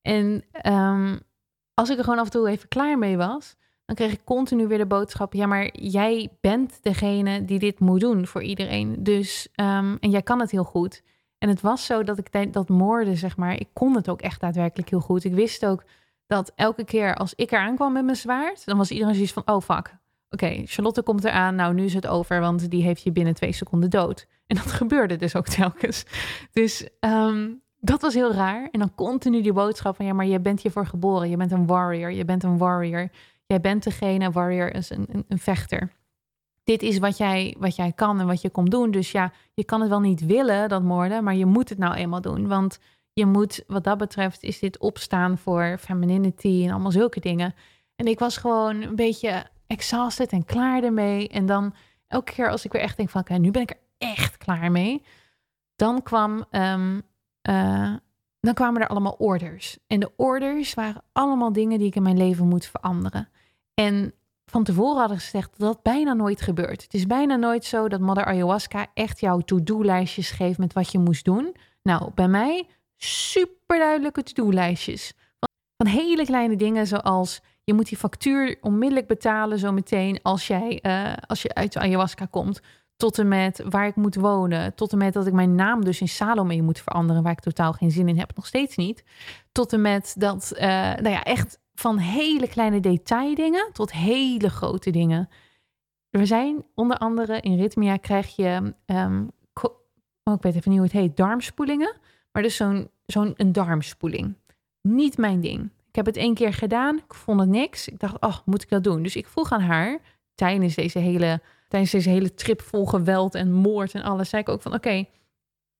En 0.03 0.45
um, 0.67 1.21
als 1.75 1.91
ik 1.91 1.99
er 1.99 2.05
gewoon 2.05 2.19
af 2.19 2.25
en 2.25 2.31
toe 2.31 2.49
even 2.49 2.69
klaar 2.69 2.99
mee 2.99 3.17
was 3.17 3.57
dan 3.89 3.97
kreeg 3.97 4.13
ik 4.13 4.25
continu 4.25 4.67
weer 4.67 4.79
de 4.79 4.87
boodschap: 4.87 5.33
ja, 5.33 5.47
maar 5.47 5.77
jij 5.77 6.31
bent 6.41 6.79
degene 6.83 7.45
die 7.45 7.59
dit 7.59 7.81
moet 7.81 8.01
doen 8.01 8.27
voor 8.27 8.43
iedereen. 8.43 8.97
Dus, 9.03 9.49
um, 9.55 9.97
en 10.01 10.11
jij 10.11 10.23
kan 10.23 10.41
het 10.41 10.51
heel 10.51 10.65
goed. 10.65 11.03
En 11.39 11.49
het 11.49 11.61
was 11.61 11.87
zo 11.87 12.03
dat 12.03 12.19
ik 12.19 12.53
dat 12.53 12.69
moorden, 12.69 13.17
zeg 13.17 13.37
maar, 13.37 13.61
ik 13.61 13.69
kon 13.73 13.95
het 13.95 14.09
ook 14.09 14.21
echt 14.21 14.41
daadwerkelijk 14.41 14.91
heel 14.91 15.01
goed. 15.01 15.25
Ik 15.25 15.35
wist 15.35 15.67
ook 15.67 15.85
dat 16.27 16.53
elke 16.55 16.85
keer 16.85 17.15
als 17.15 17.35
ik 17.35 17.51
eraan 17.51 17.75
kwam 17.75 17.93
met 17.93 18.05
mijn 18.05 18.17
zwaard, 18.17 18.67
dan 18.67 18.77
was 18.77 18.91
iedereen 18.91 19.15
zoiets 19.15 19.33
van: 19.33 19.43
oh 19.47 19.61
fuck. 19.61 19.97
Oké, 20.31 20.63
Charlotte 20.65 21.03
komt 21.03 21.25
eraan. 21.25 21.55
Nou, 21.55 21.75
nu 21.75 21.85
is 21.85 21.95
het 21.95 22.07
over, 22.07 22.41
want 22.41 22.71
die 22.71 22.83
heeft 22.83 23.03
je 23.03 23.13
binnen 23.13 23.35
twee 23.35 23.53
seconden 23.53 23.91
dood. 23.91 24.27
En 24.47 24.57
dat 24.57 24.73
gebeurde 24.83 25.17
dus 25.17 25.37
ook 25.37 25.47
telkens. 25.47 26.05
Dus 26.53 26.89
um, 27.01 27.63
dat 27.81 28.01
was 28.01 28.15
heel 28.15 28.33
raar. 28.33 28.69
En 28.71 28.79
dan 28.79 28.95
continu 28.95 29.43
die 29.43 29.53
boodschap 29.53 29.97
van: 29.97 30.07
ja, 30.07 30.13
maar 30.13 30.27
je 30.27 30.41
bent 30.41 30.63
hiervoor 30.63 30.87
geboren. 30.87 31.31
Je 31.31 31.37
bent 31.37 31.53
een 31.53 31.67
warrior. 31.67 32.13
Je 32.13 32.25
bent 32.25 32.43
een 32.43 32.59
warrior. 32.59 33.11
Jij 33.49 33.61
bent 33.61 33.83
degene, 33.83 34.31
warrior 34.31 34.75
is 34.75 34.91
een, 34.91 35.07
een, 35.11 35.25
een 35.29 35.39
vechter. 35.39 35.93
Dit 36.65 36.83
is 36.83 36.99
wat 36.99 37.17
jij, 37.17 37.55
wat 37.59 37.77
jij 37.77 37.93
kan 37.93 38.21
en 38.21 38.27
wat 38.27 38.41
je 38.41 38.51
komt 38.51 38.71
doen. 38.71 38.91
Dus 38.91 39.13
ja, 39.13 39.33
je 39.55 39.65
kan 39.65 39.81
het 39.81 39.89
wel 39.89 40.01
niet 40.01 40.27
willen, 40.27 40.69
dat 40.69 40.83
moorden, 40.83 41.25
maar 41.25 41.35
je 41.35 41.47
moet 41.47 41.69
het 41.69 41.79
nou 41.79 41.95
eenmaal 41.95 42.21
doen. 42.21 42.49
Want 42.49 42.79
je 43.13 43.27
moet, 43.27 43.65
wat 43.67 43.85
dat 43.85 43.99
betreft, 43.99 44.43
is 44.43 44.59
dit 44.59 44.79
opstaan 44.79 45.39
voor 45.39 45.77
femininity 45.81 46.63
en 46.65 46.71
allemaal 46.71 46.91
zulke 46.91 47.21
dingen. 47.21 47.55
En 47.97 48.07
ik 48.07 48.19
was 48.19 48.37
gewoon 48.37 48.83
een 48.83 48.97
beetje 48.97 49.47
exhausted 49.67 50.33
en 50.33 50.45
klaar 50.45 50.83
ermee. 50.83 51.29
En 51.29 51.47
dan 51.47 51.75
elke 52.07 52.33
keer 52.33 52.51
als 52.51 52.65
ik 52.65 52.73
weer 52.73 52.83
echt 52.83 52.97
denk 52.97 53.11
van, 53.11 53.21
oké, 53.21 53.35
nu 53.35 53.51
ben 53.51 53.63
ik 53.63 53.71
er 53.71 53.81
echt 53.99 54.37
klaar 54.37 54.71
mee. 54.71 55.03
Dan 55.77 56.03
kwam 56.03 56.45
um, 56.51 57.03
dan 58.41 58.55
kwamen 58.55 58.83
er 58.83 58.89
allemaal 58.89 59.17
orders. 59.19 59.79
En 59.87 60.01
de 60.01 60.13
orders 60.17 60.75
waren 60.75 61.03
allemaal 61.13 61.53
dingen 61.53 61.79
die 61.79 61.87
ik 61.87 61.97
in 61.97 62.03
mijn 62.03 62.17
leven 62.17 62.49
moet 62.49 62.67
veranderen. 62.67 63.29
En 63.79 64.15
van 64.47 64.65
tevoren 64.65 64.99
hadden 64.99 65.21
ze 65.21 65.25
gezegd 65.25 65.51
dat 65.51 65.69
dat 65.69 65.83
bijna 65.83 66.13
nooit 66.13 66.41
gebeurt. 66.41 66.83
Het 66.83 66.95
is 66.95 67.07
bijna 67.07 67.37
nooit 67.37 67.65
zo 67.65 67.89
dat 67.89 68.01
Mother 68.01 68.25
Ayahuasca 68.25 68.87
echt 68.95 69.21
jouw 69.21 69.39
to-do-lijstjes 69.39 70.31
geeft 70.31 70.59
met 70.59 70.73
wat 70.73 70.93
je 70.93 70.99
moest 70.99 71.25
doen. 71.25 71.57
Nou, 71.83 72.11
bij 72.15 72.29
mij 72.29 72.67
super 72.97 73.79
duidelijke 73.79 74.23
to-do-lijstjes. 74.23 75.13
Van, 75.39 75.49
van 75.77 75.87
hele 75.87 76.25
kleine 76.25 76.57
dingen 76.57 76.87
zoals 76.87 77.41
je 77.65 77.75
moet 77.75 77.89
die 77.89 77.99
factuur 77.99 78.59
onmiddellijk 78.61 79.07
betalen 79.07 79.59
zometeen 79.59 80.19
als, 80.23 80.47
jij, 80.47 80.79
uh, 80.83 81.13
als 81.27 81.43
je 81.43 81.55
uit 81.55 81.73
de 81.73 81.81
ayahuasca 81.81 82.27
komt. 82.31 82.61
Tot 82.97 83.19
en 83.19 83.29
met 83.29 83.63
waar 83.69 83.87
ik 83.87 83.97
moet 83.97 84.15
wonen. 84.15 84.75
Tot 84.75 84.93
en 84.93 84.99
met 84.99 85.13
dat 85.13 85.27
ik 85.27 85.33
mijn 85.33 85.55
naam 85.55 85.85
dus 85.85 86.01
in 86.01 86.09
Salome 86.09 86.63
moet 86.63 86.81
veranderen, 86.81 87.23
waar 87.23 87.33
ik 87.33 87.41
totaal 87.41 87.73
geen 87.73 87.91
zin 87.91 88.09
in 88.09 88.19
heb, 88.19 88.37
nog 88.37 88.47
steeds 88.47 88.77
niet. 88.77 89.05
Tot 89.53 89.73
en 89.73 89.81
met 89.81 90.15
dat, 90.19 90.53
uh, 90.55 90.61
nou 90.95 91.09
ja, 91.09 91.23
echt 91.23 91.59
van 91.79 91.99
hele 91.99 92.49
kleine 92.49 92.81
detaildingen 92.81 93.69
tot 93.73 93.93
hele 93.93 94.51
grote 94.51 94.91
dingen. 94.91 95.29
Er 96.11 96.27
zijn 96.27 96.65
onder 96.75 96.99
andere 96.99 97.41
in 97.41 97.57
Ritmia 97.57 97.97
krijg 97.97 98.37
je, 98.37 98.75
um, 98.87 99.31
oh, 100.23 100.35
ik 100.35 100.43
weet 100.43 100.55
even 100.55 100.71
niet 100.71 100.79
hoe 100.79 100.89
het 100.89 100.97
heet, 100.97 101.17
darmspoelingen. 101.17 101.97
Maar 102.33 102.43
dus 102.43 102.57
zo'n 102.57 102.91
zo'n 103.07 103.35
een 103.37 103.53
darmspoeling. 103.53 104.35
Niet 104.81 105.19
mijn 105.19 105.41
ding. 105.41 105.71
Ik 105.89 105.95
heb 105.95 106.07
het 106.07 106.17
één 106.17 106.35
keer 106.35 106.53
gedaan, 106.53 106.97
ik 106.97 107.15
vond 107.15 107.41
het 107.41 107.49
niks. 107.49 107.89
Ik 107.89 108.01
dacht, 108.01 108.21
oh, 108.21 108.37
moet 108.45 108.63
ik 108.63 108.69
dat 108.69 108.85
doen? 108.85 109.03
Dus 109.03 109.17
ik 109.17 109.27
vroeg 109.27 109.53
aan 109.53 109.61
haar 109.61 109.99
tijdens 110.35 110.75
deze 110.75 110.99
hele, 110.99 111.41
tijdens 111.69 111.93
deze 111.93 112.11
hele 112.11 112.35
trip 112.35 112.61
vol 112.61 112.87
geweld 112.87 113.35
en 113.35 113.53
moord 113.53 113.95
en 113.95 114.03
alles, 114.03 114.29
zei 114.29 114.43
ik 114.43 114.49
ook 114.49 114.63
van, 114.63 114.75
oké, 114.75 115.05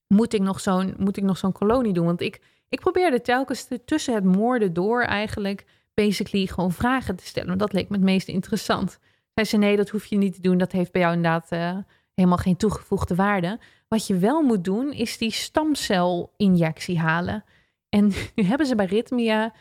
moet 0.07 0.33
ik 0.33 0.41
nog 0.41 0.61
zo'n 0.61 0.95
moet 0.99 1.17
ik 1.17 1.25
nog 1.25 1.39
zo'n 1.39 1.53
kolonie 1.53 1.93
doen? 1.93 2.07
Want 2.07 2.21
ik, 2.21 2.41
ik 2.69 2.81
probeerde 2.81 3.21
telkens 3.21 3.69
tussen 3.85 4.15
het 4.15 4.25
moorden 4.25 4.73
door 4.73 5.03
eigenlijk 5.03 5.65
basically 6.05 6.47
gewoon 6.47 6.73
vragen 6.73 7.17
te 7.17 7.27
stellen. 7.27 7.49
Want 7.49 7.61
dat 7.61 7.73
leek 7.73 7.89
me 7.89 7.97
het 7.97 8.05
meest 8.05 8.29
interessant. 8.29 8.99
Zei 9.35 9.47
ze, 9.47 9.57
nee, 9.57 9.77
dat 9.77 9.89
hoef 9.89 10.07
je 10.07 10.17
niet 10.17 10.35
te 10.35 10.41
doen. 10.41 10.59
Dat 10.59 10.73
heeft 10.73 10.93
bij 10.93 11.01
jou 11.01 11.15
inderdaad 11.15 11.53
uh, 11.53 11.77
helemaal 12.15 12.39
geen 12.39 12.57
toegevoegde 12.57 13.15
waarde. 13.15 13.59
Wat 13.89 14.07
je 14.07 14.17
wel 14.17 14.43
moet 14.43 14.65
doen, 14.65 14.93
is 14.93 15.19
die 15.19 15.33
stamcelinjectie 15.33 16.99
halen. 16.99 17.45
En 17.89 18.13
nu 18.35 18.45
hebben 18.45 18.67
ze 18.67 18.75
bij 18.75 18.87
Rhythmia 18.87 19.53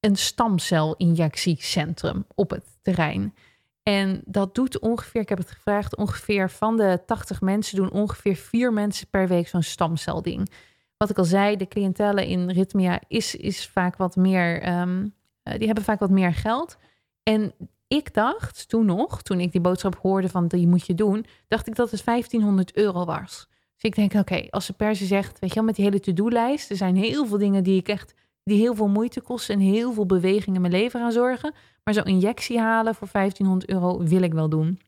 een 0.00 0.16
stamcelinjectiecentrum 0.16 2.24
op 2.34 2.50
het 2.50 2.64
terrein. 2.82 3.34
En 3.82 4.22
dat 4.24 4.54
doet 4.54 4.78
ongeveer, 4.78 5.20
ik 5.20 5.28
heb 5.28 5.38
het 5.38 5.50
gevraagd, 5.50 5.96
ongeveer 5.96 6.50
van 6.50 6.76
de 6.76 7.00
80 7.06 7.40
mensen 7.40 7.76
doen 7.76 7.90
ongeveer 7.90 8.36
vier 8.36 8.72
mensen 8.72 9.08
per 9.08 9.28
week 9.28 9.48
zo'n 9.48 9.62
stamcelding. 9.62 10.50
Wat 10.96 11.10
ik 11.10 11.18
al 11.18 11.24
zei, 11.24 11.56
de 11.56 11.68
cliëntele 11.68 12.28
in 12.28 12.50
Rhythmia 12.50 13.00
is, 13.08 13.34
is 13.34 13.66
vaak 13.66 13.96
wat 13.96 14.16
meer 14.16 14.80
um, 14.80 15.18
eh, 15.50 15.58
die 15.58 15.66
hebben 15.66 15.84
vaak 15.84 15.98
wat 15.98 16.10
meer 16.10 16.34
geld. 16.34 16.76
En 17.22 17.52
ik 17.86 18.14
dacht 18.14 18.68
toen 18.68 18.86
nog, 18.86 19.22
toen 19.22 19.40
ik 19.40 19.52
die 19.52 19.60
boodschap 19.60 19.96
hoorde 19.96 20.28
van 20.28 20.48
die 20.48 20.66
moet 20.66 20.86
je 20.86 20.94
doen, 20.94 21.26
dacht 21.48 21.66
ik 21.66 21.74
dat 21.74 21.90
het 21.90 22.04
1500 22.04 22.76
euro 22.76 23.04
was. 23.04 23.48
Dus 23.74 23.90
ik 23.90 23.94
denk, 23.94 24.14
oké, 24.14 24.46
als 24.50 24.64
ze 24.64 24.72
per 24.72 24.96
se 24.96 25.04
zegt, 25.04 25.38
weet 25.38 25.48
je 25.50 25.54
wel, 25.54 25.64
met 25.64 25.74
die 25.74 25.84
hele 25.84 26.00
to-do-lijst, 26.00 26.70
er 26.70 26.76
zijn 26.76 26.96
heel 26.96 27.26
veel 27.26 27.38
dingen 27.38 27.62
die 27.62 27.78
ik 27.78 27.88
echt, 27.88 28.14
die 28.44 28.58
heel 28.58 28.74
veel 28.74 28.88
moeite 28.88 29.20
kosten 29.20 29.54
en 29.54 29.60
heel 29.60 29.92
veel 29.92 30.06
beweging 30.06 30.56
in 30.56 30.60
mijn 30.60 30.72
leven 30.72 31.00
gaan 31.00 31.12
zorgen. 31.12 31.54
Maar 31.84 31.94
zo'n 31.94 32.04
injectie 32.04 32.58
halen 32.58 32.94
voor 32.94 33.08
1500 33.12 33.70
euro 33.70 33.98
wil 33.98 34.22
ik 34.22 34.32
wel 34.32 34.48
doen. 34.48 34.80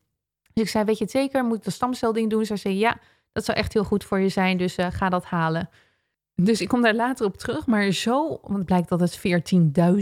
Dus 0.53 0.63
ik 0.63 0.69
zei, 0.69 0.83
weet 0.83 0.97
je 0.97 1.03
het 1.03 1.13
zeker, 1.13 1.43
moet 1.43 1.57
ik 1.57 1.63
de 1.63 1.71
stamcelding 1.71 2.29
doen? 2.29 2.45
Zij 2.45 2.57
zei, 2.57 2.77
ja, 2.77 2.97
dat 3.31 3.45
zou 3.45 3.57
echt 3.57 3.73
heel 3.73 3.83
goed 3.83 4.03
voor 4.03 4.19
je 4.19 4.29
zijn, 4.29 4.57
dus 4.57 4.77
uh, 4.77 4.87
ga 4.89 5.09
dat 5.09 5.25
halen. 5.25 5.69
Dus 6.35 6.61
ik 6.61 6.67
kom 6.67 6.81
daar 6.81 6.95
later 6.95 7.25
op 7.25 7.37
terug, 7.37 7.65
maar 7.65 7.91
zo, 7.91 8.27
want 8.27 8.57
het 8.57 8.65
blijkt 8.65 8.89
dat 8.89 8.99
het 8.99 9.19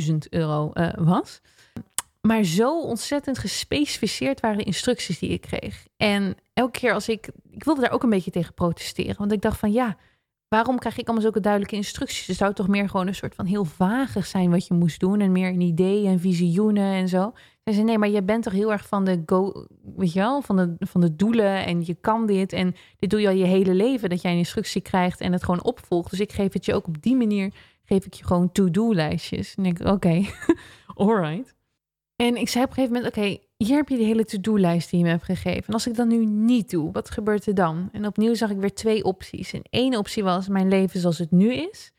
14.000 0.09 0.15
euro 0.29 0.71
uh, 0.73 0.89
was. 0.95 1.41
Maar 2.21 2.43
zo 2.43 2.81
ontzettend 2.81 3.37
gespecificeerd 3.37 4.39
waren 4.39 4.57
de 4.57 4.63
instructies 4.63 5.19
die 5.19 5.29
ik 5.29 5.41
kreeg. 5.41 5.85
En 5.97 6.35
elke 6.53 6.79
keer 6.79 6.93
als 6.93 7.09
ik, 7.09 7.29
ik 7.49 7.63
wilde 7.63 7.81
daar 7.81 7.91
ook 7.91 8.03
een 8.03 8.09
beetje 8.09 8.31
tegen 8.31 8.53
protesteren, 8.53 9.17
want 9.17 9.31
ik 9.31 9.41
dacht 9.41 9.59
van 9.59 9.71
ja, 9.71 9.97
waarom 10.47 10.79
krijg 10.79 10.97
ik 10.97 11.05
allemaal 11.05 11.23
zulke 11.23 11.39
duidelijke 11.39 11.75
instructies? 11.75 12.27
Het 12.27 12.37
zou 12.37 12.53
toch 12.53 12.67
meer 12.67 12.89
gewoon 12.89 13.07
een 13.07 13.15
soort 13.15 13.35
van 13.35 13.45
heel 13.45 13.65
vagig 13.65 14.25
zijn 14.25 14.49
wat 14.49 14.67
je 14.67 14.73
moest 14.73 14.99
doen 14.99 15.19
en 15.19 15.31
meer 15.31 15.49
een 15.49 15.61
idee 15.61 16.07
en 16.07 16.19
visioenen 16.19 16.93
en 16.93 17.07
zo. 17.07 17.33
Zij 17.63 17.73
zei, 17.73 17.85
nee, 17.85 17.97
maar 17.97 18.09
je 18.09 18.23
bent 18.23 18.43
toch 18.43 18.53
heel 18.53 18.71
erg 18.71 18.87
van 18.87 19.05
de 19.05 19.23
go, 19.25 19.65
weet 19.95 20.13
je 20.13 20.19
wel, 20.19 20.41
van 20.41 20.55
de, 20.55 20.75
van 20.79 21.01
de 21.01 21.15
doelen 21.15 21.65
en 21.65 21.85
je 21.85 21.95
kan 22.01 22.25
dit 22.25 22.53
en 22.53 22.75
dit 22.99 23.09
doe 23.09 23.21
je 23.21 23.27
al 23.27 23.33
je 23.33 23.45
hele 23.45 23.73
leven, 23.73 24.09
dat 24.09 24.21
jij 24.21 24.31
een 24.31 24.37
instructie 24.37 24.81
krijgt 24.81 25.21
en 25.21 25.31
het 25.31 25.43
gewoon 25.43 25.63
opvolgt. 25.63 26.09
Dus 26.09 26.19
ik 26.19 26.31
geef 26.31 26.53
het 26.53 26.65
je 26.65 26.73
ook 26.73 26.87
op 26.87 27.01
die 27.01 27.15
manier, 27.15 27.53
geef 27.83 28.05
ik 28.05 28.13
je 28.13 28.25
gewoon 28.25 28.51
to-do-lijstjes. 28.51 29.55
En 29.55 29.65
ik, 29.65 29.79
oké, 29.79 29.89
okay. 29.89 30.29
alright. 30.95 31.55
En 32.15 32.35
ik 32.35 32.49
zei 32.49 32.63
op 32.63 32.69
een 32.69 32.75
gegeven 32.75 32.95
moment, 32.95 33.17
oké, 33.17 33.37
hier 33.57 33.75
heb 33.75 33.89
je 33.89 33.97
de 33.97 34.03
hele 34.03 34.25
to-do-lijst 34.25 34.89
die 34.89 34.99
je 34.99 35.05
me 35.05 35.11
hebt 35.11 35.23
gegeven. 35.23 35.67
En 35.67 35.73
als 35.73 35.87
ik 35.87 35.95
dat 35.95 36.07
nu 36.07 36.25
niet 36.25 36.69
doe, 36.69 36.91
wat 36.91 37.09
gebeurt 37.09 37.45
er 37.45 37.55
dan? 37.55 37.89
En 37.91 38.05
opnieuw 38.05 38.33
zag 38.33 38.49
ik 38.49 38.57
weer 38.57 38.73
twee 38.73 39.03
opties. 39.03 39.53
En 39.53 39.61
één 39.69 39.97
optie 39.97 40.23
was 40.23 40.47
mijn 40.47 40.67
leven 40.67 40.99
zoals 40.99 41.17
het 41.17 41.31
nu 41.31 41.53
is. 41.53 41.91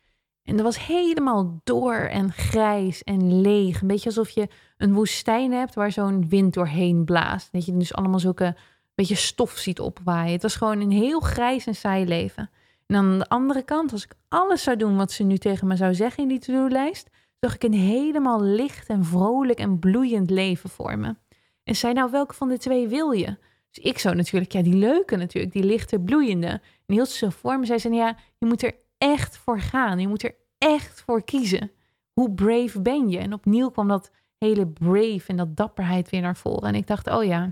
En 0.43 0.55
dat 0.55 0.65
was 0.65 0.85
helemaal 0.85 1.59
door 1.63 1.95
en 1.95 2.31
grijs 2.31 3.03
en 3.03 3.41
leeg. 3.41 3.81
Een 3.81 3.87
beetje 3.87 4.09
alsof 4.09 4.29
je 4.29 4.47
een 4.77 4.93
woestijn 4.93 5.51
hebt 5.51 5.75
waar 5.75 5.91
zo'n 5.91 6.29
wind 6.29 6.53
doorheen 6.53 7.05
blaast. 7.05 7.51
Dat 7.51 7.65
je 7.65 7.77
dus 7.77 7.93
allemaal 7.93 8.19
zulke 8.19 8.55
beetje 8.95 9.15
stof 9.15 9.51
ziet 9.51 9.79
opwaaien. 9.79 10.31
Het 10.31 10.41
was 10.41 10.55
gewoon 10.55 10.81
een 10.81 10.91
heel 10.91 11.19
grijs 11.19 11.65
en 11.65 11.75
saai 11.75 12.05
leven. 12.05 12.49
En 12.85 12.95
aan 12.95 13.19
de 13.19 13.29
andere 13.29 13.63
kant, 13.63 13.91
als 13.91 14.03
ik 14.03 14.13
alles 14.29 14.63
zou 14.63 14.77
doen 14.77 14.97
wat 14.97 15.11
ze 15.11 15.23
nu 15.23 15.37
tegen 15.37 15.67
me 15.67 15.75
zou 15.75 15.93
zeggen 15.93 16.23
in 16.23 16.29
die 16.29 16.39
to-do-lijst, 16.39 17.09
zag 17.39 17.55
ik 17.55 17.63
een 17.63 17.73
helemaal 17.73 18.41
licht 18.41 18.87
en 18.87 19.05
vrolijk 19.05 19.59
en 19.59 19.79
bloeiend 19.79 20.29
leven 20.29 20.69
voor 20.69 20.99
me. 20.99 21.15
En 21.63 21.75
zei 21.75 21.93
nou, 21.93 22.11
welke 22.11 22.33
van 22.33 22.49
de 22.49 22.57
twee 22.57 22.87
wil 22.87 23.11
je? 23.11 23.37
Dus 23.71 23.83
ik 23.83 23.99
zou 23.99 24.15
natuurlijk, 24.15 24.51
ja, 24.51 24.61
die 24.61 24.75
leuke 24.75 25.15
natuurlijk, 25.15 25.53
die 25.53 25.63
lichte, 25.63 25.99
bloeiende. 25.99 26.47
En 26.85 26.93
heel 26.93 27.05
zo 27.05 27.29
voor 27.29 27.59
me 27.59 27.65
zei 27.65 27.79
ze, 27.79 27.89
ja, 27.89 28.17
je 28.37 28.45
moet 28.45 28.63
er 28.63 28.73
echt 29.03 29.37
voor 29.37 29.59
gaan. 29.59 29.99
Je 29.99 30.07
moet 30.07 30.23
er 30.23 30.35
echt 30.57 31.01
voor 31.01 31.23
kiezen. 31.23 31.71
Hoe 32.13 32.33
brave 32.33 32.81
ben 32.81 33.09
je? 33.09 33.17
En 33.17 33.33
opnieuw 33.33 33.69
kwam 33.69 33.87
dat 33.87 34.11
hele 34.37 34.67
brave 34.67 35.23
en 35.27 35.35
dat 35.35 35.55
dapperheid 35.55 36.09
weer 36.09 36.21
naar 36.21 36.37
voren. 36.37 36.67
En 36.67 36.75
ik 36.75 36.87
dacht, 36.87 37.09
oh 37.09 37.23
ja. 37.23 37.51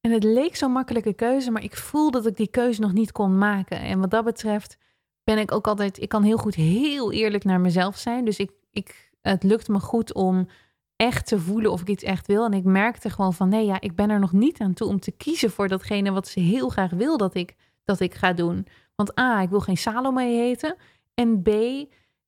En 0.00 0.10
het 0.10 0.24
leek 0.24 0.56
zo'n 0.56 0.72
makkelijke 0.72 1.12
keuze, 1.12 1.50
maar 1.50 1.62
ik 1.62 1.76
voel 1.76 2.10
dat 2.10 2.26
ik 2.26 2.36
die 2.36 2.48
keuze 2.48 2.80
nog 2.80 2.92
niet 2.92 3.12
kon 3.12 3.38
maken. 3.38 3.80
En 3.80 4.00
wat 4.00 4.10
dat 4.10 4.24
betreft 4.24 4.78
ben 5.24 5.38
ik 5.38 5.52
ook 5.52 5.66
altijd, 5.66 6.00
ik 6.00 6.08
kan 6.08 6.22
heel 6.22 6.36
goed 6.36 6.54
heel 6.54 7.12
eerlijk 7.12 7.44
naar 7.44 7.60
mezelf 7.60 7.96
zijn. 7.96 8.24
Dus 8.24 8.38
ik, 8.38 8.50
ik, 8.70 9.10
het 9.22 9.42
lukt 9.42 9.68
me 9.68 9.80
goed 9.80 10.14
om 10.14 10.48
echt 10.96 11.26
te 11.26 11.38
voelen 11.38 11.72
of 11.72 11.80
ik 11.80 11.88
iets 11.88 12.02
echt 12.02 12.26
wil. 12.26 12.44
En 12.44 12.52
ik 12.52 12.64
merkte 12.64 13.10
gewoon 13.10 13.34
van 13.34 13.48
nee, 13.48 13.66
ja, 13.66 13.80
ik 13.80 13.94
ben 13.94 14.10
er 14.10 14.18
nog 14.20 14.32
niet 14.32 14.60
aan 14.60 14.74
toe 14.74 14.88
om 14.88 15.00
te 15.00 15.12
kiezen 15.12 15.50
voor 15.50 15.68
datgene 15.68 16.10
wat 16.10 16.28
ze 16.28 16.40
heel 16.40 16.68
graag 16.68 16.90
wil 16.90 17.16
dat 17.16 17.34
ik, 17.34 17.54
dat 17.88 18.00
ik 18.00 18.14
ga 18.14 18.32
doen. 18.32 18.66
Want 18.94 19.18
A, 19.18 19.42
ik 19.42 19.48
wil 19.48 19.60
geen 19.60 19.76
Salome 19.76 20.24
heten. 20.24 20.76
En 21.14 21.42
B, 21.42 21.50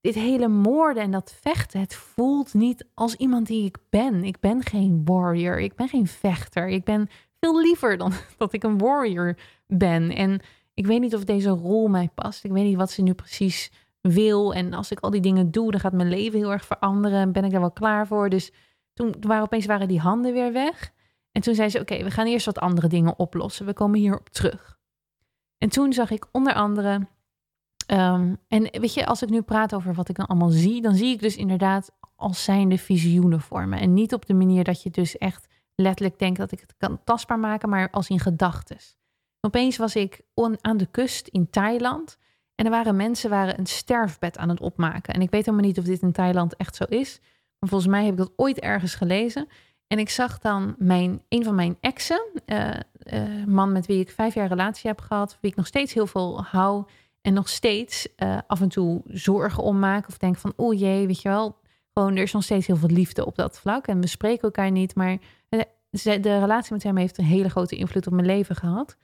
dit 0.01 0.15
hele 0.15 0.47
moorden 0.47 1.03
en 1.03 1.11
dat 1.11 1.35
vechten, 1.41 1.79
het 1.79 1.95
voelt 1.95 2.53
niet 2.53 2.85
als 2.93 3.15
iemand 3.15 3.47
die 3.47 3.65
ik 3.65 3.77
ben. 3.89 4.23
Ik 4.23 4.39
ben 4.39 4.63
geen 4.63 5.01
warrior, 5.05 5.59
ik 5.59 5.75
ben 5.75 5.87
geen 5.87 6.07
vechter. 6.07 6.67
Ik 6.67 6.83
ben 6.83 7.07
veel 7.39 7.61
liever 7.61 7.97
dan 7.97 8.11
dat 8.37 8.53
ik 8.53 8.63
een 8.63 8.77
warrior 8.77 9.37
ben. 9.67 10.11
En 10.11 10.41
ik 10.73 10.85
weet 10.85 11.01
niet 11.01 11.15
of 11.15 11.23
deze 11.23 11.49
rol 11.49 11.87
mij 11.87 12.09
past. 12.15 12.43
Ik 12.43 12.51
weet 12.51 12.65
niet 12.65 12.77
wat 12.77 12.91
ze 12.91 13.01
nu 13.01 13.13
precies 13.13 13.71
wil. 14.01 14.53
En 14.53 14.73
als 14.73 14.91
ik 14.91 14.99
al 14.99 15.09
die 15.09 15.21
dingen 15.21 15.51
doe, 15.51 15.71
dan 15.71 15.79
gaat 15.79 15.93
mijn 15.93 16.09
leven 16.09 16.39
heel 16.39 16.51
erg 16.51 16.65
veranderen. 16.65 17.31
Ben 17.31 17.43
ik 17.43 17.51
daar 17.51 17.59
wel 17.59 17.71
klaar 17.71 18.07
voor? 18.07 18.29
Dus 18.29 18.51
toen 18.93 19.15
waren 19.19 19.43
opeens 19.43 19.65
waren 19.65 19.87
die 19.87 19.99
handen 19.99 20.33
weer 20.33 20.53
weg. 20.53 20.91
En 21.31 21.41
toen 21.41 21.55
zei 21.55 21.69
ze: 21.69 21.79
Oké, 21.79 22.03
we 22.03 22.11
gaan 22.11 22.25
eerst 22.27 22.45
wat 22.45 22.59
andere 22.59 22.87
dingen 22.87 23.19
oplossen. 23.19 23.65
We 23.65 23.73
komen 23.73 23.99
hierop 23.99 24.29
terug. 24.29 24.79
En 25.61 25.69
toen 25.69 25.93
zag 25.93 26.09
ik 26.09 26.25
onder 26.31 26.53
andere. 26.53 27.07
Ehm, 27.85 28.35
en 28.47 28.61
weet 28.71 28.93
je, 28.93 29.05
als 29.05 29.21
ik 29.21 29.29
nu 29.29 29.41
praat 29.41 29.73
over 29.73 29.93
wat 29.93 30.09
ik 30.09 30.15
dan 30.15 30.25
allemaal 30.25 30.49
zie, 30.49 30.81
dan 30.81 30.95
zie 30.95 31.13
ik 31.13 31.19
dus 31.19 31.35
inderdaad 31.35 31.91
als 32.15 32.43
zijnde 32.43 32.77
visioenen 32.77 33.41
vormen. 33.41 33.79
En 33.79 33.93
niet 33.93 34.13
op 34.13 34.25
de 34.25 34.33
manier 34.33 34.63
dat 34.63 34.83
je 34.83 34.89
dus 34.89 35.17
echt 35.17 35.47
letterlijk 35.75 36.19
denkt 36.19 36.39
dat 36.39 36.51
ik 36.51 36.59
het 36.59 36.75
kan 36.77 37.03
tastbaar 37.03 37.39
maken, 37.39 37.69
maar 37.69 37.89
als 37.89 38.09
in 38.09 38.19
gedachten. 38.19 38.77
Opeens 39.39 39.77
was 39.77 39.95
ik 39.95 40.21
aan 40.61 40.77
de 40.77 40.87
kust 40.91 41.27
in 41.27 41.49
Thailand. 41.49 42.17
En 42.55 42.65
er 42.65 42.71
waren 42.71 42.95
mensen 42.95 43.29
waren 43.29 43.59
een 43.59 43.65
sterfbed 43.65 44.37
aan 44.37 44.49
het 44.49 44.59
opmaken. 44.59 45.13
En 45.13 45.21
ik 45.21 45.29
weet 45.29 45.45
helemaal 45.45 45.65
niet 45.65 45.79
of 45.79 45.83
dit 45.83 46.01
in 46.01 46.11
Thailand 46.11 46.55
echt 46.55 46.75
zo 46.75 46.83
is. 46.83 47.19
Maar 47.59 47.69
volgens 47.69 47.91
mij 47.91 48.03
heb 48.03 48.11
ik 48.11 48.17
dat 48.17 48.33
ooit 48.35 48.59
ergens 48.59 48.95
gelezen. 48.95 49.47
En 49.87 49.99
ik 49.99 50.09
zag 50.09 50.39
dan 50.39 50.75
mijn, 50.77 51.21
een 51.29 51.43
van 51.43 51.55
mijn 51.55 51.77
exen, 51.79 52.27
uh, 52.45 52.69
uh, 53.13 53.45
man 53.45 53.71
met 53.71 53.85
wie 53.85 53.99
ik 53.99 54.11
vijf 54.11 54.33
jaar 54.33 54.47
relatie 54.47 54.89
heb 54.89 55.01
gehad, 55.01 55.37
wie 55.41 55.51
ik 55.51 55.57
nog 55.57 55.67
steeds 55.67 55.93
heel 55.93 56.07
veel 56.07 56.43
hou 56.43 56.83
en 57.21 57.33
nog 57.33 57.49
steeds 57.49 58.07
uh, 58.17 58.37
af 58.47 58.61
en 58.61 58.69
toe 58.69 59.01
zorgen 59.05 59.63
om 59.63 59.79
maak 59.79 60.07
of 60.07 60.17
denk 60.17 60.37
van, 60.37 60.53
oh 60.55 60.79
jee, 60.79 61.07
weet 61.07 61.21
je 61.21 61.29
wel, 61.29 61.57
gewoon 61.93 62.15
er 62.15 62.23
is 62.23 62.31
nog 62.31 62.43
steeds 62.43 62.67
heel 62.67 62.75
veel 62.75 62.89
liefde 62.89 63.25
op 63.25 63.35
dat 63.35 63.59
vlak 63.59 63.87
en 63.87 64.01
we 64.01 64.07
spreken 64.07 64.41
elkaar 64.41 64.71
niet, 64.71 64.95
maar 64.95 65.17
de, 65.49 66.19
de 66.19 66.39
relatie 66.39 66.73
met 66.73 66.83
hem 66.83 66.97
heeft 66.97 67.17
een 67.17 67.25
hele 67.25 67.49
grote 67.49 67.75
invloed 67.75 68.07
op 68.07 68.13
mijn 68.13 68.25
leven 68.25 68.55
gehad. 68.55 68.97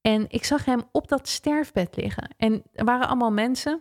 En 0.00 0.24
ik 0.28 0.44
zag 0.44 0.64
hem 0.64 0.82
op 0.92 1.08
dat 1.08 1.28
sterfbed 1.28 1.96
liggen. 1.96 2.34
En 2.36 2.62
er 2.72 2.84
waren 2.84 3.06
allemaal 3.06 3.32
mensen, 3.32 3.80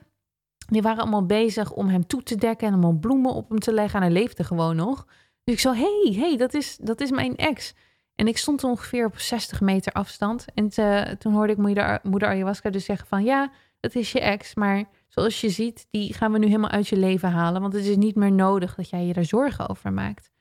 die 0.67 0.81
waren 0.81 1.01
allemaal 1.01 1.25
bezig 1.25 1.73
om 1.73 1.87
hem 1.87 2.07
toe 2.07 2.23
te 2.23 2.35
dekken 2.35 2.67
en 2.67 2.73
allemaal 2.73 2.99
bloemen 2.99 3.33
op 3.33 3.49
hem 3.49 3.59
te 3.59 3.73
leggen. 3.73 4.01
En 4.01 4.11
hij 4.11 4.21
leefde 4.21 4.43
gewoon 4.43 4.75
nog. 4.75 5.05
Dus 5.43 5.53
ik 5.53 5.59
zo, 5.59 5.73
hey, 5.73 6.15
hey, 6.15 6.37
dat 6.37 6.53
is, 6.53 6.77
dat 6.77 7.01
is 7.01 7.11
mijn 7.11 7.35
ex. 7.35 7.73
En 8.21 8.27
ik 8.27 8.37
stond 8.37 8.63
ongeveer 8.63 9.05
op 9.05 9.19
60 9.19 9.61
meter 9.61 9.93
afstand. 9.93 10.45
En 10.53 10.69
te, 10.69 11.15
toen 11.19 11.33
hoorde 11.33 11.51
ik 11.51 11.57
moeder, 11.57 11.99
moeder 12.03 12.29
Ayahuasca 12.29 12.69
dus 12.69 12.85
zeggen 12.85 13.07
van, 13.07 13.23
ja, 13.23 13.51
dat 13.79 13.95
is 13.95 14.11
je 14.11 14.19
ex. 14.19 14.55
Maar 14.55 14.89
zoals 15.07 15.41
je 15.41 15.49
ziet, 15.49 15.87
die 15.89 16.13
gaan 16.13 16.31
we 16.31 16.37
nu 16.37 16.45
helemaal 16.45 16.69
uit 16.69 16.87
je 16.87 16.97
leven 16.97 17.31
halen. 17.31 17.61
Want 17.61 17.73
het 17.73 17.85
is 17.85 17.95
niet 17.95 18.15
meer 18.15 18.31
nodig 18.31 18.75
dat 18.75 18.89
jij 18.89 19.05
je 19.05 19.13
daar 19.13 19.25
zorgen 19.25 19.69
over 19.69 19.93
maakt. 19.93 20.31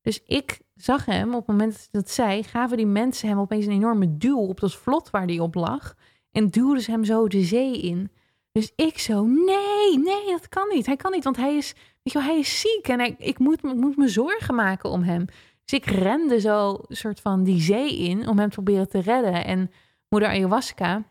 Dus 0.00 0.22
ik 0.22 0.60
zag 0.74 1.04
hem, 1.04 1.34
op 1.34 1.46
het 1.46 1.56
moment 1.56 1.88
dat 1.90 2.10
zij, 2.10 2.42
gaven 2.42 2.76
die 2.76 2.86
mensen 2.86 3.28
hem 3.28 3.38
opeens 3.38 3.66
een 3.66 3.72
enorme 3.72 4.16
duw 4.16 4.38
op 4.38 4.60
dat 4.60 4.74
vlot 4.74 5.10
waar 5.10 5.26
hij 5.26 5.38
op 5.38 5.54
lag. 5.54 5.94
En 6.30 6.48
duwden 6.48 6.82
ze 6.82 6.90
hem 6.90 7.04
zo 7.04 7.28
de 7.28 7.42
zee 7.42 7.80
in. 7.80 8.10
Dus 8.52 8.72
ik 8.76 8.98
zo, 8.98 9.24
nee, 9.26 9.98
nee, 9.98 10.26
dat 10.26 10.48
kan 10.48 10.68
niet. 10.68 10.86
Hij 10.86 10.96
kan 10.96 11.12
niet, 11.12 11.24
want 11.24 11.36
hij 11.36 11.56
is, 11.56 11.72
weet 11.72 12.12
je 12.12 12.18
wel, 12.18 12.28
hij 12.28 12.38
is 12.38 12.60
ziek 12.60 12.88
en 12.88 13.16
ik, 13.18 13.38
moet, 13.38 13.64
ik 13.64 13.74
moet 13.74 13.96
me 13.96 14.08
zorgen 14.08 14.54
maken 14.54 14.90
om 14.90 15.02
hem. 15.02 15.26
Dus 15.68 15.78
ik 15.78 15.86
rende 15.86 16.40
zo 16.40 16.78
soort 16.88 17.20
van 17.20 17.44
die 17.44 17.60
zee 17.60 17.98
in 17.98 18.28
om 18.28 18.38
hem 18.38 18.48
te 18.48 18.54
proberen 18.54 18.88
te 18.88 19.00
redden. 19.00 19.44
En 19.44 19.70
moeder 20.08 20.28
ayahuasca, 20.28 21.02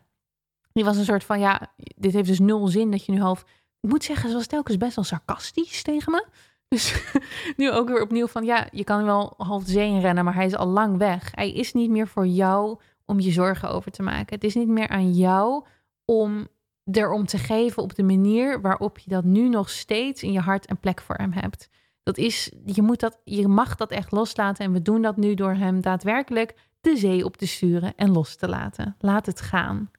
die 0.72 0.84
was 0.84 0.96
een 0.96 1.04
soort 1.04 1.24
van, 1.24 1.40
ja, 1.40 1.72
dit 1.76 2.12
heeft 2.12 2.28
dus 2.28 2.38
nul 2.38 2.66
zin 2.66 2.90
dat 2.90 3.04
je 3.04 3.12
nu 3.12 3.20
half... 3.20 3.40
Ik 3.80 3.90
moet 3.90 4.04
zeggen, 4.04 4.28
ze 4.28 4.34
was 4.34 4.46
telkens 4.46 4.76
best 4.76 4.94
wel 4.94 5.04
sarcastisch 5.04 5.82
tegen 5.82 6.12
me. 6.12 6.26
Dus 6.68 7.02
nu 7.56 7.70
ook 7.70 7.88
weer 7.88 8.02
opnieuw 8.02 8.26
van 8.26 8.44
ja, 8.44 8.66
je 8.70 8.84
kan 8.84 9.04
wel 9.04 9.34
half 9.36 9.62
zee 9.66 9.88
in 9.88 10.00
rennen, 10.00 10.24
maar 10.24 10.34
hij 10.34 10.46
is 10.46 10.56
al 10.56 10.66
lang 10.66 10.96
weg. 10.96 11.30
Hij 11.34 11.52
is 11.52 11.72
niet 11.72 11.90
meer 11.90 12.08
voor 12.08 12.26
jou 12.26 12.78
om 13.04 13.20
je 13.20 13.30
zorgen 13.30 13.70
over 13.70 13.90
te 13.90 14.02
maken. 14.02 14.34
Het 14.34 14.44
is 14.44 14.54
niet 14.54 14.68
meer 14.68 14.88
aan 14.88 15.12
jou 15.12 15.64
om 16.04 16.48
erom 16.90 17.26
te 17.26 17.38
geven 17.38 17.82
op 17.82 17.94
de 17.94 18.02
manier 18.02 18.60
waarop 18.60 18.98
je 18.98 19.10
dat 19.10 19.24
nu 19.24 19.48
nog 19.48 19.70
steeds 19.70 20.22
in 20.22 20.32
je 20.32 20.40
hart 20.40 20.70
een 20.70 20.80
plek 20.80 21.00
voor 21.00 21.16
hem 21.16 21.32
hebt. 21.32 21.68
Dat 22.08 22.18
is, 22.18 22.50
je, 22.64 22.82
moet 22.82 23.00
dat, 23.00 23.20
je 23.24 23.48
mag 23.48 23.76
dat 23.76 23.90
echt 23.90 24.12
loslaten 24.12 24.64
en 24.64 24.72
we 24.72 24.82
doen 24.82 25.02
dat 25.02 25.16
nu 25.16 25.34
door 25.34 25.54
hem 25.54 25.80
daadwerkelijk 25.80 26.54
de 26.80 26.96
zee 26.96 27.24
op 27.24 27.36
te 27.36 27.46
sturen 27.46 27.92
en 27.96 28.10
los 28.10 28.36
te 28.36 28.48
laten. 28.48 28.96
Laat 28.98 29.26
het 29.26 29.40
gaan. 29.40 29.90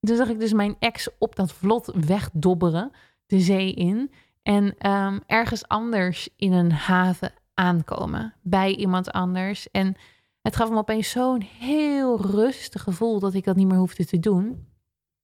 Toen 0.00 0.16
zag 0.16 0.28
ik 0.28 0.40
dus 0.40 0.52
mijn 0.52 0.76
ex 0.78 1.08
op 1.18 1.36
dat 1.36 1.52
vlot 1.52 1.92
wegdobberen, 2.06 2.90
de 3.26 3.40
zee 3.40 3.74
in. 3.74 4.10
En 4.42 4.90
um, 4.90 5.20
ergens 5.26 5.68
anders 5.68 6.28
in 6.36 6.52
een 6.52 6.72
haven 6.72 7.32
aankomen. 7.54 8.34
Bij 8.42 8.74
iemand 8.74 9.10
anders. 9.10 9.70
En 9.70 9.96
het 10.42 10.56
gaf 10.56 10.70
me 10.70 10.76
opeens 10.76 11.10
zo'n 11.10 11.42
heel 11.58 12.20
rustig 12.20 12.82
gevoel 12.82 13.18
dat 13.18 13.34
ik 13.34 13.44
dat 13.44 13.56
niet 13.56 13.68
meer 13.68 13.78
hoefde 13.78 14.06
te 14.06 14.18
doen. 14.18 14.66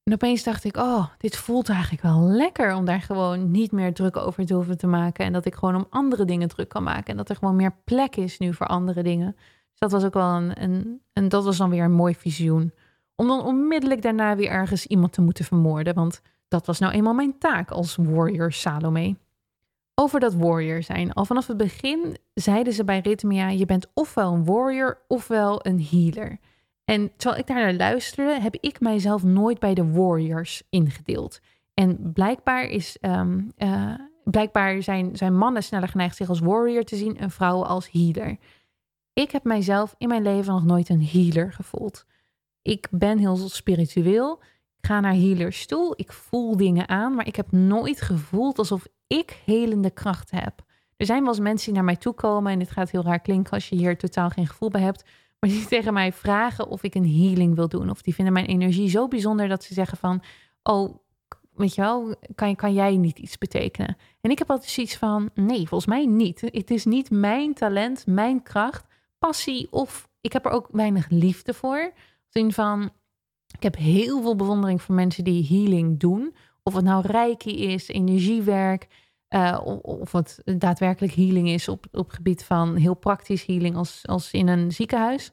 En 0.04 0.12
opeens 0.12 0.42
dacht 0.42 0.64
ik, 0.64 0.76
oh, 0.76 1.06
dit 1.18 1.36
voelt 1.36 1.68
eigenlijk 1.68 2.02
wel 2.02 2.20
lekker 2.20 2.74
om 2.74 2.84
daar 2.84 3.00
gewoon 3.00 3.50
niet 3.50 3.72
meer 3.72 3.94
druk 3.94 4.16
over 4.16 4.46
te 4.46 4.54
hoeven 4.54 4.78
te 4.78 4.86
maken. 4.86 5.24
En 5.24 5.32
dat 5.32 5.44
ik 5.44 5.54
gewoon 5.54 5.74
om 5.74 5.86
andere 5.90 6.24
dingen 6.24 6.48
druk 6.48 6.68
kan 6.68 6.82
maken. 6.82 7.10
En 7.10 7.16
dat 7.16 7.28
er 7.28 7.36
gewoon 7.36 7.56
meer 7.56 7.74
plek 7.84 8.16
is 8.16 8.38
nu 8.38 8.54
voor 8.54 8.66
andere 8.66 9.02
dingen. 9.02 9.32
Dus 9.70 9.78
dat 9.78 9.90
was 9.90 10.04
ook 10.04 10.14
wel 10.14 10.30
een, 10.30 10.62
een, 10.62 11.00
en 11.12 11.28
dat 11.28 11.44
was 11.44 11.56
dan 11.56 11.70
weer 11.70 11.84
een 11.84 11.92
mooi 11.92 12.14
visioen. 12.14 12.72
Om 13.16 13.26
dan 13.26 13.42
onmiddellijk 13.42 14.02
daarna 14.02 14.36
weer 14.36 14.50
ergens 14.50 14.86
iemand 14.86 15.12
te 15.12 15.20
moeten 15.20 15.44
vermoorden. 15.44 15.94
Want 15.94 16.20
dat 16.48 16.66
was 16.66 16.78
nou 16.78 16.92
eenmaal 16.92 17.14
mijn 17.14 17.38
taak 17.38 17.70
als 17.70 17.96
warrior 17.96 18.52
Salome. 18.52 19.16
Over 19.94 20.20
dat 20.20 20.34
warrior 20.34 20.82
zijn. 20.82 21.12
Al 21.12 21.24
vanaf 21.24 21.46
het 21.46 21.56
begin 21.56 22.16
zeiden 22.34 22.72
ze 22.72 22.84
bij 22.84 22.98
Rhythmia: 22.98 23.48
je 23.48 23.66
bent 23.66 23.86
ofwel 23.94 24.32
een 24.32 24.44
warrior 24.44 24.98
ofwel 25.08 25.66
een 25.66 25.86
healer. 25.90 26.38
En 26.84 27.12
terwijl 27.16 27.40
ik 27.40 27.46
daar 27.46 27.56
naar 27.56 27.74
luisterde, 27.74 28.40
heb 28.40 28.56
ik 28.60 28.80
mijzelf 28.80 29.22
nooit 29.22 29.58
bij 29.58 29.74
de 29.74 29.92
warriors 29.92 30.62
ingedeeld. 30.70 31.40
En 31.74 32.12
blijkbaar, 32.12 32.64
is, 32.64 32.98
ehm, 33.00 33.40
eh, 33.56 33.94
blijkbaar 34.24 34.82
zijn, 34.82 35.16
zijn 35.16 35.36
mannen 35.36 35.62
sneller 35.62 35.88
geneigd 35.88 36.16
zich 36.16 36.28
als 36.28 36.40
warrior 36.40 36.84
te 36.84 36.96
zien 36.96 37.18
en 37.18 37.30
vrouwen 37.30 37.66
als 37.66 37.90
healer. 37.90 38.36
Ik 39.12 39.30
heb 39.30 39.44
mijzelf 39.44 39.94
in 39.98 40.08
mijn 40.08 40.22
leven 40.22 40.52
nog 40.52 40.64
nooit 40.64 40.88
een 40.88 41.04
healer 41.04 41.52
gevoeld. 41.52 42.06
Ik 42.62 42.88
ben 42.90 43.18
heel 43.18 43.36
spiritueel. 43.36 44.40
Ik 44.76 44.86
ga 44.86 45.00
naar 45.00 45.14
healers 45.14 45.66
toe. 45.66 45.92
Ik 45.96 46.12
voel 46.12 46.56
dingen 46.56 46.88
aan, 46.88 47.14
maar 47.14 47.26
ik 47.26 47.36
heb 47.36 47.52
nooit 47.52 48.00
gevoeld 48.00 48.58
alsof 48.58 48.86
ik 49.06 49.40
helende 49.44 49.90
kracht 49.90 50.30
heb. 50.30 50.64
Er 50.96 51.06
zijn 51.06 51.20
wel 51.20 51.28
eens 51.28 51.40
mensen 51.40 51.66
die 51.66 51.74
naar 51.74 51.84
mij 51.84 51.96
toe 51.96 52.12
komen 52.12 52.52
en 52.52 52.58
dit 52.58 52.70
gaat 52.70 52.90
heel 52.90 53.02
raar 53.02 53.20
klinken 53.20 53.52
als 53.52 53.68
je 53.68 53.76
hier 53.76 53.98
totaal 53.98 54.30
geen 54.30 54.46
gevoel 54.46 54.68
bij 54.68 54.80
hebt, 54.80 55.04
maar 55.42 55.50
die 55.50 55.66
tegen 55.66 55.92
mij 55.92 56.12
vragen 56.12 56.68
of 56.68 56.82
ik 56.82 56.94
een 56.94 57.16
healing 57.16 57.54
wil 57.54 57.68
doen. 57.68 57.90
Of 57.90 58.02
die 58.02 58.14
vinden 58.14 58.32
mijn 58.32 58.46
energie 58.46 58.88
zo 58.88 59.08
bijzonder 59.08 59.48
dat 59.48 59.64
ze 59.64 59.74
zeggen 59.74 59.98
van, 59.98 60.22
oh, 60.62 60.96
weet 61.54 61.74
je 61.74 61.80
wel, 61.80 62.14
kan, 62.34 62.56
kan 62.56 62.72
jij 62.72 62.96
niet 62.96 63.18
iets 63.18 63.38
betekenen? 63.38 63.96
En 64.20 64.30
ik 64.30 64.38
heb 64.38 64.50
altijd 64.50 64.70
zoiets 64.70 64.96
van, 64.96 65.30
nee, 65.34 65.68
volgens 65.68 65.86
mij 65.86 66.06
niet. 66.06 66.40
Het 66.40 66.70
is 66.70 66.84
niet 66.84 67.10
mijn 67.10 67.54
talent, 67.54 68.06
mijn 68.06 68.42
kracht, 68.42 68.86
passie 69.18 69.66
of 69.70 70.08
ik 70.20 70.32
heb 70.32 70.44
er 70.44 70.52
ook 70.52 70.68
weinig 70.70 71.08
liefde 71.08 71.54
voor. 71.54 71.92
Zin 72.28 72.52
van, 72.52 72.90
ik 73.56 73.62
heb 73.62 73.76
heel 73.76 74.22
veel 74.22 74.36
bewondering 74.36 74.82
voor 74.82 74.94
mensen 74.94 75.24
die 75.24 75.46
healing 75.46 75.98
doen. 75.98 76.34
Of 76.62 76.74
het 76.74 76.84
nou 76.84 77.06
reiki 77.06 77.56
is, 77.56 77.88
energiewerk, 77.88 78.88
uh, 79.34 79.60
of 79.82 80.12
het 80.12 80.42
daadwerkelijk 80.44 81.14
healing 81.14 81.48
is 81.48 81.68
op, 81.68 81.86
op 81.92 82.06
het 82.06 82.14
gebied 82.14 82.44
van 82.44 82.76
heel 82.76 82.94
praktisch 82.94 83.46
healing 83.46 83.76
als, 83.76 84.00
als 84.06 84.32
in 84.32 84.48
een 84.48 84.72
ziekenhuis. 84.72 85.32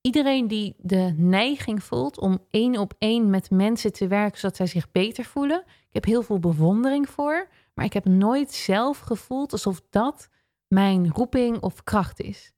Iedereen 0.00 0.48
die 0.48 0.74
de 0.78 1.14
neiging 1.16 1.82
voelt 1.82 2.18
om 2.18 2.38
één 2.50 2.78
op 2.78 2.94
één 2.98 3.30
met 3.30 3.50
mensen 3.50 3.92
te 3.92 4.06
werken 4.06 4.38
zodat 4.38 4.56
zij 4.56 4.66
zich 4.66 4.90
beter 4.90 5.24
voelen. 5.24 5.60
Ik 5.66 5.94
heb 5.94 6.04
heel 6.04 6.22
veel 6.22 6.38
bewondering 6.38 7.08
voor, 7.08 7.48
maar 7.74 7.84
ik 7.84 7.92
heb 7.92 8.04
nooit 8.04 8.52
zelf 8.52 8.98
gevoeld 8.98 9.52
alsof 9.52 9.82
dat 9.90 10.28
mijn 10.68 11.10
roeping 11.12 11.60
of 11.60 11.84
kracht 11.84 12.20
is. 12.20 12.52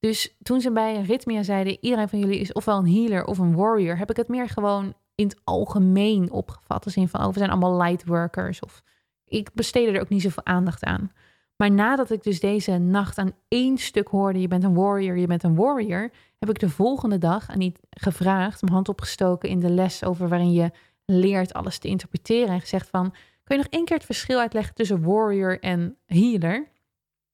Dus 0.00 0.36
toen 0.42 0.60
ze 0.60 0.72
bij 0.72 1.00
Rhythmia 1.00 1.42
zeiden: 1.42 1.78
iedereen 1.80 2.08
van 2.08 2.18
jullie 2.18 2.40
is 2.40 2.52
ofwel 2.52 2.78
een 2.78 2.92
healer 2.92 3.24
of 3.24 3.38
een 3.38 3.54
warrior, 3.54 3.98
heb 3.98 4.10
ik 4.10 4.16
het 4.16 4.28
meer 4.28 4.48
gewoon 4.48 4.94
in 5.14 5.28
het 5.28 5.40
algemeen 5.44 6.30
opgevat. 6.30 6.84
Als 6.84 6.96
in 6.96 7.08
van: 7.08 7.20
oh, 7.20 7.32
we 7.32 7.38
zijn 7.38 7.50
allemaal 7.50 7.76
lightworkers. 7.76 8.60
Of 8.60 8.82
ik 9.28 9.50
besteedde 9.54 9.92
er 9.92 10.00
ook 10.00 10.08
niet 10.08 10.22
zoveel 10.22 10.46
aandacht 10.46 10.84
aan. 10.84 11.12
Maar 11.56 11.70
nadat 11.70 12.10
ik 12.10 12.22
dus 12.22 12.40
deze 12.40 12.78
nacht 12.78 13.18
aan 13.18 13.32
één 13.48 13.78
stuk 13.78 14.08
hoorde: 14.08 14.40
je 14.40 14.48
bent 14.48 14.64
een 14.64 14.74
warrior, 14.74 15.18
je 15.18 15.26
bent 15.26 15.42
een 15.42 15.54
warrior, 15.54 16.10
heb 16.38 16.50
ik 16.50 16.58
de 16.58 16.70
volgende 16.70 17.18
dag 17.18 17.48
aan 17.48 17.58
niet 17.58 17.80
gevraagd, 17.90 18.60
mijn 18.60 18.72
hand 18.72 18.88
opgestoken 18.88 19.48
in 19.48 19.60
de 19.60 19.70
les 19.70 20.04
over 20.04 20.28
waarin 20.28 20.52
je 20.52 20.70
leert 21.04 21.52
alles 21.52 21.78
te 21.78 21.88
interpreteren 21.88 22.54
en 22.54 22.60
gezegd 22.60 22.88
van: 22.88 23.10
kun 23.44 23.56
je 23.56 23.62
nog 23.62 23.72
één 23.72 23.84
keer 23.84 23.96
het 23.96 24.06
verschil 24.06 24.38
uitleggen 24.38 24.74
tussen 24.74 25.02
warrior 25.02 25.60
en 25.60 25.96
healer? 26.06 26.68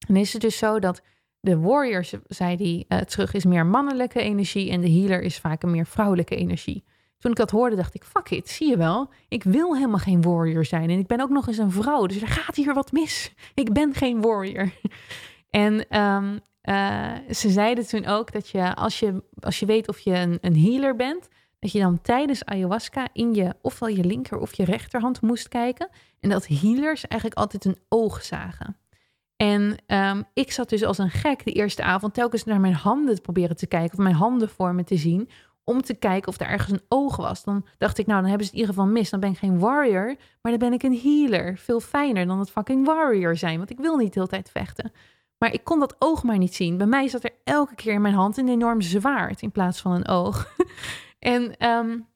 En 0.07 0.15
is 0.15 0.33
het 0.33 0.41
dus 0.41 0.57
zo 0.57 0.79
dat 0.79 1.01
de 1.39 1.59
warrior, 1.59 2.05
zei 2.27 2.55
hij, 2.55 2.97
uh, 2.97 3.03
terug 3.03 3.33
is 3.33 3.45
meer 3.45 3.65
mannelijke 3.65 4.21
energie 4.21 4.71
en 4.71 4.81
de 4.81 4.91
healer 4.91 5.21
is 5.21 5.39
vaak 5.39 5.63
een 5.63 5.71
meer 5.71 5.85
vrouwelijke 5.85 6.35
energie. 6.35 6.83
Toen 7.17 7.31
ik 7.31 7.37
dat 7.37 7.51
hoorde, 7.51 7.75
dacht 7.75 7.95
ik, 7.95 8.03
fuck 8.03 8.29
it, 8.29 8.49
zie 8.49 8.69
je 8.69 8.77
wel. 8.77 9.09
Ik 9.27 9.43
wil 9.43 9.75
helemaal 9.75 9.99
geen 9.99 10.21
warrior 10.21 10.65
zijn. 10.65 10.89
En 10.89 10.99
ik 10.99 11.07
ben 11.07 11.21
ook 11.21 11.29
nog 11.29 11.47
eens 11.47 11.57
een 11.57 11.71
vrouw, 11.71 12.05
dus 12.05 12.21
er 12.21 12.27
gaat 12.27 12.55
hier 12.55 12.73
wat 12.73 12.91
mis. 12.91 13.33
Ik 13.53 13.73
ben 13.73 13.93
geen 13.93 14.21
warrior. 14.21 14.71
En 15.49 16.01
um, 16.01 16.39
uh, 16.63 17.11
ze 17.31 17.49
zeiden 17.49 17.87
toen 17.87 18.05
ook 18.05 18.31
dat 18.31 18.49
je 18.49 18.75
als 18.75 18.99
je, 18.99 19.23
als 19.39 19.59
je 19.59 19.65
weet 19.65 19.87
of 19.87 19.99
je 19.99 20.11
een, 20.11 20.37
een 20.41 20.59
healer 20.59 20.95
bent, 20.95 21.27
dat 21.59 21.71
je 21.71 21.79
dan 21.79 22.01
tijdens 22.01 22.45
ayahuasca 22.45 23.07
in 23.13 23.33
je 23.33 23.55
ofwel 23.61 23.89
je 23.89 24.03
linker 24.03 24.37
of 24.37 24.53
je 24.53 24.65
rechterhand 24.65 25.21
moest 25.21 25.47
kijken. 25.47 25.89
En 26.19 26.29
dat 26.29 26.47
healers 26.47 27.07
eigenlijk 27.07 27.41
altijd 27.41 27.65
een 27.65 27.77
oog 27.89 28.23
zagen. 28.23 28.77
En 29.35 29.77
um, 29.87 30.23
ik 30.33 30.51
zat 30.51 30.69
dus 30.69 30.83
als 30.83 30.97
een 30.97 31.09
gek 31.09 31.43
de 31.43 31.51
eerste 31.51 31.83
avond 31.83 32.13
telkens 32.13 32.43
naar 32.43 32.59
mijn 32.59 32.73
handen 32.73 33.15
te 33.15 33.21
proberen 33.21 33.55
te 33.55 33.67
kijken, 33.67 33.97
of 33.97 34.03
mijn 34.03 34.15
handen 34.15 34.49
voor 34.49 34.73
me 34.73 34.83
te 34.83 34.97
zien, 34.97 35.29
om 35.65 35.81
te 35.81 35.93
kijken 35.93 36.27
of 36.27 36.39
er 36.39 36.47
ergens 36.47 36.71
een 36.71 36.85
oog 36.87 37.15
was. 37.15 37.43
Dan 37.43 37.65
dacht 37.77 37.97
ik, 37.97 38.05
nou, 38.05 38.19
dan 38.21 38.29
hebben 38.29 38.47
ze 38.47 38.51
het 38.51 38.61
in 38.61 38.67
ieder 38.67 38.75
geval 38.83 38.93
mis. 38.99 39.09
Dan 39.09 39.19
ben 39.19 39.31
ik 39.31 39.37
geen 39.37 39.59
warrior, 39.59 40.15
maar 40.41 40.51
dan 40.51 40.69
ben 40.69 40.73
ik 40.73 40.83
een 40.83 40.99
healer. 41.03 41.57
Veel 41.57 41.79
fijner 41.79 42.25
dan 42.25 42.39
het 42.39 42.49
fucking 42.51 42.85
warrior 42.85 43.37
zijn, 43.37 43.57
want 43.57 43.69
ik 43.69 43.79
wil 43.79 43.97
niet 43.97 44.13
de 44.13 44.19
hele 44.19 44.31
tijd 44.31 44.49
vechten. 44.51 44.91
Maar 45.37 45.53
ik 45.53 45.63
kon 45.63 45.79
dat 45.79 45.95
oog 45.99 46.23
maar 46.23 46.37
niet 46.37 46.55
zien. 46.55 46.77
Bij 46.77 46.87
mij 46.87 47.07
zat 47.07 47.23
er 47.23 47.33
elke 47.43 47.75
keer 47.75 47.93
in 47.93 48.01
mijn 48.01 48.13
hand 48.13 48.37
een 48.37 48.49
enorm 48.49 48.81
zwaard 48.81 49.41
in 49.41 49.51
plaats 49.51 49.81
van 49.81 49.91
een 49.91 50.07
oog. 50.07 50.55
en 51.19 51.67
um, 51.69 52.07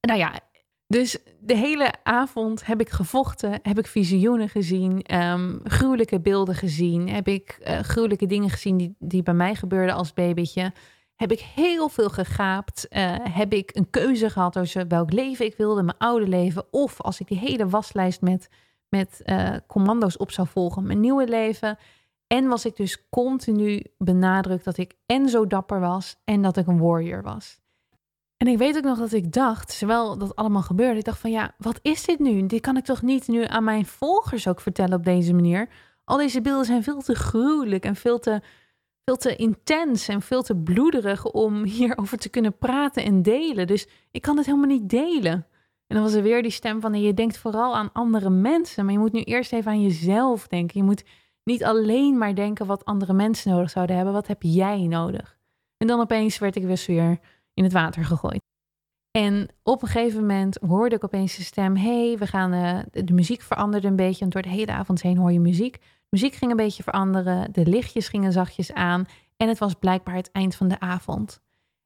nou 0.00 0.18
ja, 0.18 0.40
dus 0.86 1.18
de 1.40 1.56
hele 1.56 1.92
avond 2.02 2.66
heb 2.66 2.80
ik 2.80 2.88
gevochten, 2.88 3.58
heb 3.62 3.78
ik 3.78 3.86
visioenen 3.86 4.48
gezien, 4.48 5.14
um, 5.14 5.60
gruwelijke 5.64 6.20
beelden 6.20 6.54
gezien, 6.54 7.08
heb 7.08 7.28
ik 7.28 7.58
uh, 7.60 7.78
gruwelijke 7.78 8.26
dingen 8.26 8.50
gezien 8.50 8.76
die, 8.76 8.94
die 8.98 9.22
bij 9.22 9.34
mij 9.34 9.54
gebeurden 9.54 9.94
als 9.94 10.12
babytje. 10.12 10.72
Heb 11.16 11.32
ik 11.32 11.40
heel 11.40 11.88
veel 11.88 12.08
gegaapt, 12.08 12.86
uh, 12.90 13.14
heb 13.22 13.52
ik 13.52 13.70
een 13.76 13.90
keuze 13.90 14.30
gehad 14.30 14.52
tussen 14.52 14.88
welk 14.88 15.12
leven 15.12 15.44
ik 15.44 15.56
wilde, 15.56 15.82
mijn 15.82 15.98
oude 15.98 16.28
leven, 16.28 16.64
of 16.70 17.00
als 17.00 17.20
ik 17.20 17.28
die 17.28 17.38
hele 17.38 17.68
waslijst 17.68 18.20
met, 18.20 18.48
met 18.88 19.20
uh, 19.24 19.56
commando's 19.66 20.16
op 20.16 20.30
zou 20.30 20.48
volgen, 20.48 20.86
mijn 20.86 21.00
nieuwe 21.00 21.28
leven. 21.28 21.78
En 22.26 22.46
was 22.46 22.64
ik 22.64 22.76
dus 22.76 23.08
continu 23.08 23.82
benadrukt 23.98 24.64
dat 24.64 24.76
ik 24.76 24.94
en 25.06 25.28
zo 25.28 25.46
dapper 25.46 25.80
was 25.80 26.16
en 26.24 26.42
dat 26.42 26.56
ik 26.56 26.66
een 26.66 26.80
warrior 26.80 27.22
was. 27.22 27.60
En 28.36 28.46
ik 28.46 28.58
weet 28.58 28.76
ook 28.76 28.84
nog 28.84 28.98
dat 28.98 29.12
ik 29.12 29.32
dacht, 29.32 29.78
terwijl 29.78 30.18
dat 30.18 30.36
allemaal 30.36 30.62
gebeurde, 30.62 30.98
ik 30.98 31.04
dacht 31.04 31.18
van 31.18 31.30
ja, 31.30 31.54
wat 31.58 31.78
is 31.82 32.04
dit 32.04 32.18
nu? 32.18 32.46
Dit 32.46 32.60
kan 32.60 32.76
ik 32.76 32.84
toch 32.84 33.02
niet 33.02 33.28
nu 33.28 33.44
aan 33.44 33.64
mijn 33.64 33.86
volgers 33.86 34.48
ook 34.48 34.60
vertellen 34.60 34.98
op 34.98 35.04
deze 35.04 35.34
manier? 35.34 35.68
Al 36.04 36.16
deze 36.16 36.40
beelden 36.40 36.64
zijn 36.66 36.82
veel 36.82 37.00
te 37.00 37.14
gruwelijk 37.14 37.84
en 37.84 37.96
veel 37.96 38.18
te, 38.18 38.40
veel 39.10 39.16
te 39.16 39.36
intens 39.36 40.08
en 40.08 40.22
veel 40.22 40.42
te 40.42 40.56
bloederig 40.56 41.24
om 41.24 41.64
hierover 41.78 42.18
te 42.18 42.28
kunnen 42.28 42.58
praten 42.58 43.04
en 43.04 43.22
delen. 43.22 43.66
Dus 43.66 43.86
ik 44.10 44.22
kan 44.22 44.36
het 44.36 44.46
helemaal 44.46 44.68
niet 44.68 44.88
delen. 44.88 45.46
En 45.86 45.96
dan 45.96 46.02
was 46.02 46.12
er 46.12 46.22
weer 46.22 46.42
die 46.42 46.50
stem 46.50 46.80
van, 46.80 47.00
je 47.00 47.14
denkt 47.14 47.38
vooral 47.38 47.76
aan 47.76 47.92
andere 47.92 48.30
mensen, 48.30 48.84
maar 48.84 48.92
je 48.92 48.98
moet 48.98 49.12
nu 49.12 49.22
eerst 49.22 49.52
even 49.52 49.70
aan 49.70 49.82
jezelf 49.82 50.48
denken. 50.48 50.80
Je 50.80 50.86
moet 50.86 51.04
niet 51.44 51.64
alleen 51.64 52.18
maar 52.18 52.34
denken 52.34 52.66
wat 52.66 52.84
andere 52.84 53.12
mensen 53.12 53.50
nodig 53.50 53.70
zouden 53.70 53.96
hebben. 53.96 54.14
Wat 54.14 54.26
heb 54.26 54.42
jij 54.42 54.86
nodig? 54.86 55.38
En 55.76 55.86
dan 55.86 56.00
opeens 56.00 56.38
werd 56.38 56.56
ik 56.56 56.64
weer 56.64 57.18
in 57.54 57.64
het 57.64 57.72
water 57.72 58.04
gegooid. 58.04 58.40
En 59.10 59.48
op 59.62 59.82
een 59.82 59.88
gegeven 59.88 60.20
moment 60.20 60.58
hoorde 60.66 60.94
ik 60.94 61.04
opeens 61.04 61.36
de 61.36 61.42
stem: 61.42 61.76
hey, 61.76 62.16
we 62.18 62.26
gaan. 62.26 62.54
Uh, 62.54 63.04
de, 63.04 63.12
muziek 63.12 63.42
veranderde 63.42 63.86
een 63.86 63.96
beetje. 63.96 64.24
En 64.24 64.30
door 64.30 64.42
de 64.42 64.48
hele 64.48 64.72
avond 64.72 65.02
heen 65.02 65.16
hoor 65.16 65.32
je 65.32 65.40
muziek. 65.40 65.78
Muziek 66.08 66.34
ging 66.34 66.50
een 66.50 66.56
beetje 66.56 66.82
veranderen. 66.82 67.52
De 67.52 67.66
lichtjes 67.66 68.08
gingen 68.08 68.32
zachtjes 68.32 68.72
aan. 68.72 69.06
En 69.36 69.48
het 69.48 69.58
was 69.58 69.74
blijkbaar 69.74 70.14
het 70.14 70.32
eind 70.32 70.54
van 70.54 70.68
de 70.68 70.80
avond. 70.80 71.40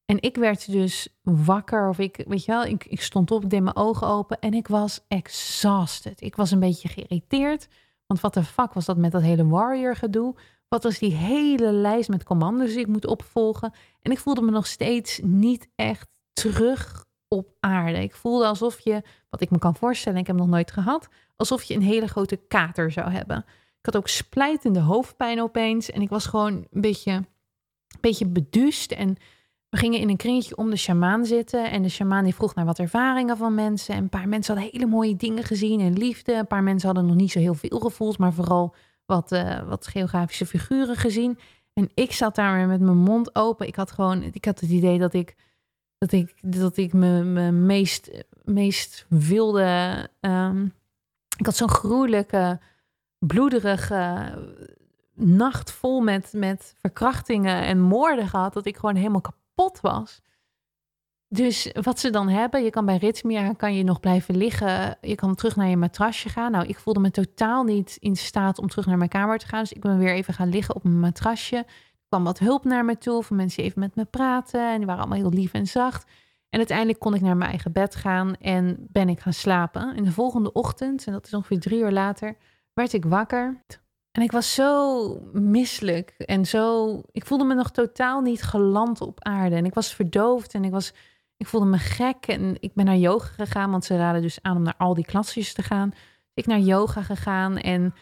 En 0.05 0.23
ik 0.23 0.37
werd 0.37 0.71
dus 0.71 1.09
wakker. 1.23 1.89
Of 1.89 1.99
ik, 1.99 2.25
weet 2.27 2.45
je 2.45 2.53
wel, 2.53 2.65
ik, 2.65 2.85
ik 2.85 3.01
stond 3.01 3.31
op, 3.31 3.51
deed 3.51 3.63
mijn 3.63 3.77
ogen 3.77 4.07
open. 4.07 4.39
En 4.39 4.55
ik 4.55 4.69
was 4.69 5.05
exhausted. 5.09 6.21
Ik 6.21 6.37
was 6.37 6.51
een 6.51 6.61
beetje 6.61 6.89
geïrriteerd. 6.89 7.69
Want 8.07 8.21
wat 8.21 8.35
de 8.35 8.45
fuck 8.45 8.73
was 8.73 8.85
dat 8.85 8.97
met 8.97 9.13
dat 9.13 9.23
hele 9.23 9.47
warrior 9.47 9.97
gedoe? 9.97 10.35
Wat 10.69 10.83
was 10.83 10.99
die 10.99 11.15
hele 11.15 11.73
lijst 11.73 12.09
met 12.09 12.25
commando's 12.25 12.71
die 12.71 12.79
ik 12.79 12.87
moet 12.87 13.07
opvolgen? 13.07 13.73
En 14.03 14.13
ik 14.13 14.19
voelde 14.19 14.43
me 14.43 14.51
nog 14.51 14.67
steeds 14.67 15.21
niet 15.23 15.69
echt 15.75 16.09
terug 16.33 17.05
op 17.29 17.49
aarde. 17.61 18.03
Ik 18.03 18.15
voelde 18.15 18.47
alsof 18.47 18.81
je, 18.81 19.03
wat 19.29 19.41
ik 19.41 19.51
me 19.51 19.59
kan 19.59 19.77
voorstellen, 19.77 20.19
ik 20.19 20.27
heb 20.27 20.37
nog 20.37 20.47
nooit 20.47 20.71
gehad, 20.71 21.09
alsof 21.37 21.63
je 21.63 21.75
een 21.75 21.83
hele 21.83 22.07
grote 22.07 22.37
kater 22.37 22.91
zou 22.91 23.11
hebben. 23.11 23.45
Ik 23.81 23.87
had 23.87 23.97
ook 23.97 24.09
splijtende 24.09 24.81
hoofdpijn 24.81 25.41
opeens 25.41 25.91
en 25.91 26.03
ik 26.03 26.09
was 26.09 26.27
gewoon 26.27 26.53
een 26.71 26.81
beetje, 26.81 27.13
een 27.13 27.27
beetje 28.01 28.27
beduust 28.27 28.93
en 28.93 29.17
we 29.71 29.77
gingen 29.77 30.01
in 30.01 30.09
een 30.09 30.17
kringetje 30.17 30.57
om 30.57 30.71
de 30.71 30.77
shamaan 30.77 31.25
zitten. 31.25 31.71
En 31.71 31.83
de 31.83 31.89
shamaan 31.89 32.25
die 32.25 32.35
vroeg 32.35 32.55
naar 32.55 32.65
wat 32.65 32.79
ervaringen 32.79 33.37
van 33.37 33.55
mensen. 33.55 33.95
En 33.95 34.03
een 34.03 34.09
paar 34.09 34.29
mensen 34.29 34.55
hadden 34.55 34.73
hele 34.73 34.87
mooie 34.87 35.17
dingen 35.17 35.45
gezien 35.45 35.81
en 35.81 35.93
liefde. 35.93 36.35
Een 36.35 36.47
paar 36.47 36.63
mensen 36.63 36.87
hadden 36.87 37.07
nog 37.07 37.17
niet 37.17 37.31
zo 37.31 37.39
heel 37.39 37.55
veel 37.55 37.79
gevoeld, 37.79 38.19
maar 38.19 38.33
vooral 38.33 38.75
wat, 39.07 39.33
uh, 39.33 39.69
wat 39.69 39.87
geografische 39.87 40.47
figuren 40.47 40.97
gezien. 40.97 41.39
En 41.73 41.91
ik 41.95 42.13
zat 42.13 42.35
daar 42.35 42.67
met 42.67 42.81
mijn 42.81 42.97
mond 42.97 43.35
open. 43.35 43.67
Ik 43.67 43.77
had 43.77 43.91
gewoon, 43.91 44.23
ik 44.23 44.45
had 44.45 44.61
het 44.61 44.71
idee 44.71 44.99
dat 44.99 45.15
ik, 45.15 45.37
dat 45.99 46.13
ik, 46.13 46.35
dat 46.41 46.77
ik 46.77 46.93
mijn 46.93 47.67
meest, 47.67 48.11
meest 48.45 49.07
wilde. 49.09 50.09
Um, 50.21 50.73
ik 51.39 51.47
had 51.47 51.57
zo'n 51.57 51.71
gruwelijke, 51.71 52.61
bloederige 53.21 54.35
nacht 55.15 55.71
vol 55.71 56.01
met, 56.01 56.33
met 56.35 56.75
verkrachtingen 56.81 57.63
en 57.63 57.81
moorden 57.81 58.29
gehad. 58.29 58.53
Dat 58.53 58.67
ik 58.67 58.77
gewoon 58.77 58.97
helemaal 58.97 59.21
kapot 59.21 59.81
was. 59.81 60.21
Dus 61.33 61.71
wat 61.83 61.99
ze 61.99 62.11
dan 62.11 62.29
hebben, 62.29 62.65
je 62.65 62.71
kan 62.71 62.87
bij 62.87 62.97
Ritmia 62.97 63.53
kan 63.53 63.75
je 63.75 63.83
nog 63.83 64.01
blijven 64.01 64.37
liggen. 64.37 64.97
Je 65.01 65.15
kan 65.15 65.35
terug 65.35 65.57
naar 65.57 65.69
je 65.69 65.77
matrasje 65.77 66.29
gaan. 66.29 66.51
Nou, 66.51 66.67
ik 66.67 66.79
voelde 66.79 67.01
me 67.01 67.11
totaal 67.11 67.65
niet 67.65 67.97
in 68.01 68.17
staat 68.17 68.59
om 68.59 68.69
terug 68.69 68.87
naar 68.87 68.99
mijn 68.99 69.11
kamer 69.11 69.39
te 69.39 69.47
gaan. 69.47 69.61
Dus 69.61 69.73
ik 69.73 69.81
ben 69.81 69.99
weer 69.99 70.15
even 70.15 70.35
gaan 70.35 70.49
liggen 70.49 70.75
op 70.75 70.83
mijn 70.83 71.01
matrasje. 71.01 71.57
Er 71.57 72.07
kwam 72.09 72.25
wat 72.25 72.39
hulp 72.39 72.65
naar 72.65 72.85
me 72.85 72.99
toe, 72.99 73.23
van 73.23 73.37
mensen 73.37 73.65
even 73.65 73.81
met 73.81 73.95
me 73.95 74.05
praten. 74.05 74.73
En 74.73 74.77
die 74.77 74.87
waren 74.87 75.03
allemaal 75.03 75.19
heel 75.19 75.39
lief 75.39 75.53
en 75.53 75.67
zacht. 75.67 76.11
En 76.49 76.59
uiteindelijk 76.59 76.99
kon 76.99 77.15
ik 77.15 77.21
naar 77.21 77.37
mijn 77.37 77.51
eigen 77.51 77.73
bed 77.73 77.95
gaan 77.95 78.37
en 78.37 78.87
ben 78.89 79.09
ik 79.09 79.21
gaan 79.21 79.33
slapen. 79.33 79.97
En 79.97 80.05
de 80.05 80.13
volgende 80.13 80.53
ochtend, 80.53 81.07
en 81.07 81.13
dat 81.13 81.27
is 81.27 81.35
ongeveer 81.35 81.61
drie 81.61 81.81
uur 81.81 81.93
later, 81.93 82.37
werd 82.81 82.93
ik 82.93 83.05
wakker. 83.05 83.63
En 84.11 84.23
ik 84.23 84.33
was 84.33 84.55
zo 84.55 85.21
misselijk 85.33 86.15
en 86.19 86.47
zo. 86.47 87.01
Ik 87.13 87.27
voelde 87.27 87.45
me 87.45 87.55
nog 87.55 87.71
totaal 87.71 88.21
niet 88.21 88.43
geland 88.43 89.01
op 89.01 89.25
aarde. 89.25 89.57
En 89.57 89.65
ik 89.65 89.75
was 89.75 89.95
verdoofd 89.95 90.55
en 90.55 90.65
ik 90.65 90.71
was. 90.71 90.93
Ik 91.37 91.47
voelde 91.47 91.67
me 91.67 91.79
gek 91.79 92.27
en 92.27 92.57
ik 92.61 92.75
ben 92.75 92.85
naar 92.85 92.97
yoga 92.97 93.27
gegaan, 93.27 93.71
want 93.71 93.85
ze 93.85 93.97
raden 93.97 94.23
dus 94.23 94.39
aan 94.43 94.57
om 94.57 94.63
naar 94.63 94.75
al 94.79 94.95
die 94.95 95.05
klasjes 95.05 95.53
te 95.53 95.63
gaan. 95.63 95.93
Ik 96.35 96.47
naar 96.47 96.59
yoga 96.59 97.03
gegaan 97.03 97.57
en 97.57 97.95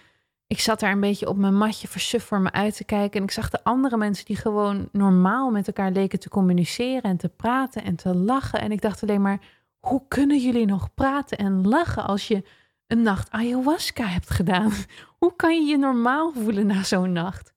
ik 0.47 0.61
zat 0.61 0.81
daar 0.81 0.93
een 0.93 1.01
beetje 1.01 1.29
op 1.29 1.37
mijn 1.37 1.57
matje 1.57 1.89
versuf 1.89 2.25
voor 2.25 2.41
me 2.41 2.53
uit 2.53 2.77
te 2.77 2.85
kijken. 2.85 3.19
En 3.19 3.27
ik 3.27 3.31
zag 3.31 3.51
de 3.51 3.65
andere 3.65 3.97
mensen 3.97 4.25
die 4.25 4.37
gewoon 4.37 4.89
normaal 4.93 5.51
met 5.51 5.67
elkaar 5.67 5.91
leken 5.91 6.19
te 6.19 6.29
communiceren 6.29 7.03
en 7.03 7.17
te 7.17 7.29
praten 7.29 7.85
en 7.85 7.97
te 7.97 8.15
lachen. 8.15 8.61
En 8.61 8.73
ik 8.73 8.81
dacht 8.81 9.03
alleen 9.03 9.23
maar, 9.23 9.41
hoe 9.79 10.03
kunnen 10.09 10.39
jullie 10.39 10.67
nog 10.67 10.95
praten 10.95 11.39
en 11.39 11.69
lachen 11.69 12.05
als 12.05 12.29
je 12.29 12.45
een 12.89 13.03
nacht 13.03 13.31
ayahuasca 13.31 14.07
hebt 14.07 14.31
gedaan? 14.31 14.73
Hoe 15.19 15.37
kan 15.37 15.55
je 15.55 15.71
je 15.71 15.79
normaal 15.79 16.33
voelen 16.33 16.67
na 16.67 16.83
zo'n 16.83 17.13
nacht? 17.13 17.53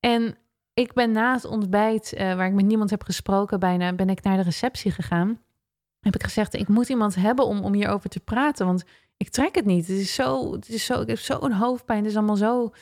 En 0.00 0.36
ik 0.74 0.92
ben 0.92 1.12
na 1.12 1.34
het 1.34 1.44
ontbijt, 1.44 2.12
uh, 2.14 2.34
waar 2.34 2.46
ik 2.46 2.52
met 2.52 2.64
niemand 2.64 2.90
heb 2.90 3.02
gesproken 3.02 3.60
bijna, 3.60 3.92
ben 3.92 4.08
ik 4.08 4.22
naar 4.22 4.36
de 4.36 4.42
receptie 4.42 4.90
gegaan. 4.90 5.40
Heb 6.00 6.14
ik 6.14 6.22
gezegd, 6.22 6.54
ik 6.54 6.68
moet 6.68 6.88
iemand 6.88 7.14
hebben 7.14 7.44
om, 7.46 7.60
om 7.60 7.72
hierover 7.72 8.10
te 8.10 8.20
praten, 8.20 8.66
want 8.66 8.84
ik 9.16 9.28
trek 9.28 9.54
het 9.54 9.64
niet. 9.64 9.86
Het 9.86 9.96
is 9.96 10.14
zo, 10.14 10.52
het 10.52 10.68
is 10.68 10.84
zo, 10.84 11.00
ik 11.00 11.08
heb 11.08 11.18
zo'n 11.18 11.52
hoofdpijn. 11.52 11.98
Het 11.98 12.10
is 12.10 12.16
allemaal 12.16 12.36
zo 12.36 12.72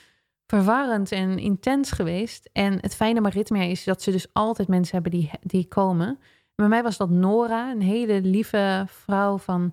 verwarrend 0.46 1.12
en 1.12 1.38
intens 1.38 1.90
geweest. 1.90 2.50
En 2.52 2.78
het 2.80 2.94
fijne 2.94 3.20
met 3.20 3.34
ritmea 3.34 3.62
is 3.62 3.84
dat 3.84 4.02
ze 4.02 4.10
dus 4.10 4.26
altijd 4.32 4.68
mensen 4.68 4.94
hebben 4.94 5.12
die, 5.12 5.30
die 5.40 5.68
komen. 5.68 6.18
Bij 6.54 6.68
mij 6.68 6.82
was 6.82 6.96
dat 6.96 7.10
Nora, 7.10 7.70
een 7.70 7.82
hele 7.82 8.20
lieve 8.20 8.84
vrouw 8.88 9.38
van, 9.38 9.72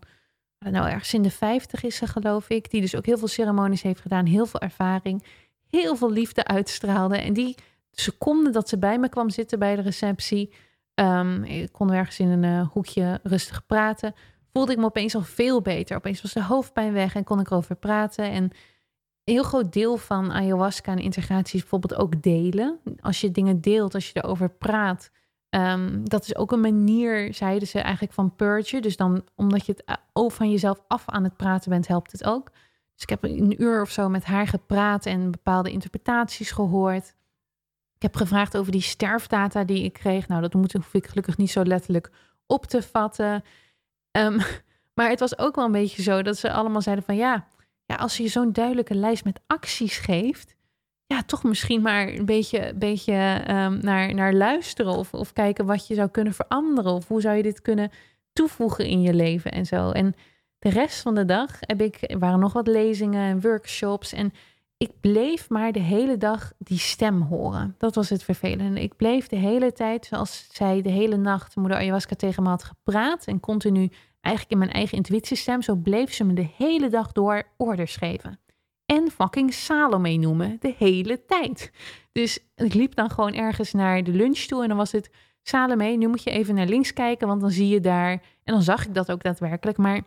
nou 0.72 0.90
ergens 0.90 1.14
in 1.14 1.22
de 1.22 1.32
vijftig 1.32 1.84
is 1.84 1.96
ze 1.96 2.08
geloof 2.08 2.50
ik. 2.50 2.72
Die 2.72 2.82
dus 2.82 2.96
ook 2.96 3.06
heel 3.06 3.18
veel 3.18 3.28
ceremonies 3.28 3.82
heeft 3.82 4.02
gedaan, 4.02 4.26
heel 4.26 4.46
veel 4.46 4.60
ervaring, 4.60 5.24
heel 5.70 5.96
veel 5.96 6.12
liefde 6.12 6.46
uitstraalde. 6.46 7.18
En 7.18 7.34
die 7.34 7.56
seconde 7.92 8.50
dat 8.50 8.70
ze 8.70 8.78
bij 8.78 9.00
me 9.00 9.10
kwam 9.10 9.30
zitten 9.30 9.60
bij 9.60 9.76
de 9.76 9.82
receptie, 9.82 10.54
um, 10.96 11.44
ik 11.44 11.72
kon 11.72 11.92
ergens 11.92 12.20
in 12.20 12.28
een 12.28 12.44
uh, 12.44 12.68
hoekje 12.72 13.20
rustig 13.24 13.66
praten, 13.66 14.14
voelde 14.52 14.72
ik 14.72 14.78
me 14.78 14.86
opeens 14.86 15.16
al 15.16 15.22
veel 15.22 15.62
beter. 15.62 15.96
Opeens 15.98 16.22
was 16.22 16.34
de 16.34 16.44
hoofdpijn 16.44 16.94
weg 16.94 17.16
en 17.16 17.24
kon 17.24 17.40
ik 17.40 17.52
erover 17.52 17.76
praten. 17.76 18.32
En 18.32 18.44
een 18.44 19.34
heel 19.34 19.44
groot 19.44 19.74
deel 19.74 19.98
van 19.98 20.32
ayahuasca 20.32 20.92
en 20.92 21.00
integratie 21.00 21.56
is 21.56 21.62
bijvoorbeeld 21.62 21.96
ook 22.00 22.22
delen. 22.22 22.80
Als 23.00 23.22
je 23.22 23.32
dingen 23.32 23.62
deelt, 23.62 23.94
als 23.94 24.12
je 24.12 24.24
erover 24.24 24.50
praat, 24.50 25.12
um, 25.56 26.10
dat 26.10 26.24
is 26.24 26.36
ook 26.36 26.52
een 26.52 26.60
manier, 26.60 27.34
zeiden 27.34 27.68
ze 27.68 27.80
eigenlijk, 27.80 28.14
van 28.14 28.36
purge. 28.36 28.80
Dus 28.80 28.98
dan, 28.98 29.24
omdat 29.36 29.66
je 29.66 29.72
het 29.72 29.84
eh, 30.14 30.30
van 30.30 30.52
jezelf 30.52 30.82
af 30.88 31.04
aan 31.06 31.24
het 31.24 31.38
praten 31.38 31.70
bent, 31.70 31.88
helpt 31.88 32.12
het 32.12 32.24
ook. 32.24 32.52
Dus 32.94 33.04
ik 33.04 33.10
heb 33.10 33.24
een 33.24 33.62
uur 33.62 33.82
of 33.82 33.90
zo 33.90 34.10
met 34.10 34.24
haar 34.24 34.48
gepraat 34.48 35.06
en 35.06 35.32
bepaalde 35.32 35.72
interpretaties 35.72 36.52
gehoord. 36.52 37.16
Ik 37.96 38.02
heb 38.02 38.16
gevraagd 38.16 38.58
over 38.58 38.72
die 38.72 38.82
sterfdata 38.82 39.64
die 39.64 39.84
ik 39.84 39.94
kreeg. 39.94 40.28
Nou, 40.28 40.42
dat 40.42 40.54
hoef 40.54 40.94
ik 40.94 41.08
gelukkig 41.08 41.38
niet 41.38 41.52
zo 41.52 41.64
letterlijk 41.64 42.12
op 42.46 42.66
te 42.66 42.82
vatten. 42.82 43.44
Um, 44.12 44.38
maar 44.96 45.10
het 45.10 45.20
was 45.20 45.38
ook 45.38 45.56
wel 45.56 45.66
een 45.66 45.72
beetje 45.72 46.02
zo 46.02 46.22
dat 46.22 46.38
ze 46.38 46.52
allemaal 46.52 46.82
zeiden 46.82 47.06
van 47.06 47.16
ja, 47.16 47.48
ja 47.86 47.96
als 47.96 48.18
je 48.18 48.28
zo'n 48.28 48.52
duidelijke 48.52 48.96
lijst 48.96 49.26
met 49.26 49.40
acties 49.48 49.98
geeft, 49.98 50.56
ja, 51.14 51.24
toch 51.24 51.44
misschien 51.44 51.82
maar 51.82 52.08
een 52.08 52.26
beetje, 52.26 52.74
beetje 52.76 53.44
um, 53.50 53.80
naar, 53.82 54.14
naar 54.14 54.34
luisteren 54.34 54.92
of, 54.92 55.14
of 55.14 55.34
kijken 55.34 55.66
wat 55.66 55.88
je 55.88 55.94
zou 55.94 56.10
kunnen 56.10 56.34
veranderen 56.34 56.92
of 56.92 57.08
hoe 57.08 57.22
zou 57.22 57.36
je 57.36 57.44
dit 57.44 57.62
kunnen 57.62 57.92
toevoegen 58.34 58.86
in 58.86 59.02
je 59.02 59.14
leven 59.14 59.52
en 59.52 59.66
zo. 59.66 59.92
En 59.92 60.16
de 60.60 60.70
rest 60.70 61.02
van 61.02 61.16
de 61.16 61.26
dag 61.26 61.58
heb 61.60 61.82
ik, 61.82 62.16
waren 62.20 62.40
nog 62.40 62.54
wat 62.54 62.68
lezingen 62.68 63.30
en 63.30 63.42
workshops 63.42 64.14
en 64.14 64.32
ik 64.78 64.92
bleef 65.00 65.50
maar 65.50 65.72
de 65.72 65.80
hele 65.80 66.18
dag 66.18 66.54
die 66.58 66.80
stem 66.80 67.22
horen. 67.22 67.76
Dat 67.78 67.96
was 67.96 68.10
het 68.10 68.24
vervelende. 68.24 68.82
Ik 68.82 68.96
bleef 68.96 69.28
de 69.28 69.36
hele 69.36 69.72
tijd, 69.72 70.06
zoals 70.06 70.48
zij 70.52 70.82
de 70.82 70.90
hele 70.90 71.18
nacht, 71.18 71.56
moeder 71.56 71.78
ayahuasca 71.78 72.16
tegen 72.16 72.44
me 72.44 72.50
had 72.50 72.64
gepraat 72.64 73.26
en 73.26 73.40
continu 73.40 73.92
eigenlijk 74.22 74.54
in 74.54 74.58
mijn 74.58 74.72
eigen 74.72 74.98
intuïtiestem, 74.98 75.62
zo 75.62 75.76
bleef 75.76 76.14
ze 76.14 76.24
me 76.24 76.34
de 76.34 76.50
hele 76.58 76.90
dag 76.90 77.12
door 77.12 77.44
orders 77.58 77.96
geven. 77.96 78.40
En 78.86 79.12
fucking 79.12 79.54
Salome 79.54 80.18
noemen, 80.18 80.58
de 80.60 80.76
hele 80.78 81.26
tijd. 81.26 81.72
Dus 82.12 82.40
ik 82.56 82.74
liep 82.74 82.96
dan 82.96 83.10
gewoon 83.10 83.34
ergens 83.34 83.74
naar 83.74 84.04
de 84.04 84.12
lunch 84.12 84.40
toe 84.40 84.62
en 84.62 84.68
dan 84.68 84.78
was 84.78 84.92
het, 84.92 85.10
Salome, 85.42 85.86
nu 85.86 86.08
moet 86.08 86.24
je 86.24 86.32
even 86.32 86.56
naar 86.56 86.68
links 86.68 86.94
kijken, 86.94 87.28
want 87.28 87.42
dan 87.42 87.52
zie 87.52 87.68
je 87.68 87.80
daar. 87.80 88.12
En 88.44 88.54
dan 88.54 88.62
zag 88.62 88.86
ik 88.86 88.94
dat 88.94 89.12
ook 89.12 89.24
daadwerkelijk, 89.24 89.78
maar 89.78 90.02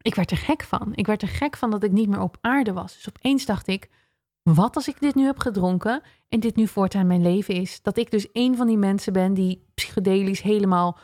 ik 0.00 0.14
werd 0.14 0.30
er 0.30 0.36
gek 0.36 0.62
van. 0.62 0.92
Ik 0.94 1.06
werd 1.06 1.22
er 1.22 1.28
gek 1.28 1.56
van 1.56 1.70
dat 1.70 1.82
ik 1.82 1.92
niet 1.92 2.08
meer 2.08 2.20
op 2.20 2.36
aarde 2.40 2.72
was. 2.72 2.94
Dus 2.94 3.08
opeens 3.08 3.46
dacht 3.46 3.66
ik, 3.66 3.88
wat 4.42 4.76
als 4.76 4.88
ik 4.88 5.00
dit 5.00 5.14
nu 5.14 5.24
heb 5.24 5.38
gedronken 5.38 6.02
en 6.28 6.40
dit 6.40 6.56
nu 6.56 6.66
voortaan 6.66 7.06
mijn 7.06 7.22
leven 7.22 7.54
is? 7.54 7.82
Dat 7.82 7.96
ik 7.96 8.10
dus 8.10 8.28
een 8.32 8.56
van 8.56 8.66
die 8.66 8.76
mensen 8.76 9.12
ben 9.12 9.34
die 9.34 9.66
psychedelisch 9.74 10.40
helemaal, 10.40 10.98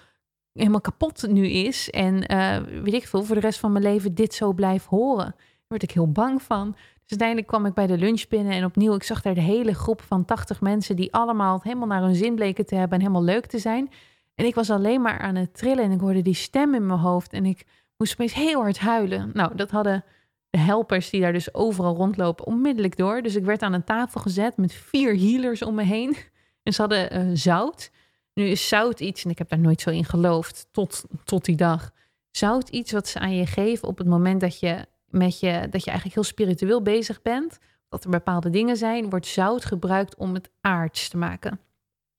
helemaal 0.52 0.80
kapot 0.80 1.28
nu 1.28 1.46
is. 1.46 1.90
En 1.90 2.32
uh, 2.32 2.56
weet 2.82 2.94
ik 2.94 3.06
veel, 3.06 3.24
voor 3.24 3.34
de 3.34 3.40
rest 3.40 3.58
van 3.58 3.72
mijn 3.72 3.84
leven 3.84 4.14
dit 4.14 4.34
zo 4.34 4.52
blijf 4.52 4.86
horen. 4.86 5.34
Daar 5.36 5.80
werd 5.80 5.82
ik 5.82 5.90
heel 5.90 6.12
bang 6.12 6.42
van. 6.42 6.76
Dus 7.12 7.20
uiteindelijk 7.20 7.46
kwam 7.46 7.66
ik 7.66 7.86
bij 7.86 7.96
de 7.96 8.04
lunch 8.04 8.28
binnen 8.28 8.52
en 8.52 8.64
opnieuw, 8.64 8.94
ik 8.94 9.02
zag 9.02 9.22
daar 9.22 9.34
de 9.34 9.40
hele 9.40 9.74
groep 9.74 10.02
van 10.02 10.24
80 10.24 10.60
mensen 10.60 10.96
die 10.96 11.12
allemaal 11.12 11.60
helemaal 11.62 11.86
naar 11.86 12.02
hun 12.02 12.14
zin 12.14 12.34
bleken 12.34 12.66
te 12.66 12.74
hebben 12.74 12.98
en 12.98 13.04
helemaal 13.04 13.24
leuk 13.24 13.46
te 13.46 13.58
zijn. 13.58 13.90
En 14.34 14.44
ik 14.44 14.54
was 14.54 14.70
alleen 14.70 15.02
maar 15.02 15.18
aan 15.18 15.34
het 15.34 15.54
trillen 15.54 15.84
en 15.84 15.90
ik 15.90 16.00
hoorde 16.00 16.22
die 16.22 16.34
stem 16.34 16.74
in 16.74 16.86
mijn 16.86 16.98
hoofd 16.98 17.32
en 17.32 17.46
ik 17.46 17.66
moest 17.96 18.12
opeens 18.12 18.34
heel 18.34 18.60
hard 18.60 18.78
huilen. 18.78 19.30
Nou, 19.32 19.54
dat 19.54 19.70
hadden 19.70 20.04
de 20.50 20.58
helpers 20.58 21.10
die 21.10 21.20
daar 21.20 21.32
dus 21.32 21.54
overal 21.54 21.96
rondlopen 21.96 22.46
onmiddellijk 22.46 22.96
door. 22.96 23.22
Dus 23.22 23.36
ik 23.36 23.44
werd 23.44 23.62
aan 23.62 23.72
een 23.72 23.84
tafel 23.84 24.20
gezet 24.20 24.56
met 24.56 24.72
vier 24.72 25.16
healers 25.16 25.62
om 25.62 25.74
me 25.74 25.82
heen. 25.82 26.16
En 26.62 26.72
ze 26.72 26.80
hadden 26.80 27.28
uh, 27.28 27.30
zout. 27.36 27.90
Nu 28.34 28.44
is 28.44 28.68
zout 28.68 29.00
iets, 29.00 29.24
en 29.24 29.30
ik 29.30 29.38
heb 29.38 29.48
daar 29.48 29.58
nooit 29.58 29.80
zo 29.80 29.90
in 29.90 30.04
geloofd 30.04 30.66
tot, 30.70 31.04
tot 31.24 31.44
die 31.44 31.56
dag. 31.56 31.90
Zout 32.30 32.68
iets 32.68 32.92
wat 32.92 33.08
ze 33.08 33.18
aan 33.18 33.34
je 33.34 33.46
geven 33.46 33.88
op 33.88 33.98
het 33.98 34.06
moment 34.06 34.40
dat 34.40 34.60
je, 34.60 34.86
met 35.12 35.40
je, 35.40 35.66
dat 35.70 35.84
je 35.84 35.90
eigenlijk 35.90 36.14
heel 36.14 36.22
spiritueel 36.22 36.82
bezig 36.82 37.22
bent. 37.22 37.58
Dat 37.88 38.04
er 38.04 38.10
bepaalde 38.10 38.50
dingen 38.50 38.76
zijn, 38.76 39.10
wordt 39.10 39.26
zout 39.26 39.64
gebruikt 39.64 40.16
om 40.16 40.34
het 40.34 40.50
aards 40.60 41.08
te 41.08 41.16
maken. 41.16 41.60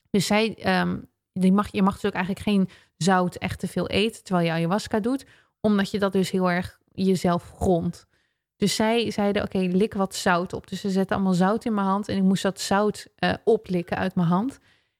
Dus 0.09 0.25
zij, 0.25 0.79
um, 0.81 1.09
die 1.33 1.51
mag, 1.51 1.71
je 1.71 1.83
mag 1.83 1.93
dus 1.93 2.05
ook 2.05 2.15
eigenlijk 2.15 2.45
geen 2.45 2.69
zout 2.97 3.35
echt 3.35 3.59
te 3.59 3.67
veel 3.67 3.87
eten 3.87 4.23
terwijl 4.23 4.45
je 4.45 4.51
ayahuasca 4.51 4.99
doet 4.99 5.25
omdat 5.67 5.91
je 5.91 5.99
dat 5.99 6.11
dus 6.11 6.31
heel 6.31 6.51
erg 6.51 6.79
jezelf 6.91 7.51
grondt. 7.55 8.07
Dus 8.55 8.75
zij 8.75 9.11
zeiden, 9.11 9.43
oké, 9.43 9.57
lik 9.57 9.93
wat 9.93 10.15
zout 10.15 10.53
op. 10.53 10.67
Dus 10.67 10.81
ze 10.81 10.89
zetten 10.89 11.15
allemaal 11.15 11.33
zout 11.33 11.65
in 11.65 11.73
mijn 11.73 11.87
hand 11.87 12.07
en 12.07 12.17
ik 12.17 12.23
moest 12.23 12.43
dat 12.43 12.59
zout 12.59 13.07
uh, 13.19 13.33
oplikken 13.43 13.97
uit 13.97 14.15
mijn 14.15 14.27
hand. 14.27 14.59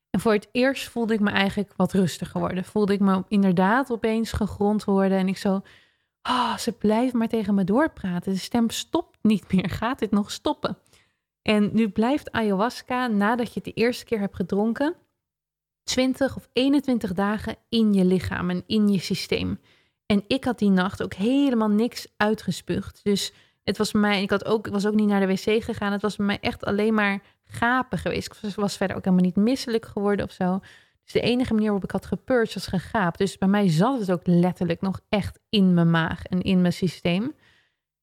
En 0.10 0.20
voor 0.20 0.34
het 0.34 0.48
eerst 0.52 0.88
voelde 0.88 1.14
ik 1.14 1.20
me 1.20 1.30
eigenlijk 1.30 1.74
wat 1.76 1.94
rustiger 1.94 2.40
worden. 2.40 2.64
Voelde 2.64 2.94
ik 2.94 3.00
me 3.00 3.24
inderdaad 3.28 3.92
opeens 3.92 4.32
gegrond 4.32 4.84
worden. 4.84 5.18
En 5.18 5.28
ik 5.28 5.38
zo, 5.38 5.62
oh, 6.24 6.58
ze 6.58 6.72
blijft 6.72 7.14
maar 7.14 7.28
tegen 7.28 7.56
me 7.56 7.64
doorpraten. 7.64 8.34
De 8.34 8.40
stem 8.40 8.70
stopt 8.70 9.18
niet 9.22 9.54
meer. 9.54 9.70
Gaat 9.70 10.00
dit 10.00 10.12
nog 10.12 10.32
stoppen? 10.32 10.78
En 11.42 11.70
nu 11.74 11.90
blijft 11.90 12.32
ayahuasca, 12.32 13.08
nadat 13.08 13.48
je 13.48 13.54
het 13.54 13.64
de 13.64 13.82
eerste 13.82 14.06
keer 14.06 14.20
hebt 14.20 14.36
gedronken, 14.36 14.96
20 15.84 16.36
of 16.36 16.50
21 16.54 17.14
dagen 17.14 17.56
in 17.70 17.94
je 17.94 18.06
lichaam 18.06 18.50
en 18.50 18.64
in 18.68 18.88
je 18.88 19.00
systeem. 19.00 19.60
En 20.06 20.24
ik 20.28 20.44
had 20.44 20.60
die 20.60 20.70
nacht 20.70 21.04
ook 21.04 21.14
helemaal 21.14 21.70
niks 21.70 22.08
uitgespuugd. 22.18 23.00
Dus 23.04 23.34
het 23.64 23.78
was 23.78 23.92
mij, 23.92 24.22
ik 24.22 24.30
had 24.30 24.46
ook, 24.46 24.68
was 24.68 24.86
ook 24.86 24.94
niet 24.94 25.08
naar 25.08 25.20
de 25.20 25.28
wc 25.28 25.64
gegaan. 25.64 25.92
Het 25.92 26.02
was 26.02 26.16
bij 26.16 26.26
mij 26.26 26.40
echt 26.40 26.66
alleen 26.66 26.94
maar 26.94 27.22
gapen 27.44 27.98
geweest. 27.98 28.38
Ik 28.42 28.56
was 28.56 28.78
verder 28.78 28.96
ook 28.96 29.04
helemaal 29.06 29.26
niet 29.26 29.36
misselijk 29.36 29.86
geworden 29.86 30.26
of 30.26 30.32
zo. 30.32 30.60
Dus 31.04 31.14
de 31.14 31.22
enige 31.22 31.54
manier 31.54 31.70
waarop 31.70 31.84
ik 31.84 31.92
had 31.92 32.06
gepurged 32.06 32.54
was 32.54 32.68
gegaapt. 32.68 33.18
Dus 33.18 33.38
bij 33.38 33.48
mij 33.48 33.70
zat 33.70 34.00
het 34.00 34.12
ook 34.12 34.22
letterlijk 34.24 34.82
nog 34.82 35.00
echt 35.10 35.40
in 35.50 35.74
mijn 35.74 35.92
maag 35.92 36.26
en 36.26 36.42
in 36.42 36.62
mijn 36.62 36.74
systeem. 36.74 37.34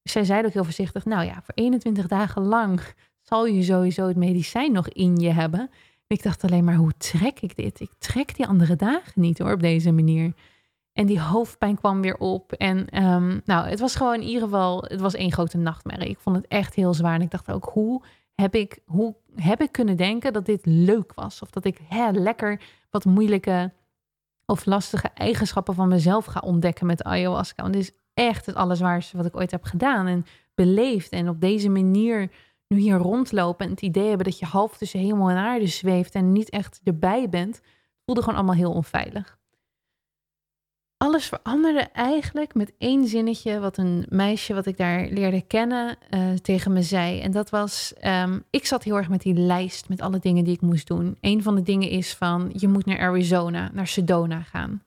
Dus 0.02 0.12
zij 0.12 0.24
zei 0.24 0.46
ook 0.46 0.52
heel 0.52 0.64
voorzichtig, 0.64 1.04
nou 1.04 1.24
ja, 1.24 1.42
voor 1.42 1.54
21 1.54 2.06
dagen 2.06 2.42
lang 2.42 2.80
zal 3.20 3.46
je 3.46 3.62
sowieso 3.62 4.06
het 4.06 4.16
medicijn 4.16 4.72
nog 4.72 4.88
in 4.88 5.16
je 5.16 5.30
hebben. 5.30 5.60
En 5.60 6.16
ik 6.16 6.22
dacht 6.22 6.44
alleen 6.44 6.64
maar, 6.64 6.74
hoe 6.74 6.96
trek 6.96 7.40
ik 7.40 7.56
dit? 7.56 7.80
Ik 7.80 7.90
trek 7.98 8.36
die 8.36 8.46
andere 8.46 8.76
dagen 8.76 9.20
niet 9.20 9.38
hoor, 9.38 9.52
op 9.52 9.60
deze 9.60 9.92
manier. 9.92 10.32
En 10.92 11.06
die 11.06 11.20
hoofdpijn 11.20 11.76
kwam 11.76 12.00
weer 12.00 12.16
op. 12.16 12.52
En 12.52 13.04
um, 13.04 13.40
nou, 13.44 13.68
het 13.68 13.80
was 13.80 13.96
gewoon 13.96 14.14
in 14.14 14.26
ieder 14.26 14.42
geval, 14.42 14.82
het 14.82 15.00
was 15.00 15.14
één 15.14 15.32
grote 15.32 15.58
nachtmerrie. 15.58 16.08
Ik 16.08 16.18
vond 16.18 16.36
het 16.36 16.46
echt 16.48 16.74
heel 16.74 16.94
zwaar. 16.94 17.14
En 17.14 17.22
ik 17.22 17.30
dacht 17.30 17.50
ook, 17.50 17.70
hoe 17.72 18.02
heb 18.40 18.55
ik, 18.55 18.79
hoe 18.85 19.16
heb 19.35 19.61
ik 19.61 19.72
kunnen 19.72 19.96
denken 19.96 20.33
dat 20.33 20.46
dit 20.46 20.66
leuk 20.66 21.14
was? 21.14 21.42
Of 21.42 21.50
dat 21.50 21.64
ik 21.64 21.81
hè, 21.88 22.11
lekker 22.11 22.61
wat 22.90 23.05
moeilijke 23.05 23.73
of 24.46 24.64
lastige 24.64 25.08
eigenschappen 25.14 25.75
van 25.75 25.88
mezelf 25.88 26.25
ga 26.25 26.40
ontdekken 26.40 26.87
met 26.87 27.02
ayahuasca. 27.02 27.62
Want 27.62 27.75
dit 27.75 27.83
is 27.83 27.92
echt 28.14 28.46
het 28.46 28.54
allerzwaarste 28.54 29.17
wat 29.17 29.27
ik 29.27 29.37
ooit 29.37 29.50
heb 29.50 29.64
gedaan 29.64 30.06
en 30.06 30.25
beleefd. 30.54 31.10
En 31.10 31.29
op 31.29 31.40
deze 31.40 31.69
manier 31.69 32.31
nu 32.69 32.79
hier 32.79 32.96
rondlopen 32.96 33.67
en 33.67 33.73
het 33.73 33.83
idee 33.83 34.08
hebben 34.08 34.27
dat 34.27 34.38
je 34.38 34.46
half 34.46 34.77
tussen 34.77 35.00
hemel 35.00 35.31
en 35.31 35.37
aarde 35.37 35.67
zweeft 35.67 36.14
en 36.14 36.33
niet 36.33 36.50
echt 36.50 36.81
erbij 36.85 37.29
bent, 37.29 37.60
voelde 38.04 38.21
gewoon 38.21 38.37
allemaal 38.37 38.54
heel 38.54 38.73
onveilig 38.73 39.39
alles 41.01 41.27
veranderde 41.27 41.81
eigenlijk 41.92 42.55
met 42.55 42.73
één 42.79 43.07
zinnetje 43.07 43.61
wat 43.61 43.77
een 43.77 44.07
meisje 44.09 44.55
wat 44.55 44.67
ik 44.67 44.77
daar 44.77 45.07
leerde 45.11 45.40
kennen 45.40 45.96
uh, 46.11 46.33
tegen 46.33 46.73
me 46.73 46.83
zei. 46.83 47.21
En 47.21 47.31
dat 47.31 47.51
was, 47.51 47.92
um, 48.05 48.44
ik 48.51 48.67
zat 48.67 48.85
heel 48.85 48.96
erg 48.96 49.09
met 49.09 49.23
die 49.23 49.35
lijst 49.35 49.88
met 49.88 50.01
alle 50.01 50.19
dingen 50.19 50.44
die 50.44 50.55
ik 50.55 50.61
moest 50.61 50.87
doen. 50.87 51.17
Een 51.21 51.42
van 51.42 51.55
de 51.55 51.63
dingen 51.63 51.88
is 51.88 52.15
van, 52.15 52.51
je 52.57 52.69
moet 52.69 52.87
naar 52.87 53.01
Arizona, 53.01 53.71
naar 53.73 53.87
Sedona 53.87 54.42
gaan. 54.42 54.83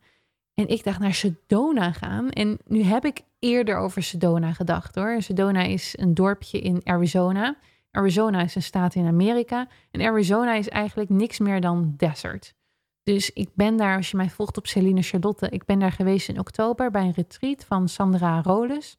En 0.53 0.67
ik 0.67 0.83
dacht 0.83 0.99
naar 0.99 1.13
Sedona 1.13 1.91
gaan. 1.91 2.29
En 2.29 2.57
nu 2.65 2.83
heb 2.83 3.05
ik 3.05 3.21
eerder 3.39 3.77
over 3.77 4.03
Sedona 4.03 4.53
gedacht 4.53 4.95
hoor. 4.95 5.21
Sedona 5.21 5.61
is 5.61 5.93
een 5.97 6.13
dorpje 6.13 6.59
in 6.59 6.81
Arizona. 6.83 7.55
Arizona 7.91 8.41
is 8.41 8.55
een 8.55 8.63
staat 8.63 8.95
in 8.95 9.07
Amerika. 9.07 9.67
En 9.91 10.01
Arizona 10.01 10.53
is 10.53 10.69
eigenlijk 10.69 11.09
niks 11.09 11.39
meer 11.39 11.61
dan 11.61 11.93
desert. 11.97 12.53
Dus 13.03 13.31
ik 13.31 13.49
ben 13.55 13.77
daar, 13.77 13.97
als 13.97 14.11
je 14.11 14.17
mij 14.17 14.29
volgt 14.29 14.57
op 14.57 14.67
Celine 14.67 15.01
Charlotte, 15.01 15.49
ik 15.49 15.65
ben 15.65 15.79
daar 15.79 15.91
geweest 15.91 16.29
in 16.29 16.39
oktober 16.39 16.91
bij 16.91 17.01
een 17.01 17.11
retreat 17.11 17.65
van 17.65 17.89
Sandra 17.89 18.41
Roles. 18.41 18.97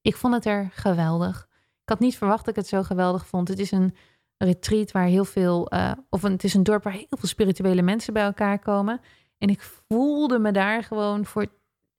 Ik 0.00 0.16
vond 0.16 0.34
het 0.34 0.44
er 0.44 0.70
geweldig. 0.72 1.48
Ik 1.82 1.88
had 1.88 1.98
niet 1.98 2.16
verwacht 2.16 2.44
dat 2.44 2.48
ik 2.48 2.56
het 2.56 2.66
zo 2.66 2.82
geweldig 2.82 3.26
vond. 3.26 3.48
Het 3.48 3.58
is 3.58 3.70
een 3.70 3.94
retreat 4.36 4.92
waar 4.92 5.06
heel 5.06 5.24
veel, 5.24 5.74
uh, 5.74 5.92
of 6.10 6.22
een, 6.22 6.32
het 6.32 6.44
is 6.44 6.54
een 6.54 6.62
dorp 6.62 6.82
waar 6.82 6.92
heel 6.92 7.06
veel 7.08 7.28
spirituele 7.28 7.82
mensen 7.82 8.12
bij 8.12 8.24
elkaar 8.24 8.58
komen. 8.58 9.00
En 9.38 9.48
ik 9.48 9.62
voelde 9.88 10.38
me 10.38 10.52
daar 10.52 10.82
gewoon 10.82 11.24
voor 11.24 11.46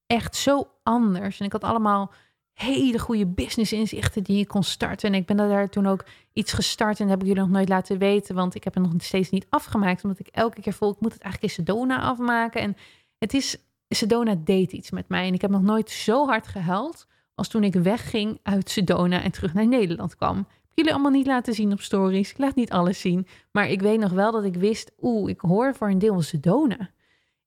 echt 0.07 0.35
zo 0.35 0.71
anders. 0.83 1.39
En 1.39 1.45
ik 1.45 1.51
had 1.51 1.63
allemaal 1.63 2.11
hele 2.55 2.99
goede 2.99 3.25
business 3.25 3.73
inzichten 3.73 4.23
die 4.23 4.39
ik 4.39 4.47
kon 4.47 4.63
starten. 4.63 5.09
En 5.09 5.15
ik 5.15 5.25
ben 5.25 5.37
daar 5.37 5.69
toen 5.69 5.87
ook 5.87 6.05
iets 6.33 6.53
gestart 6.53 6.99
en 6.99 7.07
heb 7.07 7.21
ik 7.21 7.27
jullie 7.27 7.41
nog 7.41 7.51
nooit 7.51 7.69
laten 7.69 7.97
weten, 7.97 8.35
want 8.35 8.55
ik 8.55 8.63
heb 8.63 8.73
het 8.73 8.83
nog 8.83 8.93
steeds 8.97 9.29
niet 9.29 9.45
afgemaakt, 9.49 10.03
omdat 10.03 10.19
ik 10.19 10.27
elke 10.27 10.61
keer 10.61 10.73
voel, 10.73 10.91
ik 10.91 10.99
moet 10.99 11.13
het 11.13 11.21
eigenlijk 11.21 11.53
in 11.57 11.63
Sedona 11.65 12.01
afmaken. 12.01 12.61
En 12.61 12.77
het 13.17 13.33
is, 13.33 13.57
Sedona 13.89 14.35
deed 14.43 14.71
iets 14.71 14.91
met 14.91 15.09
mij 15.09 15.27
en 15.27 15.33
ik 15.33 15.41
heb 15.41 15.51
nog 15.51 15.61
nooit 15.61 15.89
zo 15.89 16.25
hard 16.27 16.47
gehuild 16.47 17.07
als 17.35 17.47
toen 17.47 17.63
ik 17.63 17.73
wegging 17.73 18.39
uit 18.43 18.69
Sedona 18.69 19.21
en 19.21 19.31
terug 19.31 19.53
naar 19.53 19.67
Nederland 19.67 20.15
kwam. 20.15 20.39
Ik 20.39 20.81
jullie 20.81 20.93
allemaal 20.93 21.11
niet 21.11 21.27
laten 21.27 21.53
zien 21.53 21.71
op 21.71 21.81
stories. 21.81 22.31
Ik 22.31 22.37
laat 22.37 22.55
niet 22.55 22.71
alles 22.71 22.99
zien. 22.99 23.27
Maar 23.51 23.69
ik 23.69 23.81
weet 23.81 23.99
nog 23.99 24.11
wel 24.11 24.31
dat 24.31 24.43
ik 24.43 24.55
wist, 24.55 24.91
oeh, 25.01 25.29
ik 25.29 25.39
hoor 25.39 25.75
voor 25.75 25.89
een 25.89 25.99
deel 25.99 26.21
Sedona. 26.21 26.89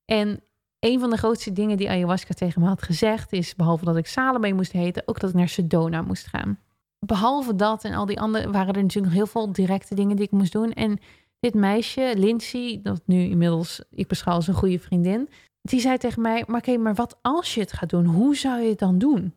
En 0.04 0.40
een 0.80 1.00
van 1.00 1.10
de 1.10 1.16
grootste 1.16 1.52
dingen 1.52 1.76
die 1.76 1.90
ayahuasca 1.90 2.34
tegen 2.34 2.62
me 2.62 2.68
had 2.68 2.82
gezegd 2.82 3.32
is, 3.32 3.54
behalve 3.54 3.84
dat 3.84 3.96
ik 3.96 4.06
Salome 4.06 4.52
moest 4.52 4.72
heten, 4.72 5.02
ook 5.06 5.20
dat 5.20 5.30
ik 5.30 5.36
naar 5.36 5.48
Sedona 5.48 6.02
moest 6.02 6.26
gaan. 6.26 6.58
Behalve 7.06 7.54
dat 7.54 7.84
en 7.84 7.94
al 7.94 8.06
die 8.06 8.20
andere 8.20 8.50
waren 8.50 8.74
er 8.74 8.82
natuurlijk 8.82 9.14
nog 9.14 9.14
heel 9.14 9.26
veel 9.26 9.52
directe 9.52 9.94
dingen 9.94 10.16
die 10.16 10.24
ik 10.24 10.30
moest 10.30 10.52
doen. 10.52 10.72
En 10.72 10.98
dit 11.40 11.54
meisje, 11.54 12.12
Lindsay, 12.16 12.80
dat 12.82 13.00
nu 13.04 13.22
inmiddels 13.22 13.82
ik 13.90 14.08
beschouw 14.08 14.34
als 14.34 14.46
een 14.46 14.54
goede 14.54 14.78
vriendin, 14.78 15.28
die 15.62 15.80
zei 15.80 15.98
tegen 15.98 16.22
mij: 16.22 16.44
Maar 16.46 16.60
oké, 16.60 16.76
maar 16.76 16.94
wat 16.94 17.18
als 17.22 17.54
je 17.54 17.60
het 17.60 17.72
gaat 17.72 17.90
doen? 17.90 18.06
Hoe 18.06 18.36
zou 18.36 18.60
je 18.60 18.68
het 18.68 18.78
dan 18.78 18.98
doen? 18.98 19.34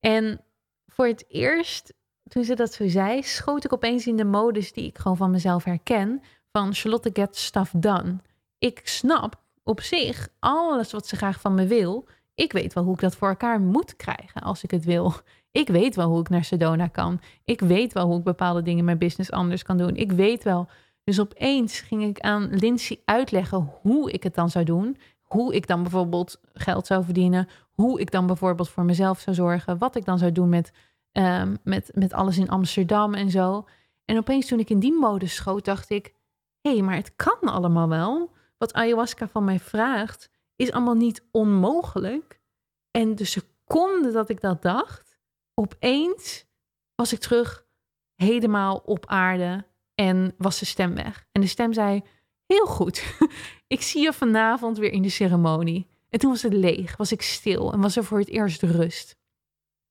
En 0.00 0.40
voor 0.86 1.06
het 1.06 1.24
eerst, 1.28 1.94
toen 2.28 2.44
ze 2.44 2.54
dat 2.54 2.72
zo 2.72 2.88
zei, 2.88 3.22
schoot 3.22 3.64
ik 3.64 3.72
opeens 3.72 4.06
in 4.06 4.16
de 4.16 4.24
modus 4.24 4.72
die 4.72 4.86
ik 4.86 4.98
gewoon 4.98 5.16
van 5.16 5.30
mezelf 5.30 5.64
herken: 5.64 6.22
van 6.52 6.74
Charlotte 6.74 7.10
get 7.12 7.36
stuff 7.36 7.72
done. 7.76 8.16
Ik 8.58 8.80
snap 8.84 9.40
op 9.70 9.80
zich 9.80 10.28
alles 10.38 10.92
wat 10.92 11.06
ze 11.06 11.16
graag 11.16 11.40
van 11.40 11.54
me 11.54 11.66
wil. 11.66 12.08
Ik 12.34 12.52
weet 12.52 12.72
wel 12.72 12.84
hoe 12.84 12.94
ik 12.94 13.00
dat 13.00 13.16
voor 13.16 13.28
elkaar 13.28 13.60
moet 13.60 13.96
krijgen 13.96 14.42
als 14.42 14.62
ik 14.62 14.70
het 14.70 14.84
wil. 14.84 15.12
Ik 15.50 15.68
weet 15.68 15.96
wel 15.96 16.08
hoe 16.08 16.20
ik 16.20 16.28
naar 16.28 16.44
Sedona 16.44 16.86
kan. 16.86 17.20
Ik 17.44 17.60
weet 17.60 17.92
wel 17.92 18.06
hoe 18.06 18.18
ik 18.18 18.24
bepaalde 18.24 18.62
dingen 18.62 18.78
in 18.78 18.84
mijn 18.84 18.98
business 18.98 19.30
anders 19.30 19.62
kan 19.62 19.76
doen. 19.76 19.96
Ik 19.96 20.12
weet 20.12 20.44
wel. 20.44 20.68
Dus 21.04 21.20
opeens 21.20 21.80
ging 21.80 22.02
ik 22.02 22.20
aan 22.20 22.48
Lindsay 22.50 23.00
uitleggen 23.04 23.72
hoe 23.80 24.10
ik 24.10 24.22
het 24.22 24.34
dan 24.34 24.50
zou 24.50 24.64
doen. 24.64 24.96
Hoe 25.22 25.54
ik 25.54 25.66
dan 25.66 25.82
bijvoorbeeld 25.82 26.40
geld 26.52 26.86
zou 26.86 27.04
verdienen. 27.04 27.48
Hoe 27.70 28.00
ik 28.00 28.10
dan 28.10 28.26
bijvoorbeeld 28.26 28.68
voor 28.68 28.84
mezelf 28.84 29.20
zou 29.20 29.36
zorgen. 29.36 29.78
Wat 29.78 29.96
ik 29.96 30.04
dan 30.04 30.18
zou 30.18 30.32
doen 30.32 30.48
met, 30.48 30.72
um, 31.12 31.56
met, 31.62 31.90
met 31.94 32.12
alles 32.12 32.38
in 32.38 32.48
Amsterdam 32.48 33.14
en 33.14 33.30
zo. 33.30 33.66
En 34.04 34.16
opeens 34.16 34.46
toen 34.46 34.58
ik 34.58 34.70
in 34.70 34.78
die 34.78 34.98
modus 34.98 35.34
schoot, 35.34 35.64
dacht 35.64 35.90
ik: 35.90 36.14
hé, 36.60 36.72
hey, 36.72 36.82
maar 36.82 36.96
het 36.96 37.12
kan 37.16 37.40
allemaal 37.40 37.88
wel 37.88 38.38
wat 38.60 38.72
ayahuasca 38.72 39.28
van 39.28 39.44
mij 39.44 39.58
vraagt, 39.58 40.30
is 40.56 40.72
allemaal 40.72 40.94
niet 40.94 41.24
onmogelijk. 41.30 42.40
En 42.90 43.14
de 43.14 43.24
seconde 43.24 44.12
dat 44.12 44.28
ik 44.28 44.40
dat 44.40 44.62
dacht, 44.62 45.18
opeens 45.54 46.44
was 46.94 47.12
ik 47.12 47.18
terug 47.18 47.66
helemaal 48.14 48.76
op 48.76 49.06
aarde 49.06 49.66
en 49.94 50.34
was 50.38 50.58
de 50.58 50.64
stem 50.64 50.94
weg. 50.94 51.26
En 51.32 51.40
de 51.40 51.46
stem 51.46 51.72
zei: 51.72 52.02
Heel 52.46 52.66
goed, 52.66 53.16
ik 53.74 53.82
zie 53.82 54.02
je 54.02 54.12
vanavond 54.12 54.78
weer 54.78 54.92
in 54.92 55.02
de 55.02 55.08
ceremonie. 55.08 55.86
En 56.08 56.18
toen 56.18 56.30
was 56.30 56.42
het 56.42 56.52
leeg, 56.52 56.96
was 56.96 57.12
ik 57.12 57.22
stil 57.22 57.72
en 57.72 57.80
was 57.80 57.96
er 57.96 58.04
voor 58.04 58.18
het 58.18 58.28
eerst 58.28 58.62
rust. 58.62 59.16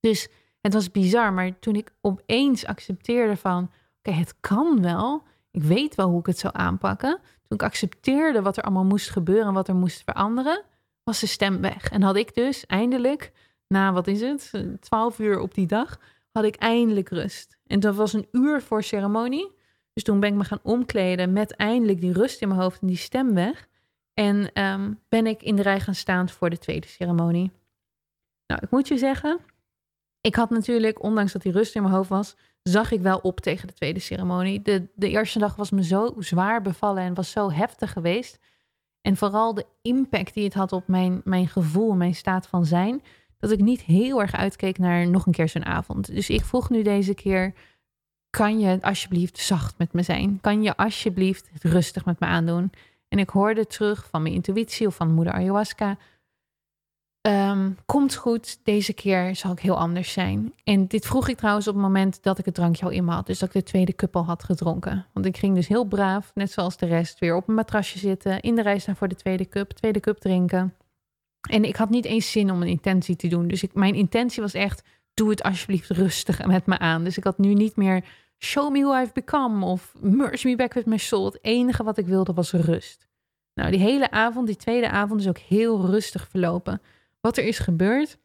Dus 0.00 0.28
het 0.60 0.72
was 0.72 0.90
bizar, 0.90 1.32
maar 1.32 1.58
toen 1.58 1.74
ik 1.74 1.92
opeens 2.00 2.66
accepteerde 2.66 3.36
van: 3.36 3.70
Oké, 3.98 4.10
het 4.10 4.40
kan 4.40 4.82
wel. 4.82 5.22
Ik 5.50 5.62
weet 5.62 5.94
wel 5.94 6.08
hoe 6.08 6.20
ik 6.20 6.26
het 6.26 6.38
zou 6.38 6.54
aanpakken. 6.56 7.20
Ik 7.54 7.62
accepteerde 7.62 8.42
wat 8.42 8.56
er 8.56 8.62
allemaal 8.62 8.84
moest 8.84 9.10
gebeuren 9.10 9.46
en 9.46 9.54
wat 9.54 9.68
er 9.68 9.74
moest 9.74 10.02
veranderen, 10.04 10.62
was 11.04 11.20
de 11.20 11.26
stem 11.26 11.60
weg. 11.60 11.90
En 11.90 12.02
had 12.02 12.16
ik 12.16 12.34
dus 12.34 12.66
eindelijk, 12.66 13.32
na 13.68 13.92
wat 13.92 14.06
is 14.06 14.20
het, 14.20 14.52
twaalf 14.80 15.18
uur 15.18 15.40
op 15.40 15.54
die 15.54 15.66
dag, 15.66 16.00
had 16.32 16.44
ik 16.44 16.56
eindelijk 16.56 17.08
rust. 17.08 17.58
En 17.66 17.80
dat 17.80 17.94
was 17.94 18.12
een 18.12 18.28
uur 18.32 18.62
voor 18.62 18.82
ceremonie. 18.82 19.50
Dus 19.92 20.02
toen 20.02 20.20
ben 20.20 20.30
ik 20.30 20.36
me 20.36 20.44
gaan 20.44 20.60
omkleden 20.62 21.32
met 21.32 21.56
eindelijk 21.56 22.00
die 22.00 22.12
rust 22.12 22.40
in 22.40 22.48
mijn 22.48 22.60
hoofd 22.60 22.80
en 22.80 22.86
die 22.86 22.96
stem 22.96 23.34
weg. 23.34 23.68
En 24.14 24.52
ehm, 24.52 24.92
ben 25.08 25.26
ik 25.26 25.42
in 25.42 25.56
de 25.56 25.62
rij 25.62 25.80
gaan 25.80 25.94
staan 25.94 26.28
voor 26.28 26.50
de 26.50 26.58
tweede 26.58 26.86
ceremonie. 26.86 27.52
Nou, 28.46 28.60
ik 28.62 28.70
moet 28.70 28.88
je 28.88 28.98
zeggen, 28.98 29.38
ik 30.20 30.34
had 30.34 30.50
natuurlijk, 30.50 31.02
ondanks 31.02 31.32
dat 31.32 31.42
die 31.42 31.52
rust 31.52 31.74
in 31.74 31.82
mijn 31.82 31.94
hoofd 31.94 32.08
was, 32.08 32.36
zag 32.62 32.90
ik 32.90 33.00
wel 33.00 33.18
op 33.18 33.40
tegen 33.40 33.66
de 33.66 33.72
tweede 33.72 34.00
ceremonie. 34.00 34.62
De, 34.62 34.88
de 34.94 35.08
eerste 35.08 35.38
dag 35.38 35.56
was 35.56 35.70
me 35.70 35.84
zo 35.84 36.14
zwaar 36.18 36.62
bevallen 36.62 37.02
en 37.02 37.14
was 37.14 37.30
zo 37.30 37.50
heftig 37.50 37.92
geweest. 37.92 38.38
En 39.00 39.16
vooral 39.16 39.54
de 39.54 39.66
impact 39.82 40.34
die 40.34 40.44
het 40.44 40.54
had 40.54 40.72
op 40.72 40.88
mijn, 40.88 41.20
mijn 41.24 41.48
gevoel, 41.48 41.94
mijn 41.94 42.14
staat 42.14 42.46
van 42.46 42.64
zijn, 42.66 43.02
dat 43.38 43.50
ik 43.50 43.60
niet 43.60 43.82
heel 43.82 44.20
erg 44.20 44.34
uitkeek 44.34 44.78
naar 44.78 45.08
nog 45.08 45.26
een 45.26 45.32
keer 45.32 45.48
zo'n 45.48 45.64
avond. 45.64 46.14
Dus 46.14 46.30
ik 46.30 46.44
vroeg 46.44 46.70
nu 46.70 46.82
deze 46.82 47.14
keer: 47.14 47.54
kan 48.30 48.58
je 48.58 48.78
alsjeblieft 48.80 49.38
zacht 49.38 49.78
met 49.78 49.92
me 49.92 50.02
zijn? 50.02 50.40
Kan 50.40 50.62
je 50.62 50.76
alsjeblieft 50.76 51.50
rustig 51.62 52.04
met 52.04 52.20
me 52.20 52.26
aandoen? 52.26 52.72
En 53.08 53.18
ik 53.18 53.30
hoorde 53.30 53.66
terug 53.66 54.08
van 54.10 54.22
mijn 54.22 54.34
intuïtie 54.34 54.86
of 54.86 54.94
van 54.94 55.14
moeder 55.14 55.32
ayahuasca 55.32 55.96
Um, 57.28 57.76
komt 57.86 58.14
goed, 58.14 58.60
deze 58.64 58.92
keer 58.92 59.36
zal 59.36 59.52
ik 59.52 59.58
heel 59.58 59.78
anders 59.78 60.12
zijn. 60.12 60.54
En 60.64 60.86
dit 60.86 61.06
vroeg 61.06 61.28
ik 61.28 61.36
trouwens 61.36 61.68
op 61.68 61.74
het 61.74 61.82
moment 61.82 62.22
dat 62.22 62.38
ik 62.38 62.44
het 62.44 62.54
drankje 62.54 62.84
al 62.84 62.90
in 62.90 63.04
me 63.04 63.10
had. 63.12 63.26
Dus 63.26 63.38
dat 63.38 63.48
ik 63.48 63.54
de 63.54 63.70
tweede 63.70 63.94
cup 63.94 64.16
al 64.16 64.24
had 64.24 64.44
gedronken. 64.44 65.06
Want 65.12 65.26
ik 65.26 65.36
ging 65.36 65.54
dus 65.54 65.68
heel 65.68 65.84
braaf, 65.84 66.30
net 66.34 66.52
zoals 66.52 66.76
de 66.76 66.86
rest, 66.86 67.18
weer 67.18 67.36
op 67.36 67.48
een 67.48 67.54
matrasje 67.54 67.98
zitten. 67.98 68.40
In 68.40 68.54
de 68.54 68.62
rij 68.62 68.78
staan 68.78 68.96
voor 68.96 69.08
de 69.08 69.14
tweede 69.14 69.48
cup, 69.48 69.70
tweede 69.70 70.00
cup 70.00 70.18
drinken. 70.18 70.74
En 71.50 71.64
ik 71.64 71.76
had 71.76 71.90
niet 71.90 72.04
eens 72.04 72.30
zin 72.30 72.50
om 72.50 72.62
een 72.62 72.68
intentie 72.68 73.16
te 73.16 73.28
doen. 73.28 73.48
Dus 73.48 73.64
mijn 73.72 73.94
intentie 73.94 74.42
was 74.42 74.54
echt, 74.54 74.82
doe 75.14 75.30
het 75.30 75.42
alsjeblieft 75.42 75.90
rustig 75.90 76.46
met 76.46 76.66
me 76.66 76.78
aan. 76.78 77.04
Dus 77.04 77.18
ik 77.18 77.24
had 77.24 77.38
nu 77.38 77.54
niet 77.54 77.76
meer, 77.76 78.04
show 78.38 78.72
me 78.72 78.82
who 78.82 79.02
I've 79.02 79.12
become. 79.12 79.64
Of 79.64 79.94
merge 80.00 80.48
me 80.48 80.56
back 80.56 80.74
with 80.74 80.86
my 80.86 80.98
soul. 80.98 81.24
Het 81.24 81.38
enige 81.42 81.82
wat 81.82 81.98
ik 81.98 82.06
wilde 82.06 82.32
was 82.32 82.52
rust. 82.52 83.08
Nou, 83.54 83.70
die 83.70 83.80
hele 83.80 84.10
avond, 84.10 84.46
die 84.46 84.56
tweede 84.56 84.90
avond 84.90 85.20
is 85.20 85.28
ook 85.28 85.38
heel 85.38 85.86
rustig 85.86 86.28
verlopen 86.28 86.80
wat 87.20 87.36
er 87.36 87.44
is 87.44 87.58
gebeurd. 87.58 88.18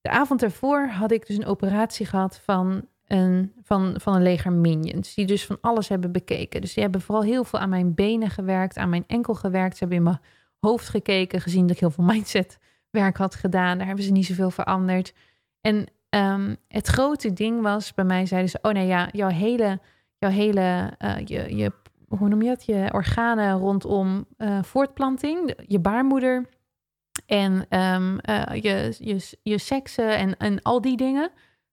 De 0.00 0.10
avond 0.10 0.42
ervoor 0.42 0.88
had 0.88 1.10
ik 1.10 1.26
dus 1.26 1.36
een 1.36 1.46
operatie 1.46 2.06
gehad 2.06 2.40
van 2.44 2.88
een, 3.06 3.52
van, 3.62 3.94
van 4.00 4.14
een 4.14 4.22
leger 4.22 4.52
minions. 4.52 5.14
Die 5.14 5.26
dus 5.26 5.46
van 5.46 5.58
alles 5.60 5.88
hebben 5.88 6.12
bekeken. 6.12 6.60
Dus 6.60 6.74
die 6.74 6.82
hebben 6.82 7.00
vooral 7.00 7.24
heel 7.24 7.44
veel 7.44 7.58
aan 7.58 7.68
mijn 7.68 7.94
benen 7.94 8.30
gewerkt, 8.30 8.76
aan 8.76 8.88
mijn 8.88 9.04
enkel 9.06 9.34
gewerkt. 9.34 9.72
Ze 9.72 9.78
hebben 9.78 9.98
in 9.98 10.04
mijn 10.04 10.20
hoofd 10.60 10.88
gekeken, 10.88 11.40
gezien 11.40 11.62
dat 11.62 11.70
ik 11.70 11.80
heel 11.80 11.90
veel 11.90 12.04
mindset 12.14 12.58
werk 12.90 13.16
had 13.16 13.34
gedaan. 13.34 13.78
Daar 13.78 13.86
hebben 13.86 14.04
ze 14.04 14.12
niet 14.12 14.26
zoveel 14.26 14.50
veranderd. 14.50 15.14
En 15.60 15.86
um, 16.10 16.56
het 16.68 16.86
grote 16.86 17.32
ding 17.32 17.62
was, 17.62 17.94
bij 17.94 18.04
mij 18.04 18.26
zeiden 18.26 18.50
ze, 18.50 18.58
oh 18.62 18.72
nee 18.72 18.86
ja, 18.86 19.08
jouw 19.12 19.28
hele, 19.28 19.80
jouw 20.18 20.30
hele 20.30 20.92
uh, 20.98 21.16
je, 21.24 21.56
je, 21.56 21.72
hoe 22.08 22.28
noem 22.28 22.42
je 22.42 22.48
dat? 22.48 22.64
Je 22.64 22.88
organen 22.92 23.58
rondom 23.58 24.26
uh, 24.38 24.62
voortplanting, 24.62 25.54
je 25.66 25.78
baarmoeder 25.78 26.48
en 27.26 27.52
um, 27.80 28.18
uh, 28.30 28.42
je, 28.52 28.94
je, 28.98 29.36
je 29.42 29.58
seksen 29.58 30.16
en, 30.16 30.36
en 30.36 30.62
al 30.62 30.80
die 30.80 30.96
dingen. 30.96 31.30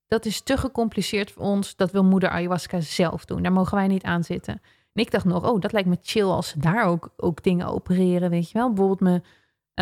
Dat 0.08 0.26
is 0.26 0.42
te 0.42 0.58
gecompliceerd 0.58 1.32
voor 1.32 1.44
ons. 1.44 1.76
Dat 1.76 1.92
wil 1.92 2.04
moeder 2.04 2.30
ayahuasca 2.30 2.80
zelf 2.80 3.26
doen. 3.26 3.44
Daar 3.44 3.52
mogen 3.52 3.78
wij 3.78 3.88
niet 3.88 4.04
aan 4.04 4.24
zitten. 4.24 4.54
En 4.94 5.02
ik 5.02 5.12
dacht 5.12 5.26
nog, 5.26 5.50
oh, 5.50 5.62
dat 5.62 5.72
lijkt 5.72 5.88
me 5.88 5.98
chill 6.02 6.26
als 6.26 6.48
ze 6.48 6.60
daar 6.60 6.86
ook, 6.86 7.14
ook 7.18 7.44
dingen 7.44 7.68
opereren, 7.68 8.30
weet 8.30 8.52
je 8.52 8.58
wel. 8.58 8.68
Bijvoorbeeld 8.74 9.00
me, 9.00 9.22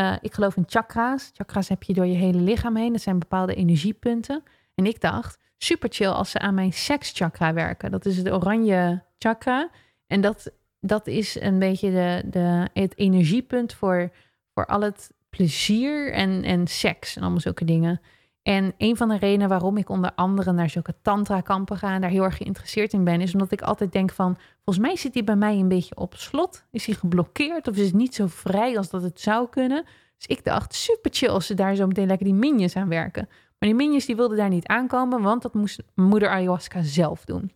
uh, 0.02 0.16
ik 0.22 0.34
geloof 0.34 0.56
in 0.56 0.64
chakra's. 0.68 1.32
Chakra's 1.34 1.70
heb 1.70 1.84
je 1.84 1.94
door 1.94 2.06
je 2.06 2.16
hele 2.16 2.40
lichaam 2.40 2.76
heen. 2.76 2.92
Dat 2.92 3.02
zijn 3.02 3.20
bepaalde 3.20 3.56
energiepunten. 3.56 4.44
En 4.76 4.86
ik 4.86 5.02
dacht, 5.02 5.38
super 5.58 5.90
chill 5.92 6.08
als 6.08 6.32
ze 6.32 6.40
aan 6.40 6.54
mijn 6.54 6.74
sekschakra 6.74 7.54
werken. 7.54 7.92
Dat 7.92 8.06
is 8.06 8.18
het 8.18 8.32
oranje 8.32 9.04
chakra. 9.18 9.70
En 10.08 10.22
dat, 10.22 10.52
dat 10.80 11.08
is 11.08 11.42
een 11.42 11.60
beetje 11.60 11.92
de, 11.92 12.24
de, 12.26 12.68
het 12.74 12.98
energiepunt 12.98 13.74
voor, 13.74 14.12
voor 14.54 14.66
al 14.66 14.82
het 14.82 15.12
plezier 15.30 16.14
en, 16.14 16.44
en 16.44 16.68
seks 16.68 17.16
en 17.16 17.22
allemaal 17.22 17.40
zulke 17.40 17.66
dingen. 17.66 18.02
En 18.42 18.74
een 18.78 18.98
van 18.98 19.10
de 19.10 19.18
redenen 19.18 19.50
waarom 19.50 19.78
ik 19.78 19.90
onder 19.90 20.12
andere 20.16 20.52
naar 20.52 20.70
zulke 20.70 20.96
tantra-kampen 21.02 21.78
ga 21.78 21.94
en 21.94 22.02
daar 22.02 22.10
heel 22.10 22.24
erg 22.24 22.38
geïnteresseerd 22.38 22.94
in 22.94 23.04
ben, 23.04 23.22
is 23.22 23.34
omdat 23.34 23.52
ik 23.52 23.62
altijd 23.62 23.92
denk 23.92 24.12
van, 24.12 24.38
volgens 24.64 24.86
mij 24.86 24.96
zit 24.96 25.14
die 25.14 25.24
bij 25.24 25.36
mij 25.36 25.56
een 25.56 25.68
beetje 25.68 25.96
op 25.96 26.16
slot. 26.16 26.66
Is 26.72 26.86
hij 26.86 26.96
geblokkeerd 26.96 27.68
of 27.68 27.78
is 27.78 27.86
het 27.86 27.94
niet 27.94 28.16
zo 28.16 28.28
vrij 28.28 28.78
als 28.78 28.90
dat 28.90 29.02
het 29.02 29.20
zou 29.20 29.50
kunnen? 29.50 29.86
Dus 30.18 30.38
ik 30.38 30.44
dacht, 30.44 30.74
super 30.74 31.12
chill 31.14 31.30
als 31.30 31.46
ze 31.46 31.54
daar 31.54 31.76
zo 31.76 31.88
meteen 31.88 32.08
lekker 32.08 32.26
die 32.26 32.36
minions 32.36 32.76
aan 32.76 32.90
werken. 32.90 33.26
Maar 33.28 33.70
die 33.70 33.76
minions 33.76 34.06
die 34.06 34.16
wilden 34.16 34.38
daar 34.38 34.50
niet 34.50 34.68
aankomen, 34.68 35.22
want 35.22 35.42
dat 35.42 35.54
moest 35.54 35.84
moeder 35.96 36.30
ayahuasca 36.30 36.82
zelf 36.82 37.26
doen. 37.26 37.52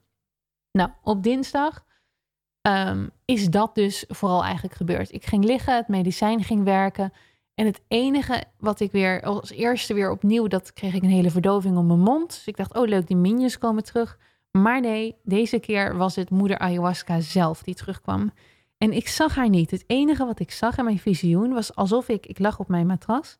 Nou, 0.71 0.89
op 1.03 1.23
dinsdag 1.23 1.85
ehm, 2.61 3.07
is 3.25 3.49
dat 3.49 3.75
dus 3.75 4.05
vooral 4.07 4.43
eigenlijk 4.43 4.75
gebeurd. 4.75 5.13
Ik 5.13 5.25
ging 5.25 5.43
liggen, 5.43 5.75
het 5.75 5.87
medicijn 5.87 6.43
ging 6.43 6.63
werken. 6.63 7.13
En 7.55 7.65
het 7.65 7.81
enige 7.87 8.43
wat 8.57 8.79
ik 8.79 8.91
weer 8.91 9.21
als 9.21 9.51
eerste 9.51 9.93
weer 9.93 10.11
opnieuw, 10.11 10.47
dat 10.47 10.73
kreeg 10.73 10.93
ik 10.93 11.03
een 11.03 11.09
hele 11.09 11.31
verdoving 11.31 11.77
om 11.77 11.87
mijn 11.87 11.99
mond. 11.99 12.27
Dus 12.27 12.47
ik 12.47 12.57
dacht, 12.57 12.73
oh 12.73 12.87
leuk, 12.87 13.07
die 13.07 13.15
minions 13.15 13.57
komen 13.57 13.83
terug. 13.83 14.17
Maar 14.51 14.81
nee, 14.81 15.15
deze 15.23 15.59
keer 15.59 15.97
was 15.97 16.15
het 16.15 16.29
moeder 16.29 16.57
ayahuasca 16.57 17.19
zelf 17.19 17.63
die 17.63 17.75
terugkwam. 17.75 18.31
En 18.77 18.91
ik 18.93 19.07
zag 19.07 19.35
haar 19.35 19.49
niet. 19.49 19.71
Het 19.71 19.83
enige 19.87 20.25
wat 20.25 20.39
ik 20.39 20.51
zag 20.51 20.77
in 20.77 20.83
mijn 20.83 20.99
visioen 20.99 21.53
was 21.53 21.75
alsof 21.75 22.09
ik, 22.09 22.25
ik 22.25 22.39
lag 22.39 22.59
op 22.59 22.67
mijn 22.67 22.87
matras, 22.87 23.37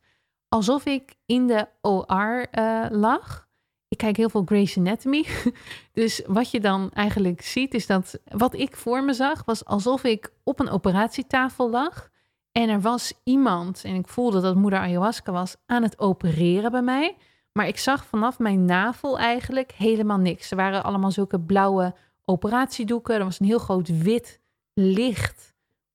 alsof 0.48 0.84
ik 0.84 1.14
in 1.26 1.46
de 1.46 1.68
OR 1.80 2.46
eh, 2.50 2.86
lag. 2.90 3.48
Ik 3.88 3.96
kijk 3.98 4.16
heel 4.16 4.28
veel 4.28 4.42
Grey's 4.44 4.78
Anatomy. 4.78 5.24
Dus 5.92 6.22
wat 6.26 6.50
je 6.50 6.60
dan 6.60 6.90
eigenlijk 6.92 7.42
ziet 7.42 7.74
is 7.74 7.86
dat 7.86 8.18
wat 8.24 8.54
ik 8.54 8.76
voor 8.76 9.04
me 9.04 9.12
zag 9.12 9.44
was 9.44 9.64
alsof 9.64 10.04
ik 10.04 10.32
op 10.42 10.60
een 10.60 10.70
operatietafel 10.70 11.70
lag. 11.70 12.10
En 12.56 12.68
er 12.68 12.80
was 12.80 13.12
iemand, 13.24 13.84
en 13.84 13.94
ik 13.94 14.08
voelde 14.08 14.40
dat 14.40 14.54
moeder 14.54 14.78
ayahuasca 14.78 15.32
was, 15.32 15.56
aan 15.66 15.82
het 15.82 15.98
opereren 15.98 16.70
bij 16.70 16.82
mij. 16.82 17.16
Maar 17.52 17.66
ik 17.66 17.78
zag 17.78 18.04
vanaf 18.04 18.38
mijn 18.38 18.64
navel 18.64 19.18
eigenlijk 19.18 19.72
helemaal 19.72 20.18
niks. 20.18 20.50
Er 20.50 20.56
waren 20.56 20.84
allemaal 20.84 21.10
zulke 21.10 21.40
blauwe 21.40 21.94
operatiedoeken. 22.24 23.14
Er 23.14 23.24
was 23.24 23.40
een 23.40 23.46
heel 23.46 23.58
groot 23.58 24.02
wit 24.02 24.40
licht 24.74 25.54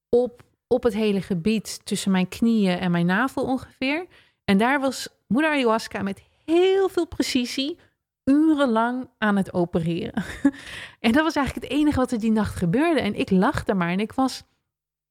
op, 0.10 0.44
op 0.68 0.84
het 0.84 0.94
hele 0.94 1.22
gebied 1.22 1.86
tussen 1.86 2.12
mijn 2.12 2.28
knieën 2.28 2.80
en 2.80 2.92
mijn 2.92 3.06
navel 3.06 3.44
ongeveer. 3.44 4.06
En 4.46 4.58
daar 4.58 4.80
was 4.80 5.08
moeder 5.28 5.52
ayahuasca 5.52 6.02
met 6.02 6.24
heel 6.46 6.90
veel 6.90 7.08
precisie 7.08 7.78
urenlang 8.24 9.10
aan 9.18 9.36
het 9.36 9.54
opereren. 9.54 10.24
en 11.00 11.12
dat 11.12 11.24
was 11.24 11.36
eigenlijk 11.36 11.68
het 11.68 11.80
enige 11.80 12.00
wat 12.00 12.12
er 12.12 12.20
die 12.20 12.32
nacht 12.32 12.56
gebeurde. 12.56 13.02
En 13.02 13.16
ik 13.16 13.30
lachte 13.30 13.74
maar 13.74 13.90
en 13.90 14.00
ik 14.00 14.14
was 14.14 14.44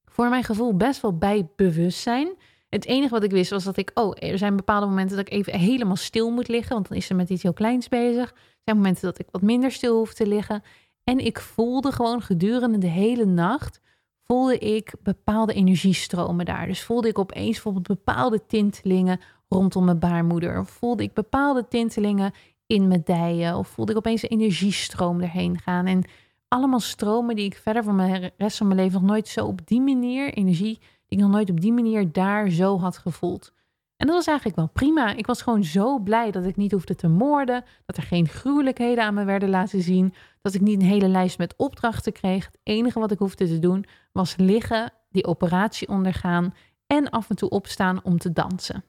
voor 0.09 0.29
mijn 0.29 0.43
gevoel 0.43 0.75
best 0.75 1.01
wel 1.01 1.17
bij 1.17 1.47
bewustzijn. 1.55 2.29
Het 2.69 2.85
enige 2.85 3.13
wat 3.13 3.23
ik 3.23 3.31
wist 3.31 3.49
was 3.49 3.63
dat 3.63 3.77
ik, 3.77 3.91
oh, 3.93 4.15
er 4.19 4.37
zijn 4.37 4.55
bepaalde 4.55 4.85
momenten 4.85 5.17
dat 5.17 5.27
ik 5.27 5.33
even 5.33 5.59
helemaal 5.59 5.95
stil 5.95 6.31
moet 6.31 6.47
liggen, 6.47 6.73
want 6.73 6.87
dan 6.87 6.97
is 6.97 7.05
ze 7.05 7.13
met 7.13 7.29
iets 7.29 7.43
heel 7.43 7.53
kleins 7.53 7.87
bezig. 7.87 8.29
Er 8.29 8.61
zijn 8.63 8.77
momenten 8.77 9.03
dat 9.03 9.19
ik 9.19 9.27
wat 9.31 9.41
minder 9.41 9.71
stil 9.71 9.97
hoef 9.97 10.13
te 10.13 10.27
liggen. 10.27 10.63
En 11.03 11.19
ik 11.25 11.39
voelde 11.39 11.91
gewoon 11.91 12.21
gedurende 12.21 12.77
de 12.77 12.87
hele 12.87 13.25
nacht, 13.25 13.81
voelde 14.23 14.57
ik 14.57 14.93
bepaalde 15.03 15.53
energiestromen 15.53 16.45
daar. 16.45 16.67
Dus 16.67 16.83
voelde 16.83 17.07
ik 17.07 17.19
opeens 17.19 17.53
bijvoorbeeld 17.53 17.87
bepaalde 17.87 18.45
tintelingen 18.45 19.19
rondom 19.47 19.85
mijn 19.85 19.99
baarmoeder. 19.99 20.59
Of 20.59 20.69
voelde 20.69 21.03
ik 21.03 21.13
bepaalde 21.13 21.67
tintelingen 21.67 22.33
in 22.65 22.87
mijn 22.87 23.01
dijen. 23.05 23.55
Of 23.55 23.67
voelde 23.67 23.91
ik 23.91 23.97
opeens 23.97 24.23
een 24.23 24.29
energiestroom 24.29 25.21
erheen 25.21 25.59
gaan. 25.59 25.85
En 25.85 26.03
allemaal 26.49 26.79
stromen 26.79 27.35
die 27.35 27.45
ik 27.45 27.57
verder 27.57 27.83
van 27.83 27.95
mijn 27.95 28.31
rest 28.37 28.57
van 28.57 28.67
mijn 28.67 28.79
leven 28.79 29.01
nog 29.01 29.09
nooit 29.09 29.27
zo 29.27 29.45
op 29.45 29.67
die 29.67 29.81
manier, 29.81 30.33
energie, 30.33 30.79
die 30.79 31.17
ik 31.17 31.19
nog 31.19 31.29
nooit 31.29 31.49
op 31.49 31.61
die 31.61 31.73
manier 31.73 32.11
daar 32.11 32.49
zo 32.49 32.79
had 32.79 32.97
gevoeld. 32.97 33.53
En 33.97 34.07
dat 34.07 34.15
was 34.15 34.27
eigenlijk 34.27 34.57
wel 34.57 34.69
prima. 34.73 35.13
Ik 35.15 35.25
was 35.25 35.41
gewoon 35.41 35.63
zo 35.63 35.99
blij 35.99 36.31
dat 36.31 36.45
ik 36.45 36.55
niet 36.55 36.71
hoefde 36.71 36.95
te 36.95 37.07
moorden, 37.07 37.63
dat 37.85 37.97
er 37.97 38.03
geen 38.03 38.27
gruwelijkheden 38.27 39.03
aan 39.03 39.13
me 39.13 39.23
werden 39.23 39.49
laten 39.49 39.81
zien, 39.81 40.13
dat 40.41 40.53
ik 40.53 40.61
niet 40.61 40.81
een 40.81 40.87
hele 40.87 41.07
lijst 41.07 41.37
met 41.37 41.53
opdrachten 41.57 42.11
kreeg. 42.11 42.45
Het 42.45 42.59
enige 42.63 42.99
wat 42.99 43.11
ik 43.11 43.19
hoefde 43.19 43.47
te 43.47 43.59
doen 43.59 43.85
was 44.11 44.35
liggen, 44.37 44.91
die 45.09 45.25
operatie 45.25 45.87
ondergaan 45.87 46.53
en 46.87 47.09
af 47.09 47.29
en 47.29 47.35
toe 47.35 47.49
opstaan 47.49 48.03
om 48.03 48.17
te 48.17 48.31
dansen. 48.31 48.83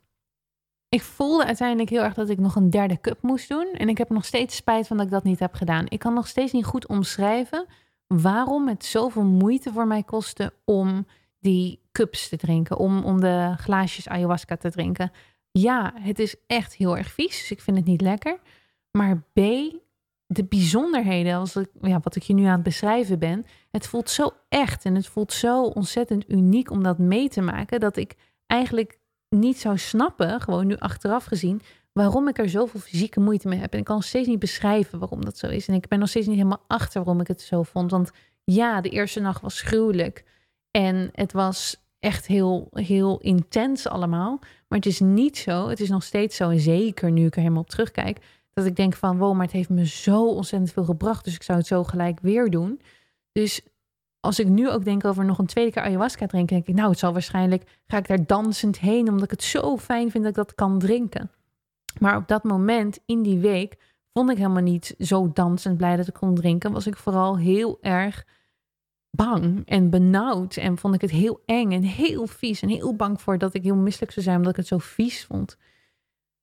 Ik 0.91 1.03
voelde 1.03 1.45
uiteindelijk 1.45 1.91
heel 1.91 2.03
erg 2.03 2.15
dat 2.15 2.29
ik 2.29 2.39
nog 2.39 2.57
een 2.57 2.71
derde 2.71 3.01
cup 3.01 3.23
moest 3.23 3.49
doen. 3.49 3.73
En 3.73 3.89
ik 3.89 3.99
heb 3.99 4.09
nog 4.09 4.25
steeds 4.25 4.57
spijt 4.57 4.87
van 4.87 4.97
dat 4.97 5.07
ik 5.07 5.13
dat 5.13 5.25
niet 5.25 5.39
heb 5.39 5.55
gedaan. 5.55 5.87
Ik 5.89 5.99
kan 5.99 6.15
nog 6.15 6.29
steeds 6.29 6.53
niet 6.53 6.65
goed 6.65 6.87
omschrijven 6.87 7.67
waarom 8.07 8.69
het 8.69 8.85
zoveel 8.85 9.25
moeite 9.25 9.73
voor 9.73 9.87
mij 9.87 10.03
kostte 10.03 10.53
om 10.65 11.07
die 11.41 11.81
cups 11.93 12.29
te 12.29 12.37
drinken, 12.37 12.77
om, 12.77 13.05
om 13.05 13.21
de 13.21 13.55
glaasjes 13.57 14.09
ayahuasca 14.09 14.57
te 14.57 14.71
drinken. 14.71 15.13
Ja, 15.51 15.93
het 15.95 16.19
is 16.19 16.37
echt 16.47 16.75
heel 16.75 16.97
erg 16.97 17.11
vies, 17.13 17.39
dus 17.39 17.51
ik 17.51 17.61
vind 17.61 17.77
het 17.77 17.87
niet 17.87 18.01
lekker. 18.01 18.39
Maar 18.91 19.17
B, 19.33 19.37
de 20.27 20.45
bijzonderheden, 20.49 21.35
als 21.35 21.57
ik, 21.57 21.69
ja, 21.81 22.01
wat 22.03 22.17
ik 22.17 22.23
je 22.23 22.35
nu 22.35 22.45
aan 22.45 22.53
het 22.53 22.63
beschrijven 22.63 23.19
ben, 23.19 23.47
het 23.71 23.87
voelt 23.87 24.11
zo 24.11 24.31
echt 24.49 24.85
en 24.85 24.95
het 24.95 25.07
voelt 25.07 25.33
zo 25.33 25.63
ontzettend 25.63 26.31
uniek 26.31 26.71
om 26.71 26.83
dat 26.83 26.99
mee 26.99 27.29
te 27.29 27.41
maken, 27.41 27.81
dat 27.81 27.97
ik 27.97 28.15
eigenlijk 28.47 29.00
niet 29.31 29.59
zou 29.59 29.79
snappen, 29.79 30.41
gewoon 30.41 30.67
nu 30.67 30.77
achteraf 30.77 31.25
gezien, 31.25 31.63
waarom 31.93 32.29
ik 32.29 32.39
er 32.39 32.49
zoveel 32.49 32.81
fysieke 32.81 33.21
moeite 33.21 33.49
mee 33.49 33.59
heb. 33.59 33.73
En 33.73 33.79
ik 33.79 33.85
kan 33.85 33.95
nog 33.95 34.05
steeds 34.05 34.29
niet 34.29 34.39
beschrijven 34.39 34.99
waarom 34.99 35.25
dat 35.25 35.39
zo 35.39 35.47
is. 35.47 35.69
En 35.69 35.75
ik 35.75 35.89
ben 35.89 35.99
nog 35.99 36.09
steeds 36.09 36.27
niet 36.27 36.37
helemaal 36.37 36.65
achter 36.67 37.05
waarom 37.05 37.21
ik 37.21 37.29
het 37.29 37.41
zo 37.41 37.63
vond. 37.63 37.91
Want 37.91 38.11
ja, 38.45 38.81
de 38.81 38.89
eerste 38.89 39.21
nacht 39.21 39.41
was 39.41 39.61
gruwelijk. 39.61 40.25
En 40.71 41.11
het 41.13 41.33
was 41.33 41.83
echt 41.99 42.27
heel, 42.27 42.69
heel 42.73 43.19
intens 43.21 43.87
allemaal. 43.87 44.39
Maar 44.69 44.79
het 44.79 44.87
is 44.87 45.01
niet 45.01 45.39
zo. 45.39 45.69
Het 45.69 45.81
is 45.81 45.89
nog 45.89 46.03
steeds 46.03 46.37
zo. 46.37 46.51
En 46.51 46.61
zeker 46.61 47.11
nu 47.11 47.27
ik 47.27 47.35
er 47.35 47.41
helemaal 47.41 47.63
op 47.63 47.71
terugkijk. 47.71 48.19
Dat 48.53 48.65
ik 48.65 48.77
denk 48.77 48.95
van 48.95 49.19
wow, 49.19 49.35
maar 49.35 49.45
het 49.45 49.55
heeft 49.55 49.69
me 49.69 49.87
zo 49.87 50.27
ontzettend 50.27 50.73
veel 50.73 50.85
gebracht. 50.85 51.25
Dus 51.25 51.35
ik 51.35 51.43
zou 51.43 51.59
het 51.59 51.67
zo 51.67 51.85
gelijk 51.85 52.21
weer 52.21 52.51
doen. 52.51 52.81
Dus 53.33 53.61
als 54.21 54.39
ik 54.39 54.49
nu 54.49 54.71
ook 54.71 54.85
denk 54.85 55.05
over 55.05 55.25
nog 55.25 55.39
een 55.39 55.47
tweede 55.47 55.71
keer 55.71 55.83
ayahuasca 55.83 56.27
drinken, 56.27 56.57
denk 56.57 56.69
ik, 56.69 56.75
nou, 56.75 56.91
het 56.91 56.99
zal 56.99 57.13
waarschijnlijk, 57.13 57.81
ga 57.87 57.97
ik 57.97 58.09
daar 58.09 58.27
dansend 58.27 58.79
heen, 58.79 59.09
omdat 59.09 59.25
ik 59.25 59.31
het 59.31 59.43
zo 59.43 59.77
fijn 59.77 60.11
vind 60.11 60.25
dat 60.25 60.33
ik 60.33 60.47
dat 60.47 60.55
kan 60.55 60.79
drinken. 60.79 61.31
Maar 61.99 62.17
op 62.17 62.29
dat 62.29 62.45
moment, 62.45 62.99
in 63.07 63.23
die 63.23 63.39
week, 63.39 63.77
vond 64.13 64.31
ik 64.31 64.37
helemaal 64.37 64.63
niet 64.63 64.95
zo 64.99 65.31
dansend 65.33 65.77
blij 65.77 65.97
dat 65.97 66.07
ik 66.07 66.15
kon 66.15 66.35
drinken. 66.35 66.73
Was 66.73 66.87
ik 66.87 66.97
vooral 66.97 67.39
heel 67.39 67.79
erg 67.81 68.25
bang 69.11 69.63
en 69.67 69.91
benauwd. 69.91 70.57
En 70.57 70.79
vond 70.79 70.95
ik 70.95 71.01
het 71.01 71.11
heel 71.11 71.43
eng 71.47 71.73
en 71.73 71.83
heel 71.83 72.27
vies. 72.27 72.63
En 72.63 72.69
heel 72.69 72.97
bang 72.97 73.21
voor 73.21 73.39
dat 73.39 73.55
ik 73.55 73.63
heel 73.63 73.77
misselijk 73.77 74.13
zou 74.13 74.25
zijn 74.25 74.37
omdat 74.37 74.53
ik 74.53 74.59
het 74.59 74.67
zo 74.67 74.79
vies 74.79 75.25
vond. 75.25 75.57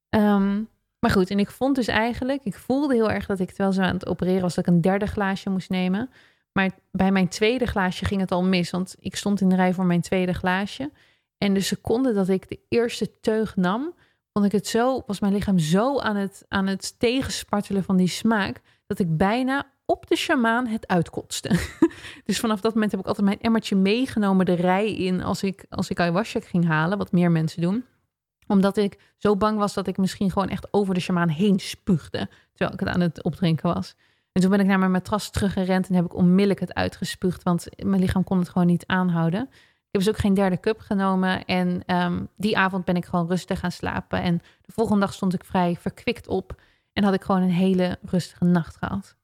Ehm, 0.09 0.63
maar 0.99 1.11
goed, 1.11 1.29
en 1.29 1.39
ik 1.39 1.51
vond 1.51 1.75
dus 1.75 1.87
eigenlijk, 1.87 2.43
ik 2.43 2.55
voelde 2.55 2.93
heel 2.93 3.11
erg 3.11 3.25
dat 3.25 3.39
ik 3.39 3.47
terwijl 3.47 3.71
ze 3.71 3.81
aan 3.81 3.93
het 3.93 4.07
opereren 4.07 4.41
was, 4.41 4.55
dat 4.55 4.67
ik 4.67 4.73
een 4.73 4.81
derde 4.81 5.05
glaasje 5.05 5.49
moest 5.49 5.69
nemen. 5.69 6.09
Maar 6.57 6.71
bij 6.91 7.11
mijn 7.11 7.27
tweede 7.27 7.65
glaasje 7.65 8.05
ging 8.05 8.21
het 8.21 8.31
al 8.31 8.43
mis, 8.43 8.69
want 8.69 8.95
ik 8.99 9.15
stond 9.15 9.41
in 9.41 9.49
de 9.49 9.55
rij 9.55 9.73
voor 9.73 9.85
mijn 9.85 10.01
tweede 10.01 10.33
glaasje. 10.33 10.91
En 11.37 11.53
de 11.53 11.59
seconde 11.59 12.13
dat 12.13 12.29
ik 12.29 12.49
de 12.49 12.59
eerste 12.69 13.19
teug 13.19 13.55
nam, 13.55 13.93
vond 14.33 14.45
ik 14.45 14.51
het 14.51 14.67
zo, 14.67 15.03
was 15.05 15.19
mijn 15.19 15.33
lichaam 15.33 15.59
zo 15.59 15.99
aan 15.99 16.15
het, 16.15 16.45
aan 16.47 16.67
het 16.67 16.99
tegenspartelen 16.99 17.83
van 17.83 17.97
die 17.97 18.07
smaak, 18.07 18.61
dat 18.87 18.99
ik 18.99 19.17
bijna 19.17 19.65
op 19.85 20.07
de 20.07 20.15
shamaan 20.15 20.67
het 20.67 20.87
uitkotste. 20.87 21.49
dus 22.25 22.39
vanaf 22.39 22.61
dat 22.61 22.73
moment 22.73 22.91
heb 22.91 22.99
ik 22.99 23.07
altijd 23.07 23.25
mijn 23.27 23.41
emmertje 23.41 23.75
meegenomen 23.75 24.45
de 24.45 24.53
rij 24.53 24.95
in 24.95 25.23
als 25.23 25.43
ik, 25.43 25.65
als 25.69 25.89
ik 25.89 25.99
ayahuasca 25.99 26.39
ging 26.39 26.65
halen, 26.65 26.97
wat 26.97 27.11
meer 27.11 27.31
mensen 27.31 27.61
doen. 27.61 27.85
Omdat 28.47 28.77
ik 28.77 28.99
zo 29.17 29.35
bang 29.35 29.57
was 29.57 29.73
dat 29.73 29.87
ik 29.87 29.97
misschien 29.97 30.31
gewoon 30.31 30.49
echt 30.49 30.67
over 30.71 30.93
de 30.93 30.99
shamaan 30.99 31.29
heen 31.29 31.59
spuugde, 31.59 32.29
terwijl 32.53 32.73
ik 32.73 32.79
het 32.79 32.89
aan 32.89 33.01
het 33.01 33.23
opdrinken 33.23 33.73
was. 33.73 33.95
En 34.37 34.43
toen 34.43 34.51
ben 34.51 34.59
ik 34.59 34.67
naar 34.67 34.79
mijn 34.79 34.91
matras 34.91 35.29
teruggerend 35.29 35.89
en 35.89 35.95
heb 35.95 36.05
ik 36.05 36.15
onmiddellijk 36.15 36.59
het 36.59 36.73
uitgespuugd, 36.73 37.43
want 37.43 37.67
mijn 37.83 38.01
lichaam 38.01 38.23
kon 38.23 38.39
het 38.39 38.49
gewoon 38.49 38.67
niet 38.67 38.85
aanhouden. 38.85 39.41
Ik 39.41 39.87
heb 39.91 40.01
dus 40.01 40.09
ook 40.09 40.17
geen 40.17 40.33
derde 40.33 40.59
cup 40.59 40.79
genomen 40.79 41.45
en 41.45 41.83
ehm, 41.85 42.25
die 42.35 42.57
avond 42.57 42.85
ben 42.85 42.95
ik 42.95 43.05
gewoon 43.05 43.27
rustig 43.27 43.59
gaan 43.59 43.71
slapen. 43.71 44.21
En 44.21 44.41
de 44.61 44.71
volgende 44.71 44.99
dag 44.99 45.13
stond 45.13 45.33
ik 45.33 45.43
vrij 45.43 45.75
verkwikt 45.79 46.27
op 46.27 46.61
en 46.93 47.03
had 47.03 47.13
ik 47.13 47.21
gewoon 47.21 47.41
een 47.41 47.49
hele 47.49 47.99
rustige 48.01 48.43
nacht 48.43 48.77
gehad. 48.77 49.15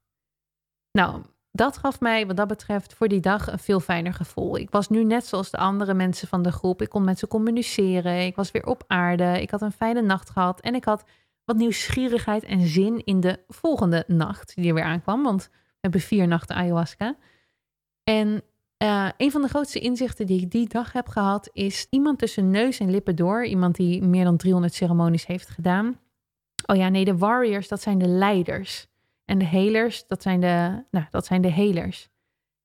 Nou, 0.92 1.22
dat 1.52 1.78
gaf 1.78 2.00
mij 2.00 2.28
wat 2.28 2.38
dat 2.38 2.48
betreft 2.48 2.94
voor 2.94 3.08
die 3.08 3.22
dag 3.22 3.52
een 3.52 3.60
veel 3.60 3.80
fijner 3.80 4.14
gevoel. 4.14 4.58
Ik 4.58 4.72
was 4.72 4.90
nu 4.90 5.04
net 5.04 5.26
zoals 5.26 5.50
de 5.50 5.58
andere 5.58 5.94
mensen 5.94 6.28
van 6.28 6.42
de 6.42 6.52
groep. 6.52 6.82
Ik 6.82 6.90
kon 6.90 7.04
met 7.04 7.20
ze 7.20 7.28
communiceren. 7.28 8.26
Ik 8.26 8.36
was 8.36 8.52
weer 8.52 8.66
op 8.66 8.84
aarde. 8.88 9.42
Ik 9.42 9.50
had 9.50 9.62
een 9.62 9.72
fijne 9.72 10.02
nacht 10.02 10.30
gehad 10.30 10.62
en 10.62 10.76
ik 10.76 10.86
had 10.86 11.04
wat 11.46 11.58
nieuwsgierigheid 11.58 12.44
en 12.44 12.68
zin 12.68 13.04
in 13.04 13.20
de 13.20 13.40
volgende 13.48 14.04
nacht 14.08 14.56
die 14.56 14.68
er 14.68 14.74
weer 14.74 14.84
aankwam. 14.84 15.24
Want 15.24 15.50
we 15.52 15.80
hebben 15.80 16.02
vier 16.02 16.28
nachten 16.28 16.56
ayahuasca. 16.56 17.16
En 18.04 18.44
uh, 18.84 19.10
een 19.18 19.32
van 19.32 19.42
de 19.42 19.48
grootste 19.48 19.80
inzichten 19.80 20.26
die 20.26 20.42
ik 20.42 20.52
die 20.52 20.68
dag 20.68 20.92
heb 20.92 21.08
gehad 21.08 21.50
is 21.54 21.88
iemand 21.90 22.20
tussen 22.20 22.50
neus 22.50 22.80
en 22.80 22.92
lippen 22.92 23.16
door. 23.16 23.46
Iemand 23.46 23.76
die 23.76 24.02
meer 24.02 24.24
dan 24.24 24.38
300 24.38 24.74
ceremonies 24.74 25.26
heeft 25.26 25.50
gedaan. 25.50 26.00
Oh 26.66 26.76
ja, 26.76 26.90
nee, 26.90 27.06
de 27.06 27.18
warriors, 27.18 27.68
dat 27.68 27.82
zijn 27.82 27.98
de 27.98 28.08
leiders. 28.08 28.88
En 29.26 29.38
de 29.38 29.46
healers, 29.46 30.08
dat 30.08 30.22
zijn 30.22 30.40
de, 30.40 30.84
nou, 30.92 31.06
dat 31.10 31.26
zijn 31.26 31.42
de 31.42 31.52
helers. 31.52 32.10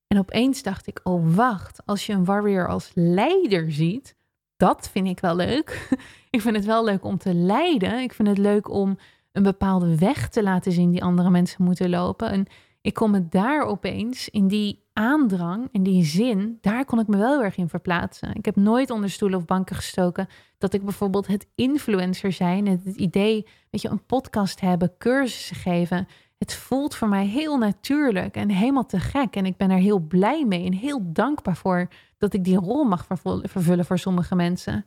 En 0.06 0.18
opeens 0.18 0.62
dacht 0.62 0.86
ik, 0.86 1.00
oh 1.02 1.34
wacht, 1.34 1.86
als 1.86 2.06
je 2.06 2.12
een 2.12 2.24
warrior 2.24 2.68
als 2.68 2.90
leider 2.94 3.72
ziet, 3.72 4.14
dat 4.58 4.88
vind 4.92 5.06
ik 5.06 5.20
wel 5.20 5.36
leuk. 5.36 5.88
ik 6.30 6.40
vind 6.40 6.56
het 6.56 6.64
wel 6.64 6.84
leuk 6.84 7.04
om 7.04 7.18
te 7.18 7.34
leiden. 7.34 7.98
Ik 7.98 8.12
vind 8.12 8.28
het 8.28 8.38
leuk 8.38 8.70
om 8.70 8.98
een 9.32 9.42
bepaalde 9.42 9.98
weg 9.98 10.28
te 10.28 10.42
laten 10.42 10.72
zien 10.72 10.90
die 10.90 11.02
andere 11.02 11.30
mensen 11.30 11.64
moeten 11.64 11.90
lopen. 11.90 12.30
En 12.30 12.46
ik 12.80 12.94
kon 12.94 13.10
me 13.10 13.28
daar 13.28 13.62
opeens 13.62 14.28
in 14.28 14.48
die 14.48 14.86
aandrang, 14.92 15.68
in 15.72 15.82
die 15.82 16.04
zin, 16.04 16.58
daar 16.60 16.84
kon 16.84 16.98
ik 16.98 17.06
me 17.06 17.16
wel 17.16 17.42
erg 17.42 17.56
in 17.56 17.68
verplaatsen. 17.68 18.34
Ik 18.34 18.44
heb 18.44 18.56
nooit 18.56 18.90
onder 18.90 19.10
stoelen 19.10 19.38
of 19.38 19.44
banken 19.44 19.76
gestoken 19.76 20.28
dat 20.58 20.72
ik 20.72 20.84
bijvoorbeeld 20.84 21.26
het 21.26 21.46
influencer 21.54 22.32
zijn, 22.32 22.66
het 22.66 22.96
idee, 22.96 23.46
weet 23.70 23.82
je, 23.82 23.88
een 23.88 24.04
podcast 24.06 24.60
hebben, 24.60 24.94
cursussen 24.98 25.56
geven. 25.56 26.08
Het 26.38 26.54
voelt 26.54 26.94
voor 26.94 27.08
mij 27.08 27.26
heel 27.26 27.58
natuurlijk 27.58 28.36
en 28.36 28.50
helemaal 28.50 28.86
te 28.86 29.00
gek. 29.00 29.36
En 29.36 29.46
ik 29.46 29.56
ben 29.56 29.70
er 29.70 29.78
heel 29.78 29.98
blij 29.98 30.44
mee 30.44 30.64
en 30.64 30.72
heel 30.72 31.12
dankbaar 31.12 31.56
voor 31.56 31.88
dat 32.18 32.34
ik 32.34 32.44
die 32.44 32.56
rol 32.56 32.84
mag 32.84 33.06
vervullen 33.42 33.84
voor 33.84 33.98
sommige 33.98 34.34
mensen. 34.34 34.86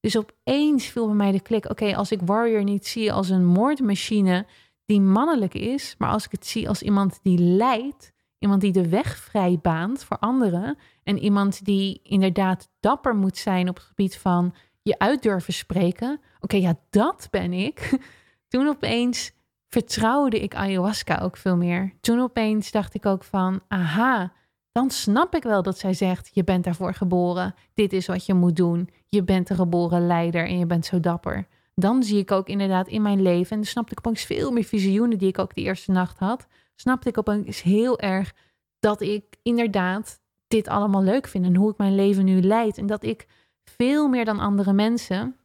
Dus 0.00 0.16
opeens 0.16 0.84
viel 0.86 1.06
bij 1.06 1.14
mij 1.14 1.32
de 1.32 1.40
klik: 1.40 1.70
oké, 1.70 1.96
als 1.96 2.10
ik 2.12 2.20
Warrior 2.24 2.64
niet 2.64 2.86
zie 2.86 3.12
als 3.12 3.28
een 3.28 3.46
moordmachine 3.46 4.46
die 4.84 5.00
mannelijk 5.00 5.54
is, 5.54 5.94
maar 5.98 6.10
als 6.10 6.24
ik 6.24 6.30
het 6.32 6.46
zie 6.46 6.68
als 6.68 6.82
iemand 6.82 7.20
die 7.22 7.38
leidt, 7.38 8.12
iemand 8.38 8.60
die 8.60 8.72
de 8.72 8.88
weg 8.88 9.16
vrij 9.16 9.58
baant 9.62 10.04
voor 10.04 10.18
anderen 10.18 10.78
en 11.02 11.18
iemand 11.18 11.64
die 11.64 12.00
inderdaad 12.02 12.70
dapper 12.80 13.14
moet 13.14 13.36
zijn 13.36 13.68
op 13.68 13.76
het 13.76 13.84
gebied 13.84 14.16
van 14.16 14.54
je 14.82 14.98
uit 14.98 15.22
durven 15.22 15.52
spreken. 15.52 16.20
Oké, 16.40 16.56
ja, 16.56 16.78
dat 16.90 17.28
ben 17.30 17.52
ik. 17.52 17.98
Toen 18.48 18.68
opeens 18.68 19.32
vertrouwde 19.70 20.40
ik 20.40 20.54
ayahuasca 20.54 21.18
ook 21.18 21.36
veel 21.36 21.56
meer. 21.56 21.92
Toen 22.00 22.20
opeens 22.20 22.70
dacht 22.70 22.94
ik 22.94 23.06
ook 23.06 23.24
van, 23.24 23.60
aha, 23.68 24.32
dan 24.72 24.90
snap 24.90 25.34
ik 25.34 25.42
wel 25.42 25.62
dat 25.62 25.78
zij 25.78 25.94
zegt: 25.94 26.30
Je 26.32 26.44
bent 26.44 26.64
daarvoor 26.64 26.94
geboren. 26.94 27.54
Dit 27.74 27.92
is 27.92 28.06
wat 28.06 28.26
je 28.26 28.34
moet 28.34 28.56
doen. 28.56 28.88
Je 29.08 29.24
bent 29.24 29.50
een 29.50 29.56
geboren 29.56 30.06
leider 30.06 30.46
en 30.46 30.58
je 30.58 30.66
bent 30.66 30.86
zo 30.86 31.00
dapper. 31.00 31.46
Dan 31.74 32.02
zie 32.02 32.18
ik 32.18 32.30
ook 32.30 32.48
inderdaad 32.48 32.88
in 32.88 33.02
mijn 33.02 33.22
leven, 33.22 33.50
en 33.50 33.56
dan 33.56 33.66
snapte 33.66 33.92
ik 33.92 33.98
opeens 33.98 34.24
veel 34.24 34.50
meer 34.50 34.64
visioenen 34.64 35.18
die 35.18 35.28
ik 35.28 35.38
ook 35.38 35.54
die 35.54 35.64
eerste 35.64 35.90
nacht 35.90 36.18
had. 36.18 36.46
Snapte 36.74 37.08
ik 37.08 37.18
opeens 37.18 37.62
heel 37.62 37.98
erg 37.98 38.34
dat 38.78 39.00
ik 39.00 39.24
inderdaad 39.42 40.20
dit 40.48 40.68
allemaal 40.68 41.02
leuk 41.02 41.26
vind 41.26 41.44
en 41.44 41.56
hoe 41.56 41.70
ik 41.70 41.78
mijn 41.78 41.94
leven 41.94 42.24
nu 42.24 42.40
leid. 42.40 42.78
En 42.78 42.86
dat 42.86 43.02
ik 43.02 43.26
veel 43.64 44.08
meer 44.08 44.24
dan 44.24 44.38
andere 44.38 44.72
mensen 44.72 45.36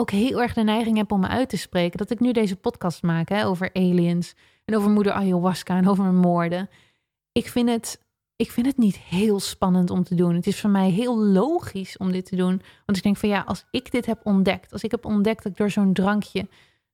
ook 0.00 0.10
heel 0.10 0.42
erg 0.42 0.54
de 0.54 0.62
neiging 0.62 0.96
heb 0.96 1.12
om 1.12 1.20
me 1.20 1.28
uit 1.28 1.48
te 1.48 1.56
spreken. 1.56 1.98
Dat 1.98 2.10
ik 2.10 2.20
nu 2.20 2.32
deze 2.32 2.56
podcast 2.56 3.02
maak 3.02 3.28
hè, 3.28 3.46
over 3.46 3.70
aliens 3.72 4.34
en 4.64 4.76
over 4.76 4.90
moeder 4.90 5.12
ayahuasca 5.12 5.76
en 5.76 5.88
over 5.88 6.04
moorden. 6.04 6.68
Ik 7.32 7.48
vind 7.48 7.68
het 7.68 8.00
ik 8.36 8.50
vind 8.50 8.66
het 8.66 8.76
niet 8.76 8.98
heel 8.98 9.40
spannend 9.40 9.90
om 9.90 10.04
te 10.04 10.14
doen. 10.14 10.34
Het 10.34 10.46
is 10.46 10.60
voor 10.60 10.70
mij 10.70 10.90
heel 10.90 11.18
logisch 11.18 11.96
om 11.96 12.12
dit 12.12 12.26
te 12.26 12.36
doen. 12.36 12.62
Want 12.86 12.98
ik 12.98 13.02
denk 13.02 13.16
van 13.16 13.28
ja, 13.28 13.42
als 13.46 13.64
ik 13.70 13.90
dit 13.90 14.06
heb 14.06 14.20
ontdekt, 14.24 14.72
als 14.72 14.82
ik 14.82 14.90
heb 14.90 15.04
ontdekt 15.04 15.42
dat 15.42 15.52
ik 15.52 15.58
door 15.58 15.70
zo'n 15.70 15.92
drankje 15.92 16.48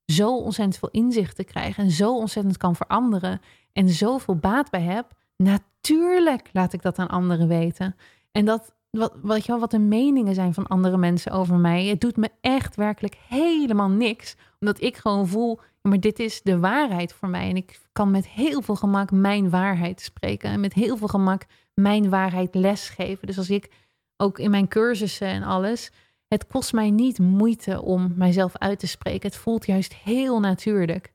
zo 0.06 0.36
ontzettend 0.36 0.78
veel 0.78 0.88
inzichten 0.90 1.44
krijg 1.44 1.78
en 1.78 1.90
zo 1.90 2.16
ontzettend 2.16 2.56
kan 2.56 2.76
veranderen 2.76 3.40
en 3.72 3.88
zoveel 3.88 4.36
baat 4.36 4.70
bij 4.70 4.82
heb, 4.82 5.12
natuurlijk 5.36 6.48
laat 6.52 6.72
ik 6.72 6.82
dat 6.82 6.98
aan 6.98 7.08
anderen 7.08 7.48
weten. 7.48 7.96
En 8.32 8.44
dat, 8.44 8.74
wat, 8.90 9.12
wat, 9.22 9.44
je 9.44 9.52
wel, 9.52 9.60
wat 9.60 9.70
de 9.70 9.78
meningen 9.78 10.34
zijn 10.34 10.54
van 10.54 10.66
andere 10.66 10.96
mensen 10.96 11.32
over 11.32 11.56
mij, 11.56 11.84
het 11.86 12.00
doet 12.00 12.16
me 12.16 12.30
echt 12.40 12.76
werkelijk 12.76 13.16
helemaal 13.28 13.88
niks. 13.88 14.36
Omdat 14.60 14.80
ik 14.80 14.96
gewoon 14.96 15.28
voel, 15.28 15.60
maar 15.82 16.00
dit 16.00 16.18
is 16.18 16.42
de 16.42 16.58
waarheid 16.58 17.12
voor 17.12 17.28
mij. 17.28 17.48
En 17.48 17.56
ik 17.56 17.80
kan 17.92 18.10
met 18.10 18.28
heel 18.28 18.62
veel 18.62 18.76
gemak 18.76 19.10
mijn 19.10 19.50
waarheid 19.50 20.00
spreken. 20.00 20.50
En 20.50 20.60
met 20.60 20.72
heel 20.72 20.96
veel 20.96 21.08
gemak 21.08 21.42
mijn 21.74 22.08
waarheid 22.10 22.54
lesgeven. 22.54 23.26
Dus 23.26 23.38
als 23.38 23.50
ik 23.50 23.70
ook 24.16 24.38
in 24.38 24.50
mijn 24.50 24.68
cursussen 24.68 25.28
en 25.28 25.42
alles. 25.42 25.90
Het 26.28 26.46
kost 26.46 26.72
mij 26.72 26.90
niet 26.90 27.18
moeite 27.18 27.82
om 27.82 28.12
mijzelf 28.16 28.56
uit 28.56 28.78
te 28.78 28.86
spreken. 28.86 29.28
Het 29.28 29.38
voelt 29.38 29.66
juist 29.66 29.94
heel 29.94 30.40
natuurlijk. 30.40 31.12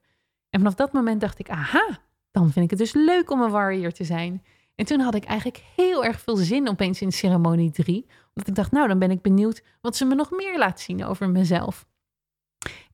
En 0.50 0.60
vanaf 0.60 0.76
dat 0.76 0.94
moment 0.94 1.22
dacht 1.22 1.40
ik, 1.40 1.50
aha, 1.50 2.00
dan 2.32 2.52
vind 2.52 2.66
ik 2.66 2.70
het 2.70 2.80
dus 2.80 2.94
leuk 2.94 3.32
om 3.32 3.42
een 3.42 3.52
warrior 3.52 3.92
te 3.92 4.04
zijn. 4.04 4.44
En 4.82 4.88
toen 4.88 5.00
had 5.00 5.16
ik 5.16 5.24
eigenlijk 5.24 5.64
heel 5.76 6.06
erg 6.06 6.20
veel 6.20 6.36
zin 6.36 6.70
opeens 6.70 7.02
in 7.02 7.12
ceremonie 7.12 7.72
3. 7.72 8.06
Omdat 8.28 8.48
ik 8.48 8.56
dacht, 8.56 8.72
nou, 8.72 8.88
dan 8.88 9.00
ben 9.00 9.12
ik 9.12 9.22
benieuwd 9.22 9.64
wat 9.82 9.96
ze 9.96 10.06
me 10.06 10.16
nog 10.16 10.32
meer 10.32 10.58
laat 10.58 10.80
zien 10.80 11.06
over 11.06 11.30
mezelf. 11.30 11.86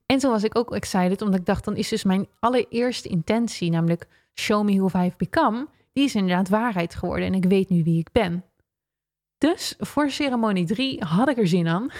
En 0.06 0.20
zo 0.20 0.30
was 0.30 0.44
ik 0.44 0.58
ook 0.58 0.74
excited, 0.74 1.22
omdat 1.22 1.40
ik 1.40 1.46
dacht, 1.46 1.64
dan 1.64 1.76
is 1.76 1.88
dus 1.88 2.04
mijn 2.04 2.26
allereerste 2.38 3.08
intentie, 3.08 3.70
namelijk 3.70 4.08
show 4.34 4.64
me 4.64 4.78
who 4.78 5.04
I've 5.04 5.16
become, 5.16 5.68
die 5.92 6.04
is 6.04 6.14
inderdaad 6.14 6.48
waarheid 6.48 6.94
geworden 6.94 7.26
en 7.26 7.34
ik 7.34 7.44
weet 7.44 7.68
nu 7.68 7.82
wie 7.82 7.98
ik 7.98 8.12
ben. 8.12 8.44
Dus 9.38 9.74
voor 9.78 10.10
ceremonie 10.10 10.66
3 10.66 11.04
had 11.04 11.28
ik 11.28 11.38
er 11.38 11.48
zin 11.48 11.68
aan. 11.68 11.90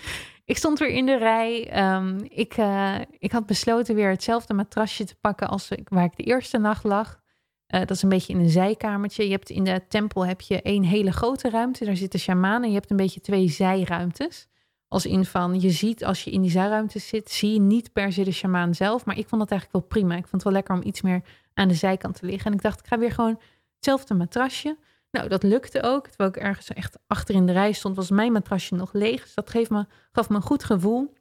ik 0.44 0.56
stond 0.56 0.78
weer 0.78 0.90
in 0.90 1.06
de 1.06 1.16
rij. 1.16 1.70
Ehm, 1.70 2.18
ik, 2.28 2.56
uh, 2.56 2.98
ik 3.18 3.32
had 3.32 3.46
besloten 3.46 3.94
weer 3.94 4.10
hetzelfde 4.10 4.54
matrasje 4.54 5.04
te 5.04 5.16
pakken 5.20 5.48
als 5.48 5.70
waar 5.84 6.04
ik 6.04 6.16
de 6.16 6.22
eerste 6.22 6.58
nacht 6.58 6.84
lag. 6.84 7.26
Uh, 7.74 7.80
dat 7.80 7.90
is 7.90 8.02
een 8.02 8.08
beetje 8.08 8.32
in 8.32 8.38
een 8.38 8.50
zijkamertje. 8.50 9.24
Je 9.24 9.30
hebt 9.30 9.50
in 9.50 9.64
de 9.64 9.82
tempel 9.88 10.26
heb 10.26 10.40
je 10.40 10.62
één 10.62 10.82
hele 10.82 11.12
grote 11.12 11.50
ruimte. 11.50 11.84
Daar 11.84 11.96
zitten 11.96 12.20
shamanen. 12.20 12.68
Je 12.68 12.74
hebt 12.74 12.90
een 12.90 12.96
beetje 12.96 13.20
twee 13.20 13.48
zijruimtes. 13.48 14.48
Als 14.88 15.06
in 15.06 15.24
van, 15.24 15.60
je 15.60 15.70
ziet 15.70 16.04
als 16.04 16.24
je 16.24 16.30
in 16.30 16.40
die 16.40 16.50
zijruimte 16.50 16.98
zit, 16.98 17.30
zie 17.30 17.52
je 17.52 17.60
niet 17.60 17.92
per 17.92 18.12
se 18.12 18.24
de 18.24 18.32
shamaan 18.32 18.74
zelf. 18.74 19.04
Maar 19.04 19.18
ik 19.18 19.28
vond 19.28 19.40
dat 19.40 19.50
eigenlijk 19.50 19.80
wel 19.80 19.88
prima. 19.88 20.14
Ik 20.14 20.26
vond 20.28 20.32
het 20.32 20.42
wel 20.42 20.52
lekker 20.52 20.74
om 20.74 20.82
iets 20.82 21.02
meer 21.02 21.22
aan 21.54 21.68
de 21.68 21.74
zijkant 21.74 22.14
te 22.18 22.26
liggen. 22.26 22.46
En 22.50 22.56
ik 22.56 22.62
dacht, 22.62 22.80
ik 22.80 22.86
ga 22.86 22.98
weer 22.98 23.12
gewoon 23.12 23.40
hetzelfde 23.74 24.14
matrasje. 24.14 24.76
Nou, 25.10 25.28
dat 25.28 25.42
lukte 25.42 25.82
ook. 25.82 26.06
Terwijl 26.06 26.30
ik 26.30 26.36
ergens 26.36 26.68
echt 26.68 26.98
achter 27.06 27.34
in 27.34 27.46
de 27.46 27.52
rij 27.52 27.72
stond, 27.72 27.96
was 27.96 28.10
mijn 28.10 28.32
matrasje 28.32 28.74
nog 28.74 28.92
leeg. 28.92 29.22
Dus 29.22 29.34
dat 29.34 29.50
gaf 29.50 29.70
me, 29.70 29.86
gaf 30.12 30.28
me 30.28 30.36
een 30.36 30.42
goed 30.42 30.64
gevoel. 30.64 31.12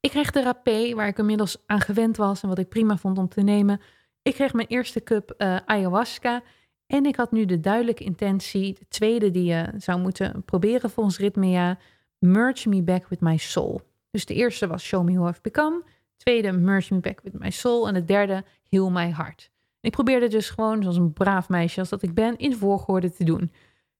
Ik 0.00 0.10
kreeg 0.10 0.30
de 0.30 0.42
rapé, 0.42 0.94
waar 0.94 1.08
ik 1.08 1.18
inmiddels 1.18 1.56
aan 1.66 1.80
gewend 1.80 2.16
was 2.16 2.42
en 2.42 2.48
wat 2.48 2.58
ik 2.58 2.68
prima 2.68 2.96
vond 2.96 3.18
om 3.18 3.28
te 3.28 3.40
nemen. 3.40 3.80
Ik 4.26 4.34
kreeg 4.34 4.52
mijn 4.52 4.68
eerste 4.68 5.02
cup 5.02 5.34
uh, 5.38 5.56
ayahuasca. 5.64 6.42
En 6.86 7.06
ik 7.06 7.16
had 7.16 7.32
nu 7.32 7.44
de 7.44 7.60
duidelijke 7.60 8.04
intentie, 8.04 8.74
de 8.74 8.88
tweede 8.88 9.30
die 9.30 9.44
je 9.44 9.72
zou 9.76 10.00
moeten 10.00 10.44
proberen 10.44 10.90
volgens 10.90 11.18
Ritmea, 11.18 11.78
Merge 12.18 12.68
Me 12.68 12.82
Back 12.82 13.08
With 13.08 13.20
My 13.20 13.36
Soul. 13.36 13.80
Dus 14.10 14.26
de 14.26 14.34
eerste 14.34 14.66
was 14.66 14.82
Show 14.82 15.04
Me 15.04 15.12
Who 15.12 15.28
I've 15.28 15.40
Become. 15.42 15.82
Tweede, 16.16 16.52
Merge 16.52 16.94
Me 16.94 17.00
Back 17.00 17.20
With 17.22 17.38
My 17.38 17.50
Soul. 17.50 17.88
En 17.88 17.94
de 17.94 18.04
derde, 18.04 18.44
Heal 18.68 18.90
My 18.90 19.12
Heart. 19.12 19.50
ik 19.80 19.90
probeerde 19.90 20.28
dus 20.28 20.50
gewoon, 20.50 20.82
zoals 20.82 20.96
een 20.96 21.12
braaf 21.12 21.48
meisje 21.48 21.80
als 21.80 21.88
dat 21.88 22.02
ik 22.02 22.14
ben, 22.14 22.36
in 22.36 22.56
volgorde 22.56 23.12
te 23.12 23.24
doen. 23.24 23.52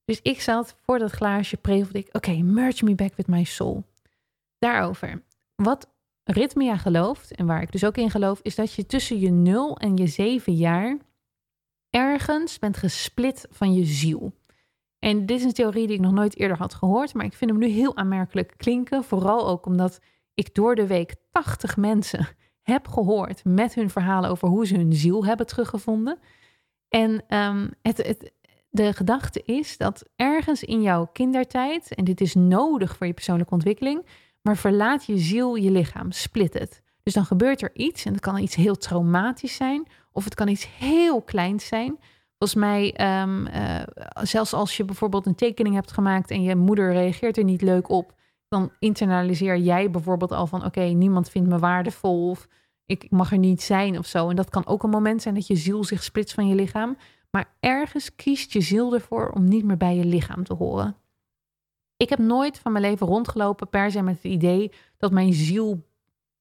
Dus 0.05 0.21
ik 0.23 0.41
zat 0.41 0.77
voor 0.83 0.99
dat 0.99 1.11
glaasje, 1.11 1.57
prevelde 1.57 1.99
ik, 1.99 2.09
oké, 2.13 2.37
Merge 2.37 2.85
Me 2.85 2.95
Back 2.95 3.17
With 3.17 3.27
My 3.27 3.45
Soul. 3.45 3.85
Daarover. 4.59 5.23
Wat 5.55 5.95
Ritmia 6.29 6.77
gelooft, 6.77 7.35
en 7.35 7.47
waar 7.47 7.63
ik 7.63 7.73
dus 7.73 7.85
ook 7.85 7.97
in 7.97 8.11
geloof, 8.11 8.41
is 8.43 8.55
dat 8.55 8.73
je 8.73 8.87
tussen 8.87 9.19
je 9.19 9.31
0 9.31 9.77
en 9.79 9.97
je 9.97 10.07
7 10.07 10.55
jaar 10.55 10.99
ergens 11.91 12.59
bent 12.59 12.77
gesplit 12.77 13.47
van 13.51 13.75
je 13.75 13.85
ziel. 13.85 14.33
En 14.99 15.27
dit 15.27 15.39
is 15.39 15.45
een 15.45 15.53
theorie 15.53 15.87
die 15.87 15.97
ik 15.97 16.03
nog 16.03 16.13
nooit 16.13 16.37
eerder 16.37 16.57
had 16.57 16.75
gehoord, 16.75 17.15
maar 17.15 17.25
ik 17.25 17.35
vind 17.35 17.51
hem 17.51 17.61
nu 17.61 17.67
heel 17.67 17.97
aanmerkelijk 17.97 18.55
klinken. 18.57 19.05
Vooral 19.05 19.49
ook 19.49 19.67
omdat 19.67 20.01
ik 20.35 20.55
door 20.55 20.75
de 20.75 20.87
week 20.87 21.15
80 21.31 21.77
mensen 21.77 22.27
heb 22.63 22.89
gehoord 22.89 23.45
met 23.45 23.75
hun 23.75 23.91
verhalen 23.91 24.31
over 24.31 24.49
hoe 24.49 24.67
ze 24.67 24.77
hun 24.77 24.93
ziel 24.93 25.25
hebben 25.25 25.47
teruggevonden. 25.47 26.19
En 26.89 27.37
um, 27.37 27.71
het, 27.83 27.97
het, 27.97 28.33
de 28.69 28.93
gedachte 28.93 29.43
is 29.43 29.77
dat 29.77 30.05
ergens 30.17 30.65
in 30.65 30.83
jouw 30.83 31.07
kindertijd, 31.13 31.95
en 31.95 32.05
dit 32.05 32.21
is 32.21 32.35
nodig 32.35 32.97
voor 32.97 33.07
je 33.07 33.13
persoonlijke 33.13 33.55
ontwikkeling, 33.55 34.07
maar 34.47 34.57
verlaat 34.57 35.05
je 35.05 35.19
ziel 35.19 35.55
je 35.55 35.71
lichaam, 35.71 36.13
split 36.13 36.55
het. 36.55 36.83
Dus 37.03 37.15
dan 37.15 37.25
gebeurt 37.25 37.63
er 37.63 37.71
iets 37.75 38.05
en 38.05 38.13
het 38.13 38.21
kan 38.21 38.39
iets 38.39 38.55
heel 38.55 38.77
traumatisch 38.77 39.57
zijn, 39.57 39.87
of 40.13 40.25
het 40.25 40.35
kan 40.35 40.49
iets 40.49 40.69
heel 40.79 41.23
kleins 41.23 41.67
zijn. 41.67 41.99
Volgens 42.39 42.61
mij, 42.61 42.95
um, 43.23 43.47
uh, 43.47 43.83
zelfs 44.23 44.53
als 44.53 44.77
je 44.77 44.85
bijvoorbeeld 44.85 45.27
een 45.27 45.35
tekening 45.35 45.75
hebt 45.75 45.93
gemaakt 45.93 46.31
en 46.31 46.43
je 46.43 46.57
moeder 46.57 46.93
reageert 46.93 47.37
er 47.37 47.45
niet 47.45 47.63
leuk 47.63 47.89
op, 47.89 48.15
dan 48.49 48.73
internaliseer 48.79 49.57
jij 49.57 49.91
bijvoorbeeld 49.91 50.33
al 50.33 50.47
van: 50.47 50.65
oké, 50.65 50.81
niemand 50.81 51.31
vindt 51.31 51.49
me 51.49 51.59
waardevol 51.59 52.31
of 52.31 52.49
ik 52.85 53.11
mag 53.11 53.33
er 53.33 53.39
niet 53.39 53.63
zijn 53.63 53.99
of 53.99 54.07
zo. 54.07 54.29
En 54.29 54.37
dat 54.37 54.51
kan 54.51 54.67
ook 54.67 54.83
een 54.83 54.91
moment 54.91 55.23
zijn 55.23 55.35
dat 55.35 55.47
je 55.47 55.57
ziel 55.57 55.85
zich 55.85 56.03
splitst 56.03 56.35
van 56.35 56.49
je 56.49 56.55
lichaam. 56.55 56.97
Maar 57.31 57.55
ergens 57.61 58.15
kiest 58.15 58.53
je 58.53 58.61
ziel 58.61 58.95
ervoor 58.95 59.31
om 59.31 59.45
niet 59.45 59.65
meer 59.65 59.77
bij 59.77 59.97
je 59.97 60.05
lichaam 60.05 60.45
te 60.45 60.55
horen. 60.55 60.97
Ik 61.97 62.09
heb 62.09 62.19
nooit 62.19 62.59
van 62.59 62.73
mijn 62.73 62.85
leven 62.85 63.07
rondgelopen 63.07 63.69
per 63.69 63.91
se 63.91 64.03
met 64.03 64.15
het 64.15 64.33
idee 64.33 64.73
dat 64.97 65.13
mijn 65.13 65.33
ziel 65.33 65.87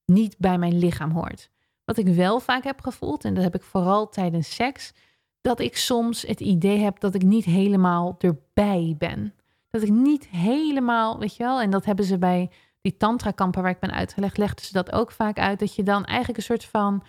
niet 0.06 0.36
bij 0.38 0.58
mijn 0.58 0.78
lichaam 0.78 1.12
hoort. 1.12 1.50
Wat 1.86 1.98
ik 1.98 2.08
wel 2.08 2.40
vaak 2.40 2.64
heb 2.64 2.82
gevoeld, 2.82 3.26
en 3.26 3.34
dat 3.34 3.44
heb 3.44 3.56
ik 3.56 3.64
vooral 3.64 4.10
tijdens 4.10 4.56
seks, 4.56 4.94
dat 5.42 5.60
ik 5.60 5.78
soms 5.78 6.22
het 6.22 6.40
idee 6.40 6.80
heb 6.80 7.00
dat 7.00 7.16
ik 7.16 7.24
niet 7.24 7.46
helemaal 7.46 8.16
erbij 8.20 8.96
ben. 8.98 9.34
Dat 9.70 9.82
ik 9.82 9.90
niet 9.90 10.28
helemaal, 10.28 11.20
weet 11.20 11.36
je 11.36 11.44
wel, 11.44 11.62
en 11.62 11.70
dat 11.70 11.86
hebben 11.86 12.06
ze 12.06 12.18
bij 12.18 12.52
die 12.82 12.98
tantra-kampen 12.98 13.62
waar 13.62 13.72
ik 13.72 13.80
ben 13.80 13.92
uitgelegd, 13.92 14.38
legden 14.38 14.66
ze 14.66 14.74
dat 14.74 14.92
ook 14.92 15.12
vaak 15.12 15.40
uit, 15.40 15.60
dat 15.60 15.76
je 15.76 15.84
dan 15.84 16.06
eigenlijk 16.06 16.38
een 16.38 16.44
soort 16.44 16.66
van, 16.66 17.04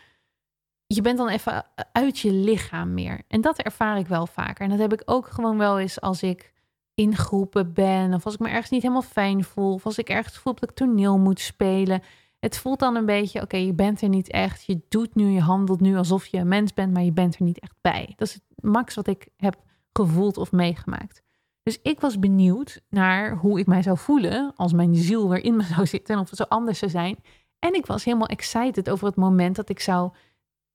je 0.87 1.01
bent 1.01 1.19
dan 1.19 1.29
even 1.29 1.67
uit 1.93 2.19
je 2.19 2.33
lichaam 2.33 2.95
meer. 2.95 3.23
En 3.29 3.41
dat 3.41 3.59
ervaar 3.59 3.99
ik 3.99 4.07
wel 4.07 4.27
vaker. 4.27 4.65
En 4.65 4.71
dat 4.71 4.79
heb 4.79 4.93
ik 4.93 5.03
ook 5.05 5.27
gewoon 5.27 5.59
wel 5.59 5.79
eens 5.79 6.01
als 6.01 6.23
ik 6.23 6.53
in 6.97 7.17
groepen 7.17 7.73
ben, 7.73 8.15
of 8.15 8.25
als 8.25 8.35
ik 8.35 8.41
me 8.41 8.49
ergens 8.49 8.71
niet 8.71 8.83
helemaal 8.83 9.03
fijn 9.03 9.45
voel, 9.45 9.73
of 9.73 9.85
als 9.87 9.99
ik 9.99 10.09
ergens 10.09 10.37
voel 10.37 10.55
dat 10.55 10.71
ik 10.71 10.77
toneel 10.77 11.19
moet 11.19 11.41
spelen. 11.41 12.03
het 12.39 12.59
voelt 12.59 12.79
dan 12.79 12.97
een 12.97 13.07
beetje, 13.07 13.43
oké, 13.43 13.57
je 13.57 13.73
bent 13.73 14.03
er 14.03 14.09
niet 14.09 14.31
echt. 14.31 14.65
Je 14.65 14.81
doet 14.89 15.15
nu, 15.15 15.27
je 15.27 15.41
handelt 15.41 15.81
nu 15.81 15.97
alsof 15.97 16.27
je 16.27 16.39
een 16.39 16.49
mens 16.49 16.75
bent, 16.75 16.93
maar 16.93 17.03
je 17.03 17.13
bent 17.13 17.37
er 17.37 17.43
niet 17.43 17.59
echt 17.59 17.75
bij. 17.81 18.13
Dat 18.17 18.29
is 18.29 18.35
het 18.35 18.43
max 18.61 18.95
wat 18.95 19.07
ik 19.07 19.29
heb 19.37 19.57
gevoeld 19.93 20.37
of 20.37 20.53
meegemaakt. 20.53 21.23
Dus 21.63 21.79
ik 21.83 22.01
was 22.01 22.19
benieuwd 22.19 22.83
naar 22.89 23.37
hoe 23.37 23.59
ik 23.59 23.67
mij 23.67 23.83
zou 23.83 23.99
voelen 23.99 24.53
als 24.57 24.73
mijn 24.73 24.95
ziel 24.95 25.29
weer 25.29 25.45
in 25.45 25.57
me 25.57 25.63
zou 25.75 25.87
zitten 25.87 26.15
en 26.15 26.21
of 26.21 26.31
het 26.31 26.39
zo 26.39 26.45
anders 26.49 26.79
zou 26.79 26.91
zijn. 26.91 27.17
En 27.59 27.75
ik 27.75 27.87
was 27.87 28.05
helemaal 28.05 28.29
excited 28.29 28.91
over 28.91 29.07
het 29.07 29.17
moment 29.17 29.57
dat 29.57 29.69
ik 29.69 29.81
zou 29.81 30.11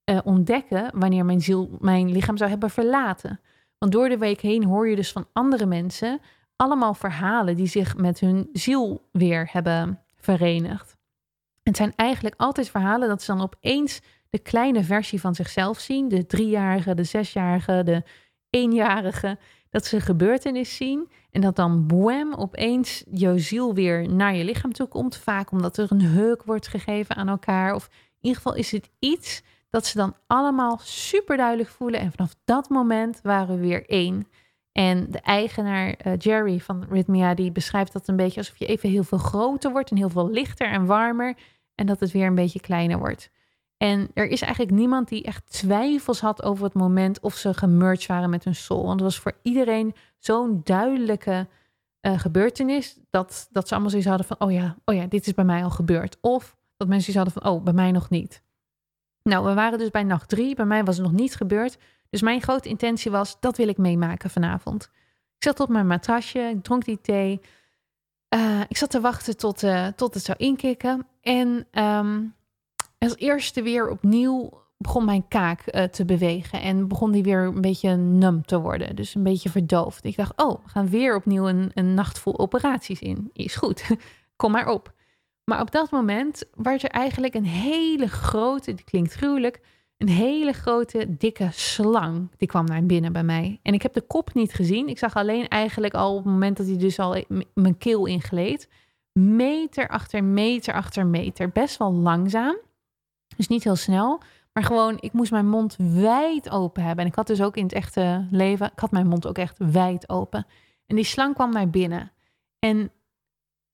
uh, 0.06 0.20
ontdekken 0.24 1.00
wanneer 1.00 1.26
mijn 1.26 1.42
ziel 1.42 1.78
mijn 1.80 2.12
lichaam 2.12 2.38
zou 2.38 2.50
hebben 2.50 2.70
verlaten. 2.70 3.40
Want 3.82 3.94
door 3.94 4.10
de 4.10 4.18
week 4.18 4.42
heen 4.42 4.64
hoor 4.64 4.90
je 4.90 4.96
dus 4.96 5.12
van 5.12 5.28
andere 5.34 5.66
mensen 5.66 6.20
allemaal 6.56 6.94
verhalen 6.94 7.56
die 7.56 7.68
zich 7.68 7.98
met 7.98 8.20
hun 8.20 8.50
ziel 8.54 9.08
weer 9.12 9.50
hebben 9.52 10.04
verenigd. 10.16 10.98
Het 11.64 11.76
zijn 11.78 11.94
eigenlijk 11.96 12.36
altijd 12.38 12.70
verhalen 12.70 13.08
dat 13.08 13.22
ze 13.22 13.32
dan 13.36 13.42
opeens 13.42 14.00
de 14.30 14.40
kleine 14.40 14.84
versie 14.84 15.20
van 15.20 15.36
zichzelf 15.36 15.80
zien. 15.80 16.08
De 16.08 16.26
driejarige, 16.26 16.94
de 16.94 17.04
zesjarige, 17.04 17.82
de 17.86 18.04
eenjarige. 18.50 19.38
Dat 19.70 19.86
ze 19.86 20.02
gebeurtenis 20.02 20.76
zien 20.76 21.12
en 21.32 21.42
dat 21.42 21.56
dan 21.56 21.88
boem 21.88 22.34
opeens 22.34 23.04
jouw 23.12 23.38
ziel 23.38 23.74
weer 23.74 24.10
naar 24.10 24.36
je 24.36 24.44
lichaam 24.44 24.74
toe 24.74 24.88
komt. 24.88 25.18
Vaak 25.18 25.52
omdat 25.52 25.78
er 25.78 25.92
een 25.92 26.02
heuk 26.02 26.44
wordt 26.44 26.68
gegeven 26.68 27.16
aan 27.16 27.28
elkaar. 27.28 27.76
Of 27.76 27.86
in 27.92 28.18
ieder 28.22 28.42
geval 28.42 28.56
is 28.56 28.72
het 28.72 28.90
iets 29.00 29.42
dat 29.72 29.86
ze 29.86 29.98
dan 29.98 30.16
allemaal 30.28 30.80
super 30.84 31.38
duidelijk 31.38 31.70
voelen. 31.70 32.00
En 32.00 32.12
vanaf 32.12 32.36
dat 32.46 32.70
moment 32.70 33.20
waren 33.24 33.56
we 33.56 33.62
weer 33.62 33.90
één. 33.90 34.28
En 34.72 35.12
de 35.12 35.20
eigenaar 35.20 35.96
uh, 36.06 36.14
Jerry 36.18 36.60
van 36.60 36.86
Rhythmia, 36.90 37.34
die 37.34 37.52
beschrijft 37.52 37.94
dat 37.94 38.08
een 38.08 38.16
beetje 38.16 38.40
alsof 38.40 38.58
je 38.58 38.66
even 38.66 38.90
heel 38.90 39.04
veel 39.04 39.18
groter 39.18 39.72
wordt 39.72 39.90
en 39.90 39.98
heel 39.98 40.10
veel 40.10 40.30
lichter 40.30 40.68
en 40.68 40.86
warmer. 40.86 41.36
En 41.76 41.86
dat 41.86 42.00
het 42.00 42.12
weer 42.12 42.28
een 42.28 42.36
beetje 42.36 42.60
kleiner 42.60 42.98
wordt. 42.98 43.32
En 43.78 44.12
er 44.14 44.28
is 44.28 44.42
eigenlijk 44.42 44.74
niemand 44.74 45.08
die 45.08 45.24
echt 45.24 45.52
twijfels 45.52 46.20
had 46.20 46.44
over 46.44 46.64
het 46.64 46.74
moment 46.74 47.20
of 47.20 47.36
ze 47.36 47.54
gemerged 47.54 48.06
waren 48.06 48.30
met 48.30 48.44
hun 48.44 48.56
soul. 48.56 48.82
Want 48.82 49.00
het 49.00 49.02
was 49.02 49.20
voor 49.20 49.34
iedereen 49.42 49.96
zo'n 50.18 50.62
duidelijke 50.64 51.48
uh, 52.02 52.20
gebeurtenis 52.20 53.00
dat, 53.10 53.48
dat 53.52 53.68
ze 53.68 53.74
allemaal 53.74 53.90
zoiets 53.90 54.10
hadden 54.10 54.28
van, 54.28 54.40
oh 54.40 54.52
ja, 54.52 54.76
oh 54.86 54.96
ja, 54.96 55.06
dit 55.06 55.28
is 55.28 55.34
bij 55.34 55.46
mij 55.46 55.64
al 55.64 55.70
gebeurd. 55.70 56.18
Of 56.22 56.56
dat 56.78 56.88
mensen 56.88 57.14
zoiets 57.14 57.32
hadden 57.32 57.44
van, 57.44 57.58
oh, 57.58 57.64
bij 57.64 57.74
mij 57.74 57.92
nog 57.92 58.10
niet. 58.10 58.44
Nou, 59.24 59.46
we 59.46 59.54
waren 59.54 59.80
dus 59.80 59.90
bij 59.90 60.04
nacht 60.04 60.30
drie. 60.30 60.56
Bij 60.56 60.66
mij 60.66 60.84
was 60.84 60.98
het 60.98 61.06
nog 61.06 61.16
niet 61.16 61.36
gebeurd. 61.36 61.78
Dus 62.10 62.22
mijn 62.22 62.42
grote 62.42 62.70
intentie 62.70 63.12
was, 63.12 63.38
dat 63.40 63.58
wil 63.58 63.68
ik 63.68 63.78
meemaken 63.78 64.30
vanavond. 64.30 64.84
Ik 65.38 65.44
zat 65.44 65.60
op 65.60 65.70
mijn 65.70 65.88
matrasje, 65.88 66.40
ik 66.40 66.64
dronk 66.64 66.86
die 66.86 67.02
thee. 67.02 67.42
Uh, 68.36 68.62
ik 68.68 68.78
zat 68.78 68.90
te 68.90 69.02
wachten 69.02 69.38
tot, 69.38 69.64
uh, 69.64 69.88
tot 69.88 70.14
het 70.14 70.24
zou 70.24 70.38
inkikken. 70.38 71.08
En 71.22 71.68
um, 71.72 72.36
als 72.98 73.16
eerste 73.16 73.62
weer 73.62 73.90
opnieuw 73.90 74.62
begon 74.78 75.06
mijn 75.06 75.28
kaak 75.28 75.64
uh, 75.66 75.84
te 75.84 76.06
bewegen. 76.06 76.62
En 76.62 76.88
begon 76.88 77.12
die 77.12 77.24
weer 77.24 77.40
een 77.40 77.62
beetje 77.62 77.96
num 77.96 78.46
te 78.46 78.60
worden. 78.60 78.96
Dus 78.96 79.16
een 79.16 79.24
beetje 79.24 79.50
verdoofd. 79.50 80.04
Ik 80.04 80.16
dacht, 80.16 80.42
oh, 80.42 80.64
we 80.64 80.70
gaan 80.70 80.90
weer 80.90 81.16
opnieuw 81.16 81.48
een, 81.48 81.72
een 81.74 81.94
nacht 81.94 82.20
vol 82.20 82.40
operaties 82.40 83.00
in. 83.00 83.30
Is 83.34 83.56
goed, 83.56 83.90
kom 84.36 84.52
maar 84.52 84.68
op. 84.68 84.94
Maar 85.44 85.62
op 85.62 85.72
dat 85.72 85.92
moment 85.92 86.44
was 86.56 86.84
er 86.84 86.90
eigenlijk 86.90 87.34
een 87.34 87.46
hele 87.46 88.08
grote, 88.08 88.74
die 88.74 88.86
klinkt 88.86 89.14
gruwelijk, 89.14 89.62
een 89.98 90.10
hele 90.10 90.54
grote, 90.54 91.18
dikke 91.18 91.50
slang. 91.52 92.30
Die 92.38 92.48
kwam 92.48 92.66
naar 92.66 92.86
binnen 92.86 93.14
bij 93.14 93.24
mij. 93.24 93.60
En 93.62 93.74
ik 93.74 93.82
heb 93.82 93.94
de 93.94 94.02
kop 94.02 94.34
niet 94.34 94.54
gezien. 94.54 94.88
Ik 94.88 94.98
zag 94.98 95.16
alleen 95.16 95.48
eigenlijk 95.48 95.94
al 95.94 96.12
op 96.12 96.24
het 96.24 96.34
moment 96.34 96.58
dat 96.58 96.66
hij 96.66 96.78
dus 96.78 97.00
al 97.00 97.24
mijn 97.54 97.78
keel 97.78 98.06
ingleed. 98.06 98.70
Meter 99.14 99.88
achter 99.88 100.24
meter 100.24 100.74
achter 100.74 101.06
meter. 101.06 101.50
Best 101.50 101.78
wel 101.78 101.94
langzaam. 101.94 102.58
Dus 103.36 103.48
niet 103.48 103.64
heel 103.64 103.76
snel. 103.76 104.22
Maar 104.54 104.64
gewoon, 104.64 104.98
ik 105.00 105.14
moest 105.14 105.32
mijn 105.32 105.48
mond 105.48 105.76
wijd 105.78 106.50
open 106.50 106.84
hebben. 106.84 107.04
En 107.04 107.10
ik 107.10 107.16
had 107.16 107.28
dus 107.28 107.42
ook 107.42 107.58
in 107.58 107.64
het 107.64 107.74
echte 107.74 108.28
leven, 108.32 108.72
ik 108.72 108.80
had 108.80 108.92
mijn 108.92 109.08
mond 109.08 109.28
ook 109.28 109.38
echt 109.38 109.58
wijd 109.58 110.10
open. 110.10 110.46
En 110.86 110.96
die 110.96 111.06
slang 111.06 111.34
kwam 111.34 111.52
naar 111.52 111.70
binnen. 111.70 112.12
En 112.60 112.92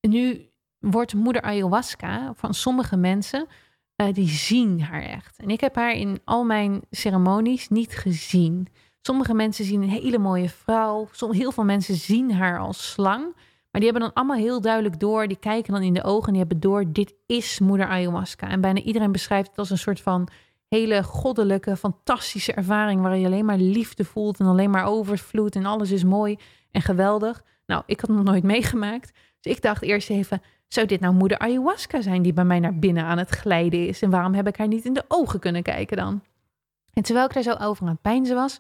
nu 0.01 0.49
wordt 0.91 1.13
moeder 1.13 1.41
ayahuasca 1.41 2.33
van 2.35 2.53
sommige 2.53 2.97
mensen, 2.97 3.47
uh, 4.01 4.13
die 4.13 4.29
zien 4.29 4.81
haar 4.81 5.01
echt. 5.01 5.37
En 5.37 5.49
ik 5.49 5.61
heb 5.61 5.75
haar 5.75 5.91
in 5.91 6.19
al 6.25 6.43
mijn 6.43 6.81
ceremonies 6.91 7.69
niet 7.69 7.97
gezien. 7.97 8.67
Sommige 9.01 9.33
mensen 9.33 9.65
zien 9.65 9.81
een 9.81 9.89
hele 9.89 10.17
mooie 10.17 10.49
vrouw. 10.49 11.07
Sommige, 11.11 11.41
heel 11.41 11.51
veel 11.51 11.63
mensen 11.63 11.95
zien 11.95 12.31
haar 12.31 12.59
als 12.59 12.91
slang. 12.91 13.23
Maar 13.71 13.81
die 13.81 13.91
hebben 13.91 14.01
dan 14.01 14.13
allemaal 14.13 14.37
heel 14.37 14.61
duidelijk 14.61 14.99
door. 14.99 15.27
Die 15.27 15.39
kijken 15.39 15.73
dan 15.73 15.81
in 15.81 15.93
de 15.93 16.03
ogen 16.03 16.25
en 16.25 16.31
die 16.31 16.41
hebben 16.41 16.59
door. 16.59 16.91
Dit 16.91 17.13
is 17.25 17.59
moeder 17.59 17.87
ayahuasca. 17.87 18.49
En 18.49 18.61
bijna 18.61 18.79
iedereen 18.79 19.11
beschrijft 19.11 19.49
het 19.49 19.57
als 19.57 19.69
een 19.69 19.77
soort 19.77 20.01
van 20.01 20.27
hele 20.69 21.03
goddelijke, 21.03 21.77
fantastische 21.77 22.53
ervaring. 22.53 23.01
Waar 23.01 23.17
je 23.17 23.25
alleen 23.25 23.45
maar 23.45 23.57
liefde 23.57 24.03
voelt 24.05 24.39
en 24.39 24.45
alleen 24.45 24.69
maar 24.69 24.85
overvloed. 24.85 25.55
En 25.55 25.65
alles 25.65 25.91
is 25.91 26.03
mooi 26.03 26.37
en 26.71 26.81
geweldig. 26.81 27.43
Nou, 27.65 27.83
ik 27.85 27.99
had 27.99 28.09
nog 28.09 28.23
nooit 28.23 28.43
meegemaakt. 28.43 29.11
Dus 29.41 29.55
ik 29.55 29.61
dacht 29.61 29.81
eerst 29.81 30.09
even, 30.09 30.41
zou 30.67 30.87
dit 30.87 30.99
nou 30.99 31.13
moeder 31.13 31.37
ayahuasca 31.37 32.01
zijn 32.01 32.21
die 32.21 32.33
bij 32.33 32.45
mij 32.45 32.59
naar 32.59 32.75
binnen 32.75 33.03
aan 33.03 33.17
het 33.17 33.29
glijden 33.29 33.87
is? 33.87 34.01
En 34.01 34.09
waarom 34.09 34.33
heb 34.33 34.47
ik 34.47 34.57
haar 34.57 34.67
niet 34.67 34.85
in 34.85 34.93
de 34.93 35.05
ogen 35.07 35.39
kunnen 35.39 35.63
kijken 35.63 35.97
dan? 35.97 36.21
En 36.93 37.03
terwijl 37.03 37.25
ik 37.25 37.33
daar 37.33 37.43
zo 37.43 37.53
over 37.59 37.83
aan 37.83 37.91
het 37.91 38.01
pijnzen 38.01 38.35
was, 38.35 38.59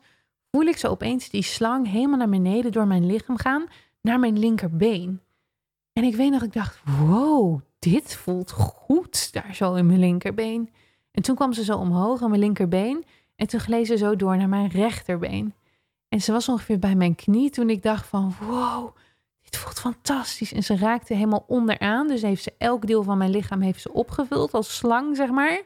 voel 0.51 0.65
ik 0.65 0.77
zo 0.77 0.87
opeens 0.87 1.29
die 1.29 1.41
slang 1.41 1.87
helemaal 1.87 2.17
naar 2.17 2.29
beneden 2.29 2.71
door 2.71 2.87
mijn 2.87 3.05
lichaam 3.05 3.37
gaan, 3.37 3.65
naar 4.01 4.19
mijn 4.19 4.39
linkerbeen. 4.39 5.21
En 5.93 6.03
ik 6.03 6.15
weet 6.15 6.31
nog, 6.31 6.43
ik 6.43 6.53
dacht, 6.53 6.79
wow, 6.85 7.61
dit 7.79 8.15
voelt 8.15 8.51
goed 8.51 9.33
daar 9.33 9.55
zo 9.55 9.73
in 9.73 9.85
mijn 9.85 9.99
linkerbeen. 9.99 10.69
En 11.11 11.21
toen 11.21 11.35
kwam 11.35 11.53
ze 11.53 11.63
zo 11.63 11.77
omhoog 11.77 12.21
aan 12.21 12.29
mijn 12.29 12.41
linkerbeen 12.41 13.05
en 13.35 13.47
toen 13.47 13.59
gleed 13.59 13.87
ze 13.87 13.97
zo 13.97 14.15
door 14.15 14.37
naar 14.37 14.49
mijn 14.49 14.69
rechterbeen. 14.69 15.53
En 16.09 16.21
ze 16.21 16.31
was 16.31 16.49
ongeveer 16.49 16.79
bij 16.79 16.95
mijn 16.95 17.15
knie 17.15 17.49
toen 17.49 17.69
ik 17.69 17.83
dacht 17.83 18.07
van, 18.07 18.33
wow, 18.39 18.95
het 19.47 19.57
voelt 19.57 19.79
fantastisch. 19.79 20.53
En 20.53 20.63
ze 20.63 20.77
raakte 20.77 21.13
helemaal 21.13 21.45
onderaan. 21.47 22.07
Dus 22.07 22.21
heeft 22.21 22.43
ze 22.43 22.53
elk 22.57 22.87
deel 22.87 23.03
van 23.03 23.17
mijn 23.17 23.29
lichaam 23.29 23.61
heeft 23.61 23.81
ze 23.81 23.93
opgevuld 23.93 24.53
als 24.53 24.75
slang, 24.75 25.15
zeg 25.15 25.29
maar. 25.29 25.61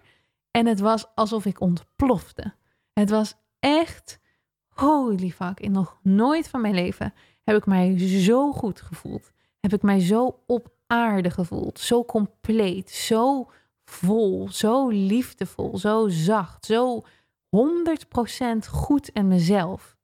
En 0.51 0.65
het 0.65 0.79
was 0.79 1.05
alsof 1.15 1.45
ik 1.45 1.61
ontplofte. 1.61 2.53
Het 2.93 3.09
was 3.09 3.33
echt, 3.59 4.19
holy 4.67 5.29
fuck, 5.29 5.59
in 5.59 5.71
nog 5.71 5.99
nooit 6.01 6.49
van 6.49 6.61
mijn 6.61 6.73
leven 6.73 7.13
heb 7.43 7.55
ik 7.55 7.65
mij 7.65 7.97
zo 7.99 8.51
goed 8.51 8.81
gevoeld. 8.81 9.31
Heb 9.59 9.73
ik 9.73 9.81
mij 9.81 9.99
zo 9.99 10.43
op 10.47 10.71
aarde 10.87 11.29
gevoeld. 11.29 11.79
Zo 11.79 12.05
compleet, 12.05 12.89
zo 12.89 13.49
vol, 13.85 14.49
zo 14.51 14.89
liefdevol, 14.89 15.77
zo 15.77 16.07
zacht, 16.09 16.65
zo 16.65 17.01
100% 17.01 18.69
goed 18.69 19.11
en 19.11 19.27
mezelf. 19.27 19.97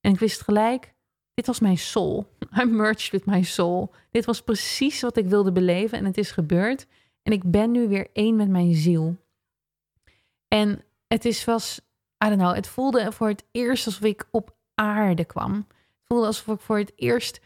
En 0.00 0.12
ik 0.12 0.18
wist 0.18 0.42
gelijk, 0.42 0.93
dit 1.34 1.46
was 1.46 1.60
mijn 1.60 1.78
soul. 1.78 2.26
I 2.62 2.64
merged 2.64 3.10
with 3.10 3.26
my 3.26 3.42
soul. 3.42 3.92
Dit 4.10 4.24
was 4.24 4.42
precies 4.42 5.00
wat 5.00 5.16
ik 5.16 5.26
wilde 5.26 5.52
beleven 5.52 5.98
en 5.98 6.04
het 6.04 6.18
is 6.18 6.30
gebeurd. 6.30 6.86
En 7.22 7.32
ik 7.32 7.50
ben 7.50 7.70
nu 7.70 7.88
weer 7.88 8.08
één 8.12 8.36
met 8.36 8.48
mijn 8.48 8.74
ziel. 8.74 9.16
En 10.48 10.84
het 11.06 11.24
is 11.24 11.44
was, 11.44 11.80
I 12.24 12.28
don't 12.28 12.40
know, 12.40 12.54
het 12.54 12.66
voelde 12.66 13.12
voor 13.12 13.28
het 13.28 13.44
eerst 13.50 13.86
alsof 13.86 14.02
ik 14.02 14.28
op 14.30 14.56
aarde 14.74 15.24
kwam. 15.24 15.52
Het 15.52 16.04
voelde 16.04 16.26
alsof 16.26 16.54
ik 16.54 16.60
voor 16.60 16.78
het 16.78 16.92
eerst 16.96 17.40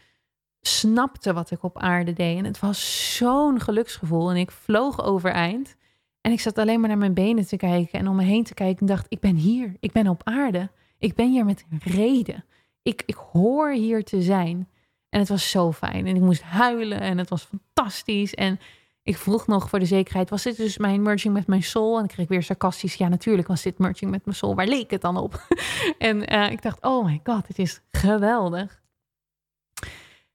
snapte 0.61 1.33
wat 1.33 1.51
ik 1.51 1.63
op 1.63 1.79
aarde 1.79 2.13
deed. 2.13 2.39
En 2.39 2.45
het 2.45 2.59
was 2.59 3.15
zo'n 3.17 3.61
geluksgevoel. 3.61 4.31
En 4.31 4.37
ik 4.37 4.51
vloog 4.51 5.03
overeind. 5.03 5.77
En 6.21 6.33
ik 6.33 6.41
zat 6.41 6.59
alleen 6.59 6.81
maar 6.81 6.89
naar 6.89 6.99
mijn 6.99 7.15
benen 7.15 7.47
te 7.47 7.57
kijken 7.57 7.99
en 7.99 8.09
om 8.09 8.17
me 8.17 8.25
heen 8.25 8.45
te 8.45 8.55
kijken 8.55 8.81
en 8.81 8.87
dacht, 8.87 9.07
ik 9.09 9.21
ben 9.21 9.37
hier, 9.37 9.77
ik 9.81 9.93
ben 9.93 10.09
op 10.09 10.21
aarde. 10.25 10.71
Ik 10.99 11.15
ben 11.15 11.31
hier 11.31 11.45
met 11.45 11.65
reden 11.85 12.45
ik, 12.89 13.03
ik 13.07 13.17
hoor 13.33 13.71
hier 13.71 14.05
te 14.05 14.23
zijn. 14.23 14.69
En 15.09 15.19
het 15.21 15.29
was 15.29 15.51
zo 15.51 15.73
fijn. 15.73 16.07
En 16.07 16.17
ik 16.17 16.21
moest 16.21 16.43
huilen 16.43 17.01
en 17.01 17.19
het 17.19 17.29
was 17.29 17.43
fantastisch. 17.45 18.35
En 18.35 18.61
ik 19.03 19.17
vroeg 19.17 19.47
nog 19.47 19.69
voor 19.69 19.79
de 19.79 19.85
zekerheid, 19.85 20.31
was 20.31 20.43
dit 20.43 20.57
dus 20.57 20.79
mijn 20.79 21.03
merging 21.03 21.35
met 21.35 21.47
mijn 21.47 21.63
soul? 21.63 21.99
En 21.99 22.05
ik 22.05 22.11
kreeg 22.11 22.29
weer 22.29 22.43
sarcastisch, 22.43 22.95
ja 22.95 23.09
natuurlijk 23.09 23.49
was 23.49 23.63
dit 23.63 23.79
merging 23.79 24.11
met 24.11 24.25
mijn 24.25 24.37
soul. 24.37 24.55
Waar 24.55 24.67
leek 24.67 24.91
het 24.91 25.01
dan 25.01 25.17
op? 25.17 25.47
en 25.99 26.35
uh, 26.35 26.51
ik 26.51 26.63
dacht, 26.63 26.83
oh 26.83 27.05
my 27.05 27.21
god, 27.25 27.49
het 27.49 27.59
is 27.59 27.81
geweldig. 27.91 28.81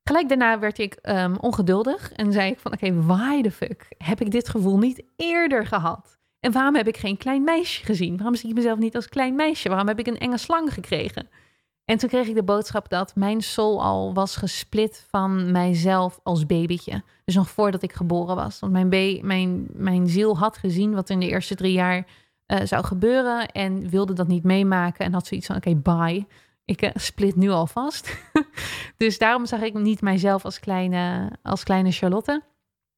Gelijk 0.04 0.30
daarna 0.30 0.60
werd 0.60 0.80
ik 0.80 0.98
um, 1.02 1.38
ongeduldig 1.38 2.12
en 2.12 2.32
zei 2.32 2.52
ik 2.52 2.60
van, 2.60 2.74
oké, 2.74 3.04
why 3.04 3.42
the 3.42 3.52
fuck 3.52 3.86
heb 3.98 4.22
ik 4.22 4.32
dit 4.32 4.50
gevoel 4.50 4.78
niet 4.78 5.04
eerder 5.16 5.66
gehad? 5.66 6.20
En 6.40 6.52
waarom 6.52 6.76
heb 6.76 6.88
ik 6.88 6.98
geen 6.98 7.18
klein 7.18 7.44
meisje 7.44 7.86
gezien? 7.86 8.18
Waarom 8.18 8.36
zie 8.36 8.50
ik 8.50 8.56
mezelf 8.56 8.80
niet 8.80 8.96
als 8.96 9.10
klein 9.10 9.36
meisje? 9.36 9.70
Waarom 9.70 9.88
heb 9.88 10.00
ik 10.00 10.08
een 10.08 10.18
enge 10.18 10.38
slang 10.38 10.74
gekregen? 10.74 11.30
En 11.86 11.98
toen 11.98 12.10
kreeg 12.10 12.28
ik 12.28 12.36
de 12.36 12.44
boodschap 12.44 12.90
dat 12.90 13.16
mijn 13.16 13.42
soul 13.42 13.84
al 13.84 14.14
was 14.14 14.36
gesplit 14.36 15.06
van 15.10 15.52
mijzelf 15.52 16.20
als 16.24 16.46
babytje. 16.46 17.04
Dus 17.26 17.36
nog 17.36 17.50
voordat 17.50 17.82
ik 17.82 17.94
geboren 17.94 18.36
was. 18.36 18.60
Want 18.60 18.72
mijn, 18.72 19.20
mijn, 19.26 19.68
mijn 19.74 20.08
ziel 20.08 20.38
had 20.38 20.58
gezien 20.58 20.94
wat 20.94 21.10
in 21.10 21.20
de 21.20 21.28
eerste 21.28 21.56
drie 21.56 21.74
jaar 21.74 22.06
uh, 22.48 22.60
zou 22.64 22.86
gebeuren. 22.86 23.48
En 23.48 23.90
wilde 23.90 24.14
dat 24.14 24.28
niet 24.28 24.44
meemaken. 24.44 25.06
En 25.06 25.14
had 25.14 25.28
zoiets 25.28 25.48
van: 25.48 25.56
oké, 25.56 25.76
bye. 25.76 26.26
Ik 26.66 26.82
uh, 26.82 26.90
split 26.94 27.36
nu 27.36 27.50
alvast. 27.50 28.18
dus 28.98 29.18
daarom 29.18 29.46
zag 29.46 29.62
ik 29.62 29.74
niet 29.74 30.02
mijzelf 30.02 30.46
als 30.46 30.60
kleine, 30.60 31.32
als 31.42 31.64
kleine 31.64 31.92
Charlotte. 31.92 32.44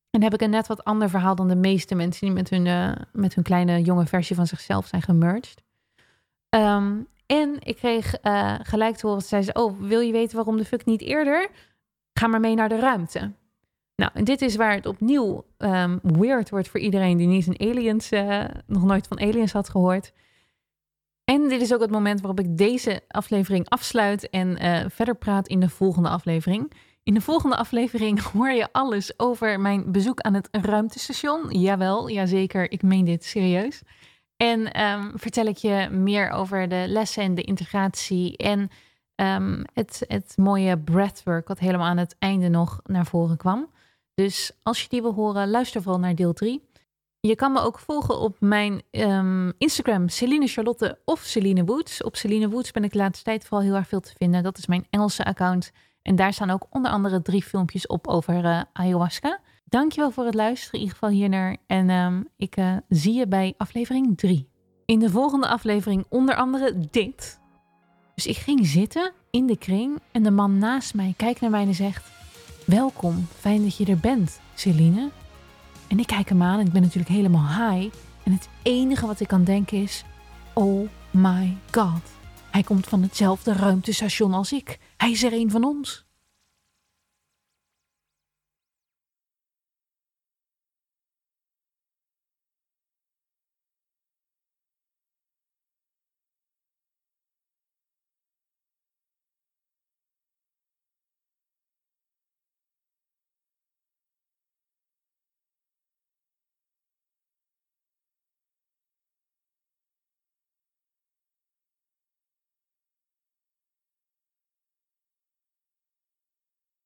En 0.10 0.24
heb 0.24 0.34
ik 0.34 0.42
een 0.42 0.50
net 0.50 0.68
wat 0.68 0.84
ander 0.84 1.10
verhaal 1.10 1.36
dan 1.36 1.48
de 1.48 1.56
meeste 1.56 1.96
mensen 1.96 2.26
die 2.26 2.36
met 2.36 2.50
hun, 2.50 2.68
eh, 2.68 2.92
met 3.12 3.36
hun 3.36 3.44
kleine 3.44 3.82
jonge 3.82 4.06
versie 4.06 4.36
van 4.36 4.48
zichzelf 4.48 4.88
zijn 4.88 5.02
gemerged. 5.02 5.64
Ehm, 6.50 6.98
en 7.26 7.58
ik 7.60 7.76
kreeg 7.76 8.14
eh, 8.14 8.56
gelijk 8.62 8.96
te 8.96 9.08
horen, 9.08 9.22
zei 9.22 9.42
ze, 9.42 9.54
oh, 9.54 9.80
wil 9.80 10.00
je 10.00 10.12
weten 10.12 10.36
waarom 10.36 10.58
de 10.58 10.66
fuck 10.66 10.86
niet 10.86 11.02
eerder? 11.02 11.50
Ga 12.14 12.28
maar 12.28 12.40
mee 12.40 12.56
naar 12.56 12.70
de 12.70 12.80
ruimte. 12.80 13.32
Nou, 13.96 14.12
en 14.14 14.24
dit 14.24 14.42
is 14.42 14.56
waar 14.56 14.74
het 14.74 14.86
opnieuw 14.86 15.46
um, 15.58 16.00
weird 16.02 16.50
wordt 16.50 16.68
voor 16.68 16.80
iedereen 16.80 17.18
die 17.18 17.28
niet 17.28 17.48
een 17.48 17.70
aliens, 17.70 18.12
uh, 18.12 18.44
nog 18.68 18.84
nooit 18.84 19.08
van 19.08 19.20
aliens 19.20 19.52
had 19.52 19.70
gehoord. 19.70 20.12
En 21.24 21.50
dit 21.50 21.62
is 21.62 21.74
ook 21.74 21.82
het 21.82 21.92
moment 21.92 22.22
waarop 22.22 22.40
ik 22.40 22.58
deze 22.58 23.02
aflevering 23.08 23.70
afsluit 23.70 24.30
en 24.30 24.64
uh, 24.64 24.86
verder 24.90 25.16
praat 25.16 25.48
in 25.48 25.60
de 25.60 25.70
volgende 25.70 26.10
aflevering. 26.10 26.72
In 27.04 27.14
de 27.14 27.22
volgende 27.22 27.56
aflevering 27.56 28.22
hoor 28.32 28.52
je 28.52 28.68
alles 28.72 29.20
over 29.20 29.60
mijn 29.60 29.92
bezoek 29.92 30.20
aan 30.20 30.34
het 30.34 30.48
ruimtestation. 30.52 31.60
Jawel, 31.60 32.10
jazeker, 32.10 32.72
ik 32.72 32.82
meen 32.82 33.06
dit 33.06 33.24
serieus. 33.24 33.82
En 34.38 34.82
um, 34.82 35.12
vertel 35.16 35.46
ik 35.46 35.58
je 35.58 35.90
meer 35.92 36.30
over 36.30 36.68
de 36.68 36.86
lessen 36.88 37.24
en 37.24 37.36
de 37.36 37.42
integratie 37.42 38.38
en 38.38 38.70
um, 39.16 39.64
het, 39.74 40.04
het 40.08 40.34
mooie 40.38 40.78
breathwork 40.80 41.48
wat 41.48 41.60
helemaal 41.60 41.88
aan 41.88 41.98
het 41.98 42.16
einde 42.20 42.50
nog 42.50 42.80
naar 42.84 43.06
voren 43.06 43.38
kwam. 43.38 43.72
Dus 44.14 44.52
als 44.64 44.82
je 44.82 44.90
die 44.90 45.02
wil 45.02 45.14
horen, 45.14 45.50
luister 45.50 45.82
vooral 45.82 46.00
naar 46.00 46.16
deel 46.16 46.34
3. 46.34 46.70
Je 47.20 47.36
kan 47.36 47.52
me 47.52 47.60
ook 47.60 47.80
volgen 47.80 48.20
op 48.20 48.36
mijn 48.40 48.82
um, 48.92 49.54
Instagram, 49.58 50.10
Celine 50.10 50.48
Charlotte 50.48 51.00
of 51.06 51.20
Celine 51.20 51.66
Woods. 51.66 52.04
Op 52.04 52.16
Celine 52.16 52.50
Woods 52.50 52.72
ben 52.72 52.84
ik 52.84 52.92
de 52.92 52.98
laatste 52.98 53.24
tijd 53.24 53.46
vooral 53.46 53.66
heel 53.68 53.76
erg 53.76 53.88
veel 53.88 54.00
te 54.00 54.14
vinden. 54.18 54.44
Dat 54.44 54.58
is 54.58 54.68
mijn 54.68 54.88
Engelse 54.90 55.24
account. 55.24 55.72
En 56.02 56.16
daar 56.16 56.34
staan 56.34 56.50
ook 56.50 56.66
onder 56.70 56.92
andere 56.92 57.22
drie 57.22 57.44
filmpjes 57.44 57.88
op 57.88 58.08
over 58.08 58.44
uh, 58.44 58.62
ayahuasca. 58.74 59.40
Dankjewel 59.66 60.12
voor 60.12 60.26
het 60.26 60.34
luisteren, 60.34 60.74
in 60.74 60.80
ieder 60.80 60.98
geval 60.98 61.16
hiernaar. 61.16 61.58
En 61.68 61.90
um, 61.90 62.28
ik 62.38 62.58
uh, 62.58 62.78
zie 62.90 63.14
je 63.14 63.28
bij 63.28 63.54
aflevering 63.58 64.18
3. 64.18 64.50
In 64.86 65.00
de 65.00 65.10
volgende 65.10 65.48
aflevering 65.48 66.06
onder 66.10 66.36
andere 66.36 66.80
dit. 66.92 67.40
Dus 68.16 68.26
ik 68.26 68.38
ging 68.38 68.68
zitten 68.68 69.12
in 69.32 69.46
de 69.46 69.58
kring 69.58 70.00
en 70.12 70.24
de 70.24 70.32
man 70.32 70.58
naast 70.58 70.94
mij 70.94 71.14
kijkt 71.18 71.42
naar 71.42 71.50
mij 71.50 71.66
en 71.66 71.76
zegt... 71.76 72.14
Welkom, 72.66 73.28
fijn 73.40 73.64
dat 73.64 73.78
je 73.78 73.86
er 73.86 73.98
bent, 73.98 74.40
Celine. 74.54 75.10
En 75.88 76.00
ik 76.00 76.08
kijk 76.08 76.30
hem 76.30 76.42
aan 76.42 76.60
en 76.60 76.66
ik 76.66 76.72
ben 76.72 76.82
natuurlijk 76.82 77.10
helemaal 77.10 77.48
high. 77.48 77.96
En 78.24 78.32
het 78.32 78.50
enige 78.62 79.08
wat 79.08 79.20
ik 79.20 79.28
kan 79.28 79.44
denken 79.44 79.82
is: 79.82 80.04
Oh 80.54 80.90
my 81.12 81.58
god. 81.72 82.02
Hij 82.52 82.64
komt 82.64 82.88
van 82.88 83.02
hetzelfde 83.02 83.54
ruimtestation 83.54 84.34
als 84.34 84.54
ik. 84.54 84.80
Hij 84.98 85.12
is 85.12 85.24
er 85.24 85.34
een 85.34 85.52
van 85.52 85.64
ons. 85.64 86.05